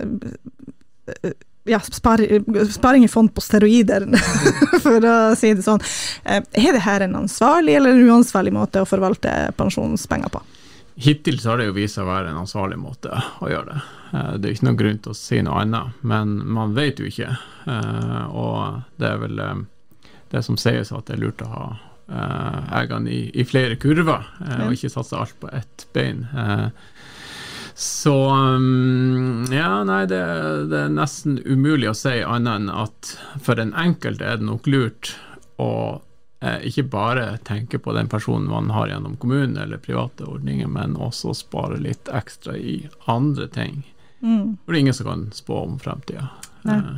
eh, 1.08 1.32
ja, 1.72 1.80
spar, 1.88 2.20
sparing 2.72 3.08
i 3.08 3.08
fond 3.08 3.32
på 3.32 3.40
steroider, 3.44 4.10
for 4.84 5.08
å 5.08 5.16
si 5.40 5.54
det 5.56 5.64
sånn. 5.64 5.80
Eh, 6.24 6.44
er 6.66 6.76
det 6.76 6.84
her 6.84 7.06
en 7.06 7.16
ansvarlig 7.24 7.80
eller 7.80 7.96
en 7.96 8.12
uansvarlig 8.12 8.52
måte 8.60 8.84
å 8.84 8.88
forvalte 8.88 9.54
pensjonspenger 9.56 10.36
på? 10.36 10.44
Hittil 11.00 11.38
så 11.40 11.50
har 11.54 11.60
det 11.60 11.68
jo 11.70 11.76
vist 11.78 11.96
seg 11.96 12.04
å 12.04 12.10
være 12.10 12.30
en 12.32 12.40
ansvarlig 12.42 12.76
måte 12.80 13.12
å 13.40 13.48
gjøre 13.48 13.72
det. 13.72 13.80
Eh, 14.12 14.32
Det 14.36 14.48
er 14.50 14.54
ikke 14.56 14.66
noen 14.68 14.80
grunn 14.82 14.98
til 15.04 15.12
å 15.14 15.18
si 15.18 15.38
noe 15.46 15.62
annet, 15.62 16.00
men 16.02 16.34
man 16.56 16.74
vet 16.76 17.00
jo 17.00 17.06
ikke. 17.08 17.30
Eh, 17.66 18.24
Og 18.30 18.82
det 19.00 19.08
er 19.08 19.22
vel 19.22 19.38
eh, 19.40 19.62
det 20.34 20.42
som 20.46 20.58
sies 20.60 20.92
at 20.92 21.06
det 21.08 21.16
er 21.16 21.24
lurt 21.24 21.42
å 21.46 21.48
ha 21.54 21.68
eggene 22.74 23.06
i, 23.06 23.20
i 23.38 23.44
flere 23.46 23.76
kurver, 23.78 24.24
og 24.64 24.72
ikke 24.74 24.88
satse 24.90 25.14
alt 25.14 25.36
på 25.38 25.46
ett 25.54 25.84
bein. 25.94 26.24
Så 27.78 28.14
um, 28.34 29.44
ja, 29.54 29.84
nei, 29.86 30.00
det, 30.10 30.18
det 30.72 30.80
er 30.88 30.90
nesten 30.90 31.38
umulig 31.46 31.86
å 31.92 31.94
si 31.94 32.16
annet 32.26 32.64
enn 32.64 32.72
at 32.74 33.12
for 33.46 33.54
den 33.62 33.70
enkelte 33.78 34.26
er 34.26 34.40
det 34.40 34.48
nok 34.48 34.66
lurt 34.66 35.12
å 35.62 35.70
ikke 36.40 36.86
bare 36.88 37.24
tenke 37.44 37.78
på 37.78 37.92
den 37.92 38.08
personen 38.08 38.48
man 38.48 38.70
har 38.70 38.88
gjennom 38.88 39.16
kommunen 39.20 39.56
eller 39.60 39.76
private 39.76 40.24
ordninger, 40.24 40.68
men 40.72 40.94
også 40.96 41.34
spare 41.36 41.76
litt 41.76 42.08
ekstra 42.08 42.54
i 42.56 42.88
andre 43.04 43.48
ting. 43.48 43.82
Mm. 44.22 44.56
For 44.64 44.72
det 44.72 44.78
er 44.78 44.80
ingen 44.86 44.94
som 44.96 45.06
kan 45.10 45.26
spå 45.36 45.58
om 45.66 45.78
fremtida. 45.80 46.28
Eh, 46.64 46.90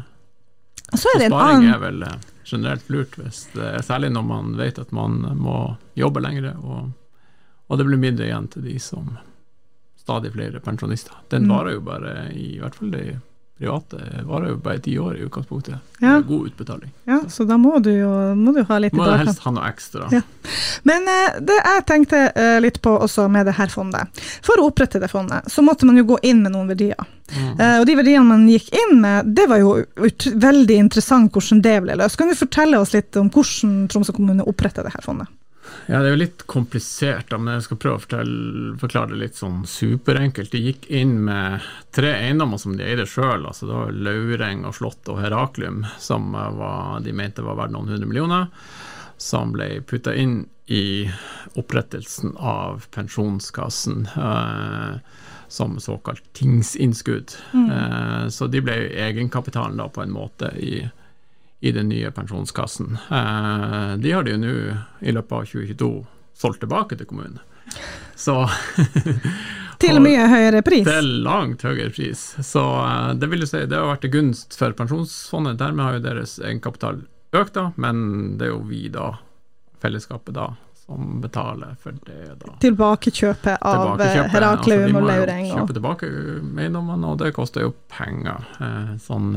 Og 0.92 0.98
så 0.98 1.08
det 1.18 1.24
en 1.26 1.32
sparing 1.32 1.56
annen 1.66 1.74
er 1.74 1.78
vel 1.82 2.02
eh, 2.02 2.16
generelt 2.44 2.88
lurt, 2.90 3.16
det, 3.16 3.72
særlig 3.86 4.12
når 4.12 4.22
man 4.30 4.56
vet 4.58 4.78
at 4.78 4.92
man 4.92 5.20
må 5.38 5.76
jobbe 5.98 6.20
lengre, 6.22 6.54
og, 6.62 6.92
og 7.68 7.78
det 7.78 7.86
blir 7.88 7.98
mindre 8.02 8.26
igjen 8.26 8.48
til 8.52 8.62
de 8.66 8.78
som 8.82 9.16
stadig 10.02 10.32
flere 10.34 10.60
pensjonister. 10.60 11.14
Den 11.30 11.46
Mm. 11.46 11.52
varer 11.54 11.72
jo 11.76 11.80
bare, 11.80 12.14
i 12.34 12.58
hvert 12.58 12.74
fall 12.74 12.90
de 12.90 13.04
private, 13.62 14.00
varer 14.26 14.50
jo 14.52 14.58
bare 14.64 14.82
ti 14.82 14.96
år 14.98 15.16
i 15.20 15.24
utgangspunktet. 15.28 15.78
Ja. 16.02 16.16
God 16.26 16.50
utbetaling. 16.50 16.90
Ja, 17.06 17.20
så 17.30 17.46
da 17.46 17.56
må 17.62 17.78
du 17.82 17.90
jo 17.94 18.10
må 18.38 18.52
du 18.56 18.62
ha 18.66 18.78
litt 18.82 18.94
i 18.94 18.98
Må 18.98 19.06
bakhånd. 19.06 19.28
helst 19.30 19.44
ha 19.46 19.52
noe 19.54 19.68
ekstra. 19.70 20.08
Ja. 20.12 20.22
Men 20.88 21.06
eh, 21.08 21.38
det 21.46 21.58
jeg 21.60 21.84
tenkte 21.88 22.22
eh, 22.34 22.58
litt 22.64 22.80
på 22.82 22.96
også 23.06 23.28
med 23.30 23.46
det 23.46 23.54
her 23.60 23.70
fondet. 23.72 24.22
For 24.42 24.58
å 24.58 24.66
opprette 24.72 25.00
det 25.02 25.10
fondet, 25.12 25.46
så 25.52 25.62
måtte 25.62 25.86
man 25.88 26.00
jo 26.00 26.04
gå 26.12 26.18
inn 26.26 26.42
med 26.42 26.56
noen 26.56 26.70
verdier. 26.72 26.98
Mm. 27.32 27.52
Eh, 27.60 27.76
og 27.80 27.86
de 27.88 27.96
verdiene 28.00 28.26
man 28.28 28.48
gikk 28.50 28.72
inn 28.76 28.98
med, 29.04 29.30
det 29.36 29.46
var 29.48 29.62
jo 29.62 29.76
ut 30.02 30.26
veldig 30.42 30.80
interessant 30.86 31.32
hvordan 31.32 31.62
det 31.64 31.76
ble 31.86 31.96
løst. 32.02 32.18
Kan 32.20 32.32
du 32.32 32.36
fortelle 32.36 32.82
oss 32.82 32.92
litt 32.96 33.16
om 33.20 33.30
hvordan 33.32 33.86
Tromsø 33.92 34.12
kommune 34.16 34.44
opprettet 34.50 34.84
det 34.88 34.92
her 34.96 35.06
fondet? 35.06 35.30
Ja, 35.86 36.00
det 36.00 36.08
er 36.08 36.14
jo 36.14 36.20
litt 36.20 36.44
komplisert, 36.50 37.28
da, 37.30 37.38
men 37.38 37.56
jeg 37.56 37.66
skal 37.66 37.80
prøve 37.82 37.98
å 37.98 38.02
fortelle, 38.04 38.74
forklare 38.82 39.12
det 39.12 39.20
litt 39.20 39.38
sånn 39.38 39.62
superenkelt. 39.68 40.52
De 40.54 40.62
gikk 40.62 40.88
inn 40.94 41.16
med 41.26 41.66
tre 41.94 42.14
eiendommer 42.20 42.60
som 42.62 42.76
de 42.78 42.86
eide 42.86 43.06
sjøl, 43.08 43.46
altså 43.46 43.68
det 43.68 43.76
var 43.78 43.98
Laureng 44.08 44.64
og 44.68 44.76
Slott 44.78 45.10
og 45.12 45.20
Heraklium, 45.22 45.84
som 46.02 46.32
var, 46.34 47.00
de 47.04 47.14
mente 47.16 47.44
var 47.46 47.58
verdt 47.60 47.76
noen 47.76 47.92
hundre 47.94 48.10
millioner, 48.10 48.48
som 49.22 49.54
ble 49.54 49.76
putta 49.86 50.14
inn 50.18 50.42
i 50.72 51.10
opprettelsen 51.58 52.36
av 52.38 52.86
pensjonskassen. 52.94 54.06
Eh, 54.16 55.20
som 55.52 55.80
såkalt 55.80 56.22
tingsinnskudd. 56.32 57.32
Eh, 57.52 58.28
så 58.28 58.46
de 58.46 58.62
ble 58.64 58.76
egenkapitalen 59.04 59.76
da 59.76 59.88
på 59.92 60.00
en 60.00 60.14
måte 60.14 60.48
i, 60.56 60.78
i 61.62 61.70
den 61.72 61.88
nye 61.92 62.10
pensjonskassen. 62.14 62.96
Eh, 63.10 63.92
de 64.02 64.12
har 64.16 64.26
de 64.26 64.34
jo 64.34 64.40
nå 64.42 64.54
i 65.06 65.14
løpet 65.14 65.32
av 65.36 65.44
2022 65.46 65.90
solgt 66.42 66.62
tilbake 66.64 66.98
til 66.98 67.06
kommunen. 67.06 67.38
Så 68.18 68.34
Til 69.82 69.98
mye 70.02 70.26
høyere 70.30 70.60
pris. 70.62 70.84
til 70.86 71.08
langt 71.26 71.62
høyere 71.66 71.90
pris. 71.94 72.20
Så 72.46 72.62
eh, 72.82 73.14
det 73.18 73.30
vil 73.32 73.42
jo 73.42 73.48
si, 73.50 73.62
det 73.66 73.78
har 73.78 73.88
vært 73.94 74.04
til 74.06 74.12
gunst 74.14 74.58
for 74.58 74.74
pensjonsfondet. 74.78 75.58
Dermed 75.62 75.86
har 75.86 75.96
jo 75.98 76.04
deres 76.04 76.36
egenkapital 76.42 77.00
økt, 77.34 77.54
da, 77.56 77.68
men 77.80 78.36
det 78.38 78.46
er 78.50 78.52
jo 78.52 78.60
vi, 78.68 78.84
da, 78.92 79.08
fellesskapet, 79.82 80.34
da, 80.36 80.50
som 80.84 81.18
betaler 81.22 81.74
for 81.82 81.96
det. 82.06 82.20
da. 82.42 82.54
Tilbakekjøpet 82.62 83.62
av 83.70 84.02
Herakleum 84.02 84.84
altså, 84.84 84.98
og 84.98 85.02
De 85.02 85.08
Laureng. 85.08 85.46
må 85.46 85.50
jo 85.54 85.58
kjøpe 85.62 85.76
tilbake 85.78 86.10
eiendommene, 86.12 87.10
og 87.14 87.18
det 87.22 87.32
koster 87.38 87.66
jo 87.66 87.74
penger. 87.90 88.46
Eh, 88.62 88.94
sånn 89.02 89.30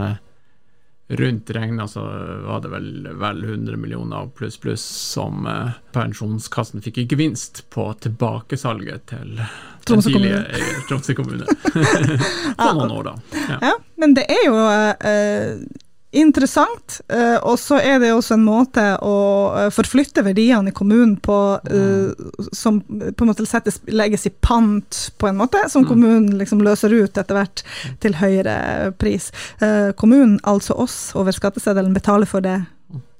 rundt 1.08 1.50
regna 1.50 1.88
så 1.88 2.02
var 2.46 2.62
det 2.62 2.68
vel, 2.68 3.08
vel 3.14 3.44
100 3.44 3.78
millioner 3.78 4.28
pluss 4.28 4.58
pluss 4.58 4.82
som 4.82 5.48
eh, 5.48 5.70
pensjonskassen 5.94 6.82
fikk 6.82 6.98
i 6.98 7.08
gevinst 7.12 7.66
på 7.70 7.92
tilbakesalget 8.02 9.06
til 9.14 9.38
Tromsø 9.86 10.10
tidlige 10.10 10.40
Tromsø 10.90 11.14
kommune. 11.14 11.46
På 12.58 12.72
noen 12.74 12.92
år, 12.92 13.04
da. 13.12 13.14
Ja. 13.50 13.58
ja, 13.62 13.74
men 14.02 14.16
det 14.18 14.26
er 14.34 14.48
jo 14.48 14.56
eh, 14.66 15.60
interessant, 16.16 17.00
eh, 17.10 17.38
og 17.44 17.58
så 17.60 17.80
er 17.84 18.00
det 18.04 18.12
også 18.16 18.38
en 18.38 18.46
måte 18.46 18.84
å 19.04 19.16
eh, 19.60 19.70
forflytte 19.74 20.24
verdiene 20.26 20.72
i 20.72 20.76
kommunen 20.76 21.16
på, 21.24 21.38
mm. 21.66 22.50
som 22.56 22.82
på 22.82 23.26
en 23.26 23.32
måte 23.32 23.48
settes, 23.50 23.82
legges 23.88 24.28
i 24.30 24.34
pant, 24.34 25.02
på 25.20 25.30
en 25.30 25.40
måte, 25.40 25.66
som 25.70 25.86
Mm. 25.86 25.90
kommunen 25.90 26.38
liksom 26.40 26.62
løser 26.66 26.94
ut 26.94 27.18
etter 27.18 27.36
hvert 27.36 27.64
til 28.02 28.16
høyere 28.18 28.92
pris. 28.98 29.32
Eh, 29.62 29.92
kommunen, 29.94 30.40
altså 30.44 30.74
oss, 30.74 31.12
over 31.16 31.32
skatteseddelen 31.32 31.94
betaler 31.94 32.26
for 32.26 32.42
det. 32.42 32.64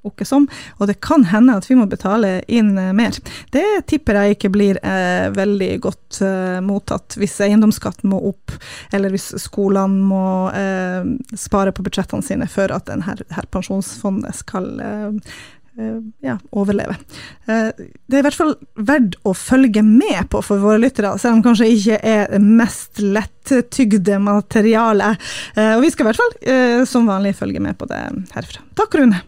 Ikke 0.06 0.28
som, 0.28 0.46
og 0.78 0.90
det 0.90 1.00
kan 1.04 1.26
hende 1.32 1.58
at 1.58 1.66
vi 1.70 1.78
må 1.80 1.88
betale 1.90 2.40
inn 2.52 2.76
eh, 2.78 2.94
mer. 2.96 3.18
Det 3.54 3.66
tipper 3.90 4.20
jeg 4.20 4.38
ikke 4.38 4.54
blir 4.54 4.80
eh, 4.86 5.28
veldig 5.36 5.72
godt 5.84 6.22
eh, 6.26 6.62
mottatt 6.66 7.18
hvis 7.20 7.40
eiendomsskatten 7.46 8.12
må 8.12 8.22
opp, 8.32 8.54
eller 8.96 9.14
hvis 9.14 9.32
skolene 9.42 10.06
må 10.06 10.26
eh, 10.56 11.04
spare 11.38 11.74
på 11.76 11.86
budsjettene 11.86 12.26
sine 12.26 12.50
for 12.52 12.74
at 12.76 12.88
denne 12.90 13.06
her, 13.08 13.22
pensjonsfondet 13.54 14.38
skal 14.38 14.72
eh, 14.84 15.36
eh, 15.80 16.00
ja, 16.26 16.38
overleve. 16.56 16.98
Det 17.46 18.18
er 18.18 18.22
i 18.22 18.26
hvert 18.26 18.38
fall 18.38 18.56
verdt 18.88 19.20
å 19.28 19.36
følge 19.38 19.84
med 19.86 20.30
på 20.34 20.42
for 20.46 20.64
våre 20.64 20.82
lyttere, 20.82 21.14
selv 21.22 21.38
om 21.38 21.44
det 21.44 21.50
kanskje 21.50 21.70
ikke 21.76 22.00
er 22.02 22.26
det 22.34 22.42
mest 22.46 23.04
lettygde 23.04 24.20
materialet. 24.24 25.30
Og 25.76 25.86
vi 25.86 25.94
skal 25.94 26.08
i 26.08 26.10
hvert 26.10 26.24
fall 26.24 26.86
som 26.90 27.08
vanlig 27.10 27.36
følge 27.38 27.62
med 27.62 27.78
på 27.78 27.90
det 27.92 28.02
herfra. 28.34 28.66
Takk, 28.80 28.98
Rune. 29.02 29.22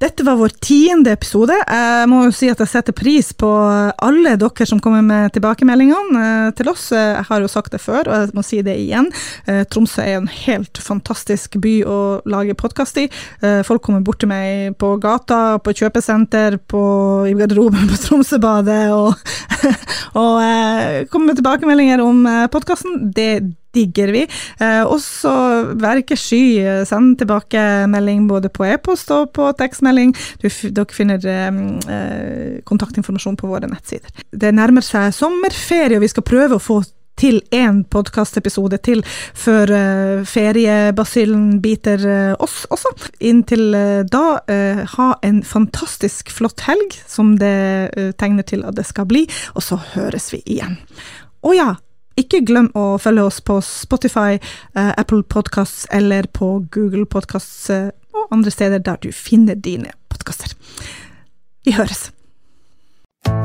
Dette 0.00 0.24
var 0.24 0.36
vår 0.36 0.52
tiende 0.60 1.12
episode. 1.12 1.52
Jeg 1.52 2.08
må 2.08 2.22
jo 2.26 2.32
si 2.32 2.48
at 2.48 2.60
jeg 2.60 2.68
setter 2.68 2.94
pris 2.96 3.30
på 3.36 3.48
alle 4.04 4.32
dere 4.40 4.66
som 4.68 4.80
kommer 4.80 5.04
med 5.04 5.34
tilbakemeldingene 5.34 6.24
eh, 6.24 6.48
til 6.56 6.70
oss. 6.72 6.86
Eh, 6.92 7.18
jeg 7.18 7.26
har 7.28 7.44
jo 7.44 7.50
sagt 7.52 7.72
det 7.72 7.82
før, 7.84 8.08
og 8.08 8.14
jeg 8.16 8.32
må 8.36 8.44
si 8.44 8.62
det 8.64 8.78
igjen. 8.80 9.10
Eh, 9.44 9.62
Tromsø 9.68 10.00
er 10.00 10.18
en 10.18 10.30
helt 10.32 10.80
fantastisk 10.80 11.56
by 11.60 11.74
å 11.84 11.98
lage 12.28 12.56
podkast 12.56 13.00
i. 13.00 13.06
Folk 13.68 13.84
kommer 13.84 14.00
bort 14.04 14.20
til 14.20 14.32
meg 14.32 14.76
på 14.80 14.94
gata, 15.00 15.58
på 15.60 15.76
kjøpesenter, 15.76 16.56
på, 16.68 16.82
i 17.28 17.36
garderoben 17.36 17.88
på 17.92 18.00
Tromsøbadet, 18.04 18.82
og, 18.96 19.16
og 20.20 21.08
kommer 21.12 21.30
med 21.30 21.40
tilbakemeldinger 21.40 22.04
om 22.04 22.24
podkasten. 22.52 23.02
Det 23.16 23.30
digger 23.76 24.12
vi. 24.14 24.26
Eh, 24.60 24.82
også 24.84 25.32
vær 25.80 26.00
ikke 26.02 26.18
sky, 26.18 26.42
send 26.88 27.18
tilbake 27.20 27.64
melding 27.90 28.26
både 28.30 28.50
på 28.52 28.66
e-post 28.68 29.10
og 29.14 29.32
på 29.36 29.50
tekstmelding. 29.58 30.14
Du, 30.42 30.48
dere 30.48 30.96
finner 30.96 31.26
eh, 31.26 31.60
eh, 31.96 32.54
kontaktinformasjon 32.68 33.38
på 33.40 33.50
våre 33.50 33.70
nettsider. 33.70 34.24
Det 34.30 34.54
nærmer 34.56 34.84
seg 34.84 35.12
sommerferie, 35.16 35.98
og 35.98 36.06
vi 36.06 36.14
skal 36.14 36.26
prøve 36.26 36.58
å 36.58 36.62
få 36.62 36.82
til 37.20 37.40
én 37.52 37.82
podkastepisode 37.92 38.78
til 38.84 39.02
før 39.36 39.72
uh, 39.74 40.22
feriebasillen 40.24 41.58
biter 41.60 42.00
uh, 42.06 42.32
oss 42.40 42.62
også. 42.72 42.94
Inntil 43.28 43.74
uh, 43.76 44.00
da, 44.08 44.40
ha 44.94 45.08
en 45.26 45.42
fantastisk 45.44 46.32
flott 46.32 46.64
helg, 46.64 46.96
som 47.10 47.34
det 47.40 48.14
tegner 48.20 48.46
til 48.46 48.64
at 48.64 48.78
det 48.78 48.86
skal 48.88 49.08
bli, 49.10 49.26
og 49.52 49.64
så 49.64 49.76
høres 49.92 50.30
vi 50.32 50.40
igjen. 50.56 50.78
Å 51.44 51.52
ja, 51.56 51.70
ikke 52.18 52.42
glem 52.46 52.70
å 52.78 52.98
følge 53.00 53.26
oss 53.28 53.40
på 53.44 53.60
Spotify, 53.64 54.38
uh, 54.76 54.92
Apple 54.96 55.22
Podcasts 55.22 55.86
eller 55.94 56.26
på 56.32 56.58
Google 56.72 57.06
Podcasts 57.06 57.68
uh, 57.70 57.90
og 58.14 58.32
andre 58.34 58.54
steder 58.54 58.82
der 58.84 58.98
du 59.02 59.12
finner 59.14 59.54
dine 59.54 59.94
podkaster. 60.12 60.56
Vi 61.64 61.76
høres! 61.76 62.10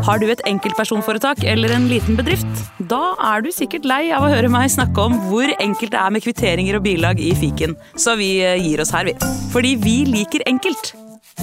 Har 0.05 0.21
du 0.21 0.29
et 0.31 0.43
enkeltpersonforetak 0.47 1.41
eller 1.43 1.73
en 1.75 1.89
liten 1.91 2.15
bedrift? 2.15 2.61
Da 2.91 3.15
er 3.33 3.43
du 3.43 3.51
sikkert 3.51 3.87
lei 3.89 4.05
av 4.15 4.23
å 4.23 4.31
høre 4.31 4.51
meg 4.51 4.71
snakke 4.71 5.07
om 5.09 5.17
hvor 5.27 5.51
enkelt 5.57 5.91
det 5.91 5.99
er 5.99 6.15
med 6.15 6.23
kvitteringer 6.23 6.79
og 6.79 6.85
bilag 6.87 7.19
i 7.19 7.33
fiken, 7.35 7.75
så 7.99 8.15
vi 8.19 8.37
eh, 8.45 8.55
gir 8.61 8.83
oss 8.83 8.93
her, 8.95 9.09
vi. 9.09 9.17
Fordi 9.51 9.75
vi 9.83 9.97
liker 10.07 10.47
enkelt. 10.47 10.93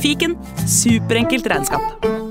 Fiken 0.01 0.39
superenkelt 0.65 1.53
regnskap. 1.53 2.22